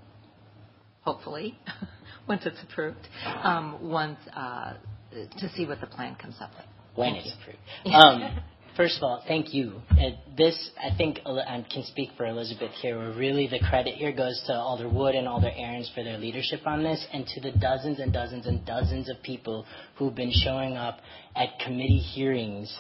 hopefully, 1.03 1.59
once 2.29 2.43
it's 2.47 2.57
approved, 2.71 3.07
um, 3.43 3.79
once 3.91 4.19
uh, 4.35 4.75
to 5.13 5.49
see 5.55 5.67
what 5.67 5.81
the 5.81 5.87
plan 5.87 6.17
comes 6.17 6.37
up 6.41 6.51
with. 6.57 6.65
when 6.95 7.13
Thank 7.13 7.27
it's 7.27 7.37
you. 7.85 7.93
approved. 8.23 8.41
First 8.77 8.99
of 8.99 9.05
all, 9.05 9.25
thank 9.27 9.55
you. 9.55 9.81
Uh, 9.91 10.11
this, 10.37 10.71
I 10.79 10.95
think, 10.99 11.21
I 11.25 11.65
can 11.73 11.83
speak 11.85 12.11
for 12.19 12.27
Elizabeth 12.27 12.73
here, 12.83 12.99
where 12.99 13.13
really 13.13 13.47
the 13.49 13.59
credit 13.71 13.95
here 13.95 14.13
goes 14.13 14.43
to 14.49 14.53
Alder 14.55 14.89
Wood 14.89 15.15
and 15.15 15.27
Alder 15.27 15.51
Ahrens 15.57 15.91
for 15.95 16.05
their 16.05 16.19
leadership 16.19 16.61
on 16.67 16.83
this, 16.83 17.05
and 17.11 17.27
to 17.27 17.41
the 17.41 17.53
dozens 17.53 18.01
and 18.01 18.13
dozens 18.13 18.47
and 18.47 18.67
dozens 18.67 19.09
of 19.09 19.23
people 19.23 19.65
who've 19.97 20.15
been 20.15 20.33
showing 20.45 20.77
up 20.77 20.99
at 21.35 21.59
committee 21.65 21.97
hearings, 21.99 22.77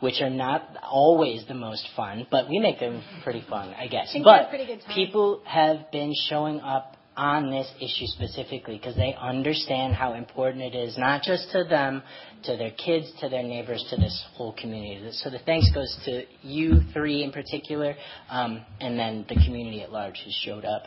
which 0.00 0.22
are 0.22 0.30
not 0.30 0.62
always 0.82 1.44
the 1.46 1.54
most 1.54 1.86
fun, 1.94 2.26
but 2.30 2.48
we 2.48 2.58
make 2.58 2.80
them 2.80 3.02
pretty 3.22 3.44
fun, 3.46 3.74
I 3.78 3.88
guess. 3.88 4.10
think 4.12 4.24
we 4.24 4.32
have 4.32 4.44
but 4.44 4.48
pretty 4.48 4.66
good 4.66 4.80
time. 4.80 4.94
people 4.94 5.42
have 5.44 5.90
been 5.92 6.14
showing 6.30 6.60
up 6.60 6.96
on 7.20 7.50
this 7.50 7.70
issue 7.76 8.06
specifically 8.06 8.78
because 8.78 8.96
they 8.96 9.14
understand 9.20 9.94
how 9.94 10.14
important 10.14 10.62
it 10.62 10.74
is, 10.74 10.96
not 10.96 11.22
just 11.22 11.50
to 11.52 11.64
them, 11.64 12.02
to 12.44 12.56
their 12.56 12.70
kids, 12.70 13.12
to 13.20 13.28
their 13.28 13.42
neighbors, 13.42 13.84
to 13.90 13.96
this 13.96 14.24
whole 14.32 14.54
community. 14.54 15.06
So 15.12 15.28
the 15.28 15.38
thanks 15.40 15.70
goes 15.74 15.94
to 16.06 16.22
you 16.40 16.80
three 16.94 17.22
in 17.22 17.30
particular, 17.30 17.94
um, 18.30 18.64
and 18.80 18.98
then 18.98 19.26
the 19.28 19.34
community 19.34 19.82
at 19.82 19.92
large 19.92 20.18
who 20.24 20.30
showed 20.30 20.64
up. 20.64 20.84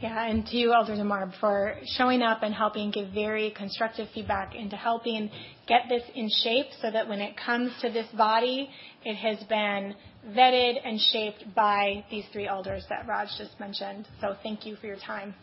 Yeah, 0.00 0.26
and 0.26 0.46
to 0.46 0.56
you, 0.56 0.72
Elder 0.72 0.92
DeMarb, 0.92 1.32
for 1.40 1.74
showing 1.96 2.22
up 2.22 2.44
and 2.44 2.54
helping 2.54 2.92
give 2.92 3.08
very 3.12 3.50
constructive 3.50 4.06
feedback 4.14 4.54
into 4.54 4.76
helping 4.76 5.28
get 5.66 5.86
this 5.88 6.04
in 6.14 6.30
shape 6.44 6.66
so 6.80 6.88
that 6.88 7.08
when 7.08 7.20
it 7.20 7.34
comes 7.36 7.72
to 7.82 7.90
this 7.90 8.06
body, 8.16 8.70
it 9.04 9.16
has 9.16 9.44
been 9.48 9.96
vetted 10.28 10.76
and 10.84 11.00
shaped 11.00 11.52
by 11.52 12.04
these 12.12 12.24
three 12.32 12.46
elders 12.46 12.84
that 12.90 13.08
Raj 13.08 13.26
just 13.36 13.58
mentioned. 13.58 14.06
So 14.20 14.36
thank 14.44 14.64
you 14.64 14.76
for 14.76 14.86
your 14.86 14.98
time. 15.04 15.34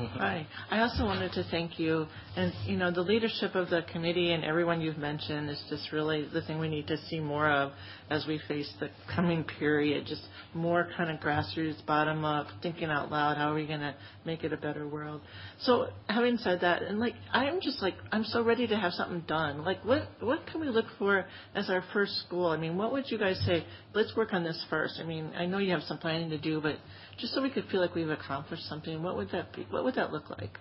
Hi. 0.14 0.46
I 0.70 0.80
also 0.80 1.04
wanted 1.04 1.32
to 1.32 1.44
thank 1.50 1.78
you. 1.78 2.06
And, 2.36 2.52
you 2.64 2.76
know, 2.76 2.90
the 2.90 3.02
leadership 3.02 3.54
of 3.54 3.68
the 3.68 3.82
committee 3.92 4.32
and 4.32 4.44
everyone 4.44 4.80
you've 4.80 4.96
mentioned 4.96 5.50
is 5.50 5.62
just 5.68 5.92
really 5.92 6.26
the 6.32 6.40
thing 6.42 6.58
we 6.58 6.68
need 6.68 6.86
to 6.86 6.96
see 7.08 7.20
more 7.20 7.50
of 7.50 7.72
as 8.10 8.26
we 8.26 8.40
face 8.48 8.70
the 8.80 8.90
coming 9.14 9.44
period. 9.44 10.04
Just 10.06 10.22
more 10.52 10.88
kind 10.96 11.10
of 11.10 11.20
grassroots, 11.20 11.84
bottom 11.86 12.24
up, 12.24 12.48
thinking 12.62 12.90
out 12.90 13.10
loud. 13.10 13.36
How 13.36 13.52
are 13.52 13.54
we 13.54 13.66
going 13.66 13.80
to 13.80 13.94
make 14.26 14.42
it 14.42 14.52
a 14.52 14.56
better 14.56 14.86
world? 14.86 15.20
So, 15.60 15.88
having 16.08 16.36
said 16.38 16.60
that, 16.62 16.82
and 16.82 16.98
like, 16.98 17.14
I'm 17.32 17.60
just 17.60 17.80
like, 17.80 17.94
I'm 18.10 18.24
so 18.24 18.42
ready 18.42 18.66
to 18.66 18.76
have 18.76 18.92
something 18.92 19.22
done. 19.26 19.64
Like, 19.64 19.84
what, 19.84 20.08
what 20.20 20.40
can 20.50 20.60
we 20.60 20.68
look 20.68 20.86
for 20.98 21.24
as 21.54 21.70
our 21.70 21.84
first 21.92 22.12
school? 22.26 22.48
I 22.48 22.56
mean, 22.56 22.76
what 22.76 22.92
would 22.92 23.10
you 23.10 23.18
guys 23.18 23.40
say? 23.46 23.64
Let's 23.94 24.14
work 24.16 24.32
on 24.32 24.42
this 24.42 24.62
first. 24.68 24.98
I 25.00 25.04
mean, 25.04 25.30
I 25.36 25.46
know 25.46 25.58
you 25.58 25.72
have 25.72 25.82
some 25.84 25.98
planning 25.98 26.30
to 26.30 26.38
do, 26.38 26.60
but 26.60 26.76
just 27.18 27.32
so 27.32 27.42
we 27.42 27.50
could 27.50 27.64
feel 27.70 27.80
like 27.80 27.94
we've 27.94 28.10
accomplished 28.10 28.64
something, 28.68 29.02
what 29.02 29.16
would 29.16 29.30
that 29.30 29.54
be? 29.54 29.66
What 29.70 29.84
would 29.84 29.94
that 29.94 30.12
look 30.12 30.30
like? 30.30 30.58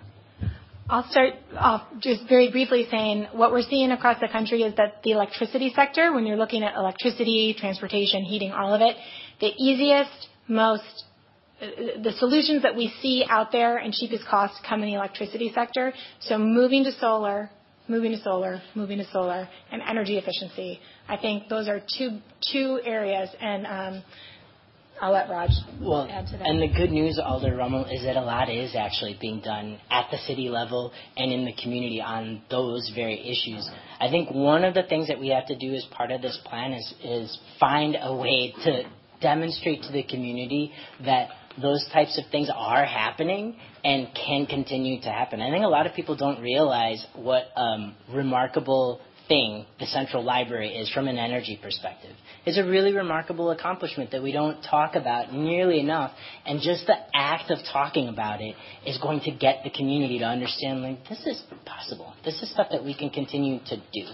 I'll 0.91 1.07
start 1.11 1.35
off 1.55 1.83
just 1.99 2.27
very 2.27 2.49
briefly 2.49 2.87
saying 2.89 3.27
what 3.33 3.51
we're 3.51 3.61
seeing 3.61 3.91
across 3.91 4.19
the 4.19 4.27
country 4.27 4.63
is 4.63 4.73
that 4.77 5.03
the 5.03 5.11
electricity 5.11 5.71
sector, 5.75 6.11
when 6.11 6.25
you're 6.25 6.35
looking 6.35 6.63
at 6.63 6.75
electricity, 6.75 7.55
transportation, 7.55 8.23
heating, 8.23 8.51
all 8.51 8.73
of 8.73 8.81
it, 8.81 8.95
the 9.39 9.51
easiest, 9.55 10.29
most, 10.47 11.03
uh, 11.61 11.67
the 12.01 12.11
solutions 12.13 12.63
that 12.63 12.75
we 12.75 12.91
see 13.03 13.23
out 13.29 13.51
there 13.51 13.77
and 13.77 13.93
cheapest 13.93 14.25
cost 14.27 14.55
come 14.67 14.81
in 14.81 14.89
the 14.89 14.95
electricity 14.95 15.51
sector. 15.53 15.93
So 16.21 16.39
moving 16.39 16.83
to 16.85 16.91
solar, 16.93 17.51
moving 17.87 18.11
to 18.11 18.21
solar, 18.23 18.59
moving 18.73 18.97
to 18.97 19.05
solar, 19.11 19.47
and 19.71 19.83
energy 19.87 20.17
efficiency. 20.17 20.79
I 21.07 21.17
think 21.17 21.49
those 21.49 21.67
are 21.67 21.81
two 21.99 22.17
two 22.51 22.79
areas, 22.83 23.29
and 23.39 23.67
um, 23.67 24.03
I'll 25.01 25.11
let 25.13 25.29
Raj 25.29 25.49
Well, 25.79 26.07
add 26.11 26.27
to 26.27 26.37
that. 26.37 26.45
and 26.47 26.61
the 26.61 26.67
good 26.67 26.91
news, 26.91 27.19
Alder 27.23 27.55
Rummel, 27.55 27.85
is 27.85 28.03
that 28.03 28.17
a 28.17 28.21
lot 28.21 28.49
is 28.49 28.75
actually 28.75 29.17
being 29.19 29.39
done 29.39 29.79
at 29.89 30.07
the 30.11 30.17
city 30.17 30.49
level 30.49 30.91
and 31.15 31.31
in 31.31 31.45
the 31.45 31.53
community 31.61 32.01
on 32.01 32.41
those 32.49 32.91
very 32.95 33.19
issues. 33.19 33.69
I 33.99 34.09
think 34.09 34.29
one 34.31 34.63
of 34.65 34.73
the 34.73 34.83
things 34.83 35.07
that 35.07 35.19
we 35.19 35.29
have 35.29 35.45
to 35.47 35.55
do 35.57 35.73
as 35.73 35.85
part 35.91 36.11
of 36.11 36.21
this 36.21 36.37
plan 36.45 36.73
is 36.73 36.93
is 37.03 37.39
find 37.59 37.95
a 38.01 38.13
way 38.15 38.53
to 38.65 38.83
demonstrate 39.21 39.83
to 39.83 39.91
the 39.91 40.03
community 40.03 40.71
that 41.05 41.29
those 41.61 41.85
types 41.91 42.17
of 42.17 42.23
things 42.31 42.49
are 42.53 42.85
happening 42.85 43.55
and 43.83 44.07
can 44.15 44.45
continue 44.45 45.01
to 45.01 45.09
happen. 45.09 45.41
I 45.41 45.49
think 45.51 45.65
a 45.65 45.67
lot 45.67 45.85
of 45.87 45.93
people 45.93 46.15
don't 46.15 46.41
realize 46.41 47.05
what 47.15 47.45
um, 47.57 47.95
remarkable 48.13 49.01
thing 49.29 49.65
the 49.79 49.85
Central 49.85 50.23
Library 50.23 50.75
is 50.75 50.91
from 50.91 51.07
an 51.07 51.17
energy 51.17 51.57
perspective. 51.61 52.11
It's 52.45 52.57
a 52.57 52.63
really 52.63 52.93
remarkable 52.93 53.51
accomplishment 53.51 54.11
that 54.11 54.23
we 54.23 54.31
don't 54.31 54.61
talk 54.63 54.95
about 54.95 55.33
nearly 55.33 55.79
enough. 55.79 56.11
And 56.45 56.59
just 56.59 56.87
the 56.87 56.95
act 57.13 57.51
of 57.51 57.59
talking 57.71 58.07
about 58.09 58.41
it 58.41 58.55
is 58.85 58.97
going 58.97 59.21
to 59.21 59.31
get 59.31 59.63
the 59.63 59.69
community 59.69 60.19
to 60.19 60.25
understand, 60.25 60.81
like, 60.81 61.07
this 61.07 61.25
is 61.25 61.41
possible. 61.65 62.13
This 62.25 62.41
is 62.41 62.51
stuff 62.51 62.67
that 62.71 62.83
we 62.83 62.95
can 62.95 63.11
continue 63.11 63.59
to 63.67 63.77
do. 63.77 64.05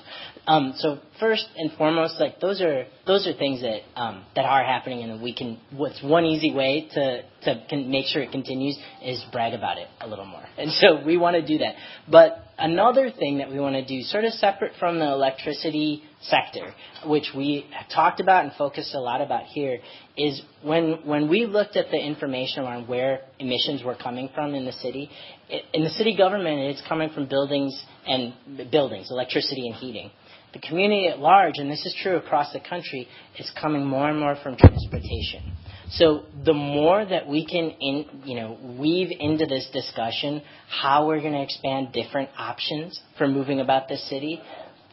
Um, 0.48 0.74
so 0.78 1.00
first 1.20 1.48
and 1.56 1.72
foremost, 1.78 2.20
like 2.20 2.40
those 2.40 2.62
are 2.62 2.86
those 3.08 3.26
are 3.26 3.34
things 3.34 3.62
that 3.62 3.82
um, 3.96 4.26
that 4.36 4.46
are 4.46 4.64
happening, 4.64 5.04
and 5.04 5.22
we 5.22 5.34
can. 5.34 5.60
What's 5.72 6.04
one 6.04 6.26
easy 6.26 6.54
way 6.54 6.88
to 6.94 7.24
to 7.46 7.64
con- 7.70 7.90
make 7.90 8.06
sure 8.08 8.22
it 8.22 8.32
continues 8.32 8.78
is 9.04 9.24
brag 9.32 9.54
about 9.54 9.78
it 9.78 9.88
a 10.02 10.08
little 10.08 10.26
more. 10.26 10.44
And 10.58 10.72
so 10.72 11.04
we 11.06 11.18
want 11.18 11.36
to 11.36 11.46
do 11.46 11.60
that. 11.60 11.76
But 12.10 12.38
another 12.58 13.12
thing 13.12 13.38
that 13.40 13.50
we 13.50 13.60
want 13.60 13.76
to 13.76 13.86
do, 13.86 14.02
sort 14.04 14.26
of 14.26 14.34
separate 14.34 14.74
from 14.80 15.00
the 15.00 15.06
electricity 15.06 16.04
sector, 16.22 16.74
which 17.06 17.32
we 17.36 17.66
talked 17.94 18.20
about 18.20 18.44
and 18.44 18.54
focused 18.54 18.94
a 18.94 19.00
lot 19.00 19.22
about 19.22 19.44
here, 19.44 19.80
is 20.18 20.42
when 20.64 21.00
when 21.06 21.30
we 21.30 21.46
looked 21.46 21.76
at 21.76 21.92
the 21.92 21.98
information 21.98 22.64
on 22.64 22.88
where 22.88 23.22
emissions 23.40 23.84
were 23.84 23.96
coming 23.96 24.30
from 24.34 24.56
in 24.56 24.66
the 24.66 24.74
city, 24.74 25.10
it, 25.50 25.64
in 25.74 25.84
the 25.84 25.90
city 25.92 26.16
government, 26.16 26.60
it's 26.60 26.84
coming 26.88 27.10
from 27.10 27.28
buildings 27.28 27.80
and 28.08 28.34
buildings, 28.72 29.10
electricity 29.12 29.68
and 29.68 29.76
heating. 29.76 30.12
The 30.54 30.60
community 30.60 31.10
at 31.10 31.20
large, 31.20 31.56
and 31.58 31.70
this 31.70 31.86
is 31.86 31.94
true 32.02 32.16
across 32.16 32.54
the 32.54 32.62
country, 32.62 33.10
is 33.38 33.52
coming 33.60 33.86
more 33.86 34.10
and 34.10 34.18
more 34.18 34.38
from 34.42 34.56
transportation. 34.56 35.55
So 35.92 36.24
the 36.44 36.54
more 36.54 37.06
that 37.06 37.28
we 37.28 37.46
can, 37.46 37.72
in, 37.80 38.22
you 38.26 38.36
know, 38.36 38.58
weave 38.80 39.10
into 39.20 39.46
this 39.46 39.68
discussion 39.72 40.42
how 40.68 41.08
we're 41.08 41.22
going 41.22 41.34
to 41.34 41.44
expand 41.44 41.94
different 41.94 42.30
options 42.38 43.00
for 43.18 43.28
moving 43.28 43.60
about 43.60 43.88
the 43.88 43.98
city, 43.98 44.42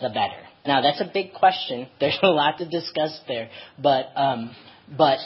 the 0.01 0.09
better. 0.09 0.43
Now 0.67 0.81
that's 0.81 1.01
a 1.01 1.11
big 1.13 1.33
question. 1.33 1.89
There's 2.01 2.19
a 2.23 2.29
lot 2.29 2.59
to 2.59 2.69
discuss 2.69 3.19
there, 3.27 3.49
but 3.83 4.07
um, 4.17 4.55
but 4.97 5.19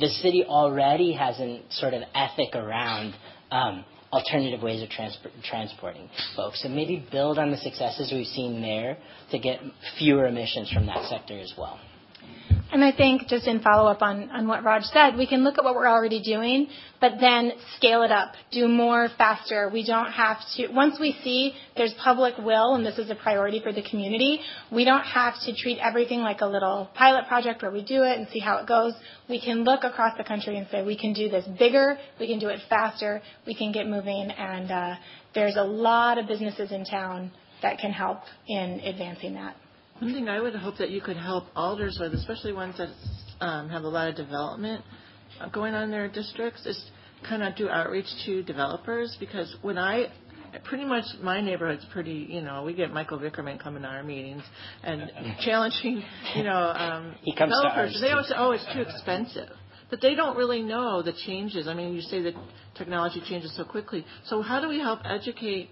the 0.00 0.08
city 0.08 0.44
already 0.44 1.12
has 1.12 1.38
a 1.38 1.62
sort 1.70 1.94
of 1.94 2.02
ethic 2.14 2.54
around 2.54 3.14
um, 3.50 3.84
alternative 4.12 4.62
ways 4.62 4.82
of 4.82 4.88
transport, 4.90 5.32
transporting 5.44 6.08
folks, 6.36 6.64
and 6.64 6.74
maybe 6.74 7.04
build 7.10 7.38
on 7.38 7.50
the 7.50 7.56
successes 7.56 8.12
we've 8.12 8.26
seen 8.26 8.60
there 8.60 8.96
to 9.30 9.38
get 9.38 9.60
fewer 9.98 10.26
emissions 10.26 10.70
from 10.72 10.86
that 10.86 11.08
sector 11.08 11.38
as 11.38 11.52
well. 11.56 11.78
And 12.72 12.82
I 12.82 12.90
think 12.90 13.28
just 13.28 13.46
in 13.46 13.60
follow 13.60 13.88
up 13.88 14.02
on, 14.02 14.30
on 14.30 14.48
what 14.48 14.64
Raj 14.64 14.82
said, 14.84 15.16
we 15.16 15.26
can 15.26 15.44
look 15.44 15.58
at 15.58 15.64
what 15.64 15.74
we're 15.74 15.88
already 15.88 16.20
doing, 16.20 16.66
but 17.00 17.12
then 17.20 17.52
scale 17.76 18.02
it 18.02 18.10
up, 18.10 18.32
do 18.50 18.66
more 18.66 19.08
faster. 19.16 19.70
We 19.72 19.86
don't 19.86 20.10
have 20.10 20.38
to, 20.56 20.68
once 20.68 20.98
we 20.98 21.16
see 21.22 21.54
there's 21.76 21.94
public 22.02 22.36
will 22.38 22.74
and 22.74 22.84
this 22.84 22.98
is 22.98 23.10
a 23.10 23.14
priority 23.14 23.60
for 23.60 23.72
the 23.72 23.82
community, 23.82 24.40
we 24.72 24.84
don't 24.84 25.04
have 25.04 25.34
to 25.44 25.54
treat 25.54 25.78
everything 25.78 26.20
like 26.20 26.40
a 26.40 26.46
little 26.46 26.90
pilot 26.94 27.28
project 27.28 27.62
where 27.62 27.70
we 27.70 27.84
do 27.84 28.02
it 28.02 28.18
and 28.18 28.26
see 28.32 28.40
how 28.40 28.56
it 28.56 28.66
goes. 28.66 28.94
We 29.28 29.40
can 29.40 29.62
look 29.62 29.84
across 29.84 30.16
the 30.16 30.24
country 30.24 30.56
and 30.56 30.66
say 30.70 30.82
we 30.82 30.98
can 30.98 31.12
do 31.12 31.28
this 31.28 31.46
bigger, 31.58 31.96
we 32.18 32.26
can 32.26 32.38
do 32.38 32.48
it 32.48 32.58
faster, 32.68 33.22
we 33.46 33.54
can 33.54 33.70
get 33.70 33.86
moving, 33.86 34.30
and 34.30 34.70
uh, 34.70 34.94
there's 35.34 35.56
a 35.56 35.62
lot 35.62 36.18
of 36.18 36.26
businesses 36.26 36.72
in 36.72 36.84
town 36.84 37.30
that 37.62 37.78
can 37.78 37.92
help 37.92 38.18
in 38.48 38.80
advancing 38.80 39.34
that. 39.34 39.54
One 40.00 40.12
thing 40.12 40.28
I 40.28 40.40
would 40.40 40.54
hope 40.54 40.78
that 40.78 40.90
you 40.90 41.00
could 41.00 41.16
help 41.16 41.44
alders 41.54 41.98
with, 42.00 42.14
especially 42.14 42.52
ones 42.52 42.76
that 42.78 42.88
um, 43.40 43.68
have 43.68 43.84
a 43.84 43.88
lot 43.88 44.08
of 44.08 44.16
development 44.16 44.84
going 45.52 45.74
on 45.74 45.84
in 45.84 45.90
their 45.90 46.08
districts, 46.08 46.66
is 46.66 46.90
kind 47.28 47.42
of 47.42 47.54
do 47.56 47.68
outreach 47.68 48.06
to 48.26 48.42
developers 48.42 49.16
because 49.20 49.54
when 49.62 49.78
I 49.78 50.06
pretty 50.64 50.84
much 50.84 51.04
my 51.22 51.40
neighborhood's 51.40 51.84
pretty 51.92 52.26
you 52.28 52.42
know 52.42 52.62
we 52.64 52.74
get 52.74 52.92
Michael 52.92 53.18
Vickerman 53.18 53.60
coming 53.62 53.82
to 53.82 53.88
our 53.88 54.02
meetings 54.02 54.42
and 54.82 55.10
challenging 55.40 56.02
you 56.36 56.42
know 56.42 56.52
um, 56.52 57.14
he 57.22 57.34
comes 57.34 57.52
developers. 57.52 57.98
To 57.98 57.98
ours 57.98 58.00
they 58.02 58.10
always 58.10 58.28
say, 58.28 58.34
oh 58.36 58.50
it's 58.50 58.66
too 58.74 58.80
expensive. 58.82 59.48
But 59.90 60.00
they 60.00 60.14
don't 60.14 60.36
really 60.36 60.62
know 60.62 61.02
the 61.02 61.12
changes. 61.26 61.68
I 61.68 61.74
mean, 61.74 61.94
you 61.94 62.00
say 62.00 62.22
that 62.22 62.34
technology 62.74 63.22
changes 63.28 63.54
so 63.56 63.64
quickly. 63.64 64.04
So 64.24 64.42
how 64.42 64.60
do 64.60 64.68
we 64.68 64.80
help 64.80 65.00
educate 65.04 65.68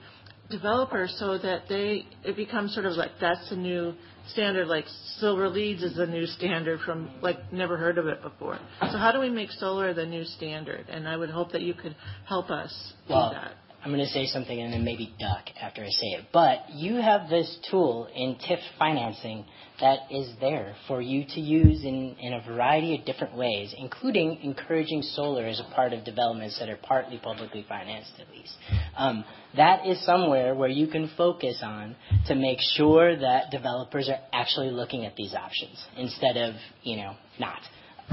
developers 0.50 1.14
so 1.18 1.38
that 1.38 1.62
they 1.68 2.04
it 2.24 2.36
becomes 2.36 2.74
sort 2.74 2.86
of 2.86 2.92
like 2.92 3.12
that's 3.20 3.48
the 3.50 3.56
new 3.56 3.94
standard 4.28 4.66
like 4.68 4.84
silver 5.18 5.48
leads 5.48 5.82
is 5.82 5.96
the 5.96 6.06
new 6.06 6.26
standard 6.26 6.80
from 6.80 7.10
like 7.22 7.52
never 7.52 7.76
heard 7.76 7.98
of 7.98 8.06
it 8.06 8.22
before. 8.22 8.58
So 8.80 8.98
how 8.98 9.12
do 9.12 9.20
we 9.20 9.30
make 9.30 9.50
solar 9.50 9.94
the 9.94 10.06
new 10.06 10.24
standard? 10.24 10.86
And 10.88 11.08
i 11.08 11.16
would 11.16 11.30
hope 11.30 11.52
that 11.52 11.62
you 11.62 11.74
could 11.74 11.96
help 12.26 12.50
us 12.50 12.92
do 13.08 13.14
that 13.14 13.54
I'm 13.84 13.90
going 13.90 14.04
to 14.04 14.12
say 14.12 14.26
something 14.26 14.60
and 14.60 14.72
then 14.72 14.84
maybe 14.84 15.12
duck 15.18 15.46
after 15.60 15.82
I 15.82 15.88
say 15.88 16.06
it. 16.06 16.26
But 16.32 16.70
you 16.70 16.96
have 16.96 17.28
this 17.28 17.58
tool 17.68 18.08
in 18.14 18.36
TIF 18.36 18.60
financing 18.78 19.44
that 19.80 20.00
is 20.08 20.30
there 20.40 20.76
for 20.86 21.02
you 21.02 21.24
to 21.34 21.40
use 21.40 21.82
in, 21.82 22.14
in 22.20 22.34
a 22.34 22.42
variety 22.46 22.96
of 22.96 23.04
different 23.04 23.36
ways, 23.36 23.74
including 23.76 24.38
encouraging 24.44 25.02
solar 25.02 25.46
as 25.46 25.58
a 25.58 25.74
part 25.74 25.92
of 25.92 26.04
developments 26.04 26.60
that 26.60 26.68
are 26.68 26.76
partly 26.76 27.18
publicly 27.18 27.66
financed, 27.68 28.12
at 28.20 28.30
least. 28.30 28.54
Um, 28.96 29.24
that 29.56 29.84
is 29.84 30.04
somewhere 30.06 30.54
where 30.54 30.68
you 30.68 30.86
can 30.86 31.10
focus 31.16 31.60
on 31.64 31.96
to 32.28 32.36
make 32.36 32.58
sure 32.76 33.16
that 33.16 33.50
developers 33.50 34.08
are 34.08 34.20
actually 34.32 34.70
looking 34.70 35.04
at 35.06 35.16
these 35.16 35.34
options 35.34 35.84
instead 35.96 36.36
of, 36.36 36.54
you 36.84 36.98
know, 36.98 37.16
not. 37.40 37.60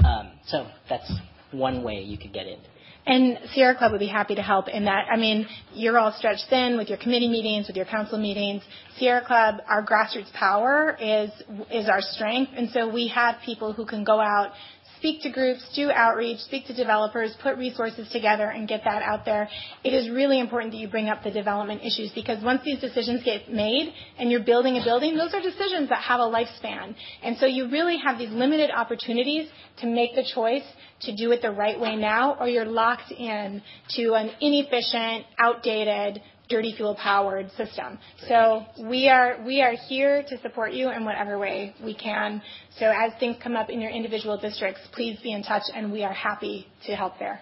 Um, 0.04 0.32
so 0.46 0.66
that's 0.88 1.12
one 1.52 1.84
way 1.84 2.02
you 2.02 2.18
could 2.18 2.32
get 2.32 2.48
in. 2.48 2.58
And 3.06 3.38
Sierra 3.54 3.76
Club 3.76 3.92
would 3.92 3.98
be 3.98 4.06
happy 4.06 4.34
to 4.34 4.42
help 4.42 4.68
in 4.68 4.84
that. 4.84 5.06
I 5.10 5.16
mean, 5.16 5.46
you're 5.72 5.98
all 5.98 6.12
stretched 6.12 6.46
thin 6.50 6.76
with 6.76 6.88
your 6.88 6.98
committee 6.98 7.28
meetings, 7.28 7.66
with 7.66 7.76
your 7.76 7.86
council 7.86 8.18
meetings. 8.18 8.62
Sierra 8.98 9.24
Club, 9.24 9.56
our 9.68 9.84
grassroots 9.84 10.32
power 10.32 10.96
is 11.00 11.30
is 11.72 11.88
our 11.88 12.02
strength, 12.02 12.52
and 12.56 12.70
so 12.70 12.88
we 12.88 13.08
have 13.08 13.36
people 13.44 13.72
who 13.72 13.86
can 13.86 14.04
go 14.04 14.20
out, 14.20 14.52
speak 15.00 15.22
to 15.22 15.30
groups, 15.30 15.62
do 15.74 15.90
outreach, 15.90 16.38
speak 16.40 16.66
to 16.66 16.74
developers, 16.74 17.34
put 17.42 17.56
resources 17.56 18.06
together, 18.10 18.50
and 18.50 18.68
get 18.68 18.82
that 18.84 19.02
out 19.02 19.24
there. 19.24 19.48
It 19.82 19.94
is 19.94 20.10
really 20.10 20.38
important 20.38 20.72
that 20.72 20.78
you 20.78 20.88
bring 20.88 21.08
up 21.08 21.24
the 21.24 21.30
development 21.30 21.80
issues 21.80 22.12
because 22.14 22.44
once 22.44 22.60
these 22.64 22.80
decisions 22.80 23.22
get 23.24 23.50
made 23.50 23.94
and 24.18 24.30
you're 24.30 24.44
building 24.44 24.76
a 24.76 24.84
building, 24.84 25.16
those 25.16 25.32
are 25.32 25.40
decisions 25.40 25.88
that 25.88 26.02
have 26.02 26.20
a 26.20 26.24
lifespan, 26.24 26.94
and 27.22 27.38
so 27.38 27.46
you 27.46 27.70
really 27.70 27.96
have 27.96 28.18
these 28.18 28.30
limited 28.30 28.70
opportunities 28.70 29.48
to 29.78 29.86
make 29.86 30.14
the 30.14 30.24
choice 30.34 30.64
to 31.00 31.16
do 31.16 31.32
it 31.32 31.40
the 31.40 31.50
right 31.50 31.80
way 31.80 31.96
now, 31.96 32.36
or 32.38 32.46
you're 32.46 32.66
locked 32.66 33.10
in 33.10 33.62
to 33.96 34.12
an 34.12 34.30
inefficient, 34.42 35.24
outdated, 35.38 36.20
dirty 36.50 36.74
fuel 36.76 36.94
powered 36.96 37.50
system. 37.52 37.98
So 38.28 38.66
we 38.84 39.08
are 39.08 39.42
we 39.46 39.62
are 39.62 39.72
here 39.88 40.24
to 40.28 40.38
support 40.40 40.72
you 40.72 40.90
in 40.90 41.04
whatever 41.04 41.38
way 41.38 41.74
we 41.82 41.94
can. 41.94 42.42
So 42.78 42.86
as 42.86 43.12
things 43.18 43.36
come 43.42 43.56
up 43.56 43.70
in 43.70 43.80
your 43.80 43.90
individual 43.90 44.36
districts, 44.36 44.80
please 44.92 45.18
be 45.22 45.32
in 45.32 45.42
touch, 45.42 45.62
and 45.74 45.92
we 45.92 46.02
are 46.04 46.12
happy 46.12 46.66
to 46.86 46.96
help 46.96 47.18
there. 47.18 47.40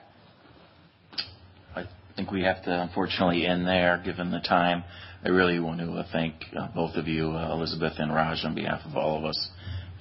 I 1.74 1.84
think 2.16 2.30
we 2.30 2.42
have 2.42 2.62
to 2.64 2.82
unfortunately 2.82 3.46
end 3.46 3.66
there, 3.66 4.00
given 4.04 4.30
the 4.30 4.40
time. 4.40 4.84
I 5.24 5.30
really 5.30 5.58
want 5.58 5.80
to 5.80 6.06
thank 6.12 6.34
uh, 6.56 6.68
both 6.74 6.94
of 6.94 7.08
you, 7.08 7.30
uh, 7.32 7.52
Elizabeth 7.52 7.94
and 7.98 8.14
Raj, 8.14 8.44
on 8.44 8.54
behalf 8.54 8.80
of 8.84 8.96
all 8.96 9.18
of 9.18 9.24
us, 9.24 9.50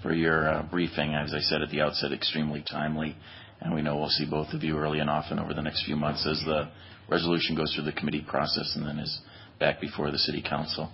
for 0.03 0.13
your 0.13 0.47
uh, 0.47 0.63
briefing. 0.63 1.15
As 1.15 1.33
I 1.33 1.39
said 1.39 1.61
at 1.61 1.69
the 1.69 1.81
outset, 1.81 2.11
extremely 2.11 2.63
timely 2.69 3.15
and 3.61 3.73
we 3.73 3.81
know 3.81 3.97
we'll 3.97 4.09
see 4.09 4.25
both 4.25 4.53
of 4.53 4.63
you 4.63 4.77
early 4.77 4.99
and 4.99 5.09
often 5.09 5.39
over 5.39 5.53
the 5.53 5.61
next 5.61 5.85
few 5.85 5.95
months 5.95 6.27
as 6.29 6.39
the 6.45 6.69
resolution 7.09 7.55
goes 7.55 7.73
through 7.73 7.85
the 7.85 7.91
committee 7.91 8.25
process 8.27 8.75
and 8.75 8.85
then 8.85 8.99
is 8.99 9.19
back 9.59 9.79
before 9.81 10.11
the 10.11 10.17
city 10.17 10.41
council. 10.41 10.91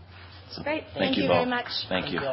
So 0.51 0.63
Great. 0.63 0.83
Thank, 0.83 0.97
thank 0.97 1.17
you, 1.17 1.23
you 1.23 1.29
very 1.29 1.45
much. 1.45 1.65
Thank, 1.89 2.05
Thank 2.05 2.13
you. 2.13 2.21
you 2.21 2.27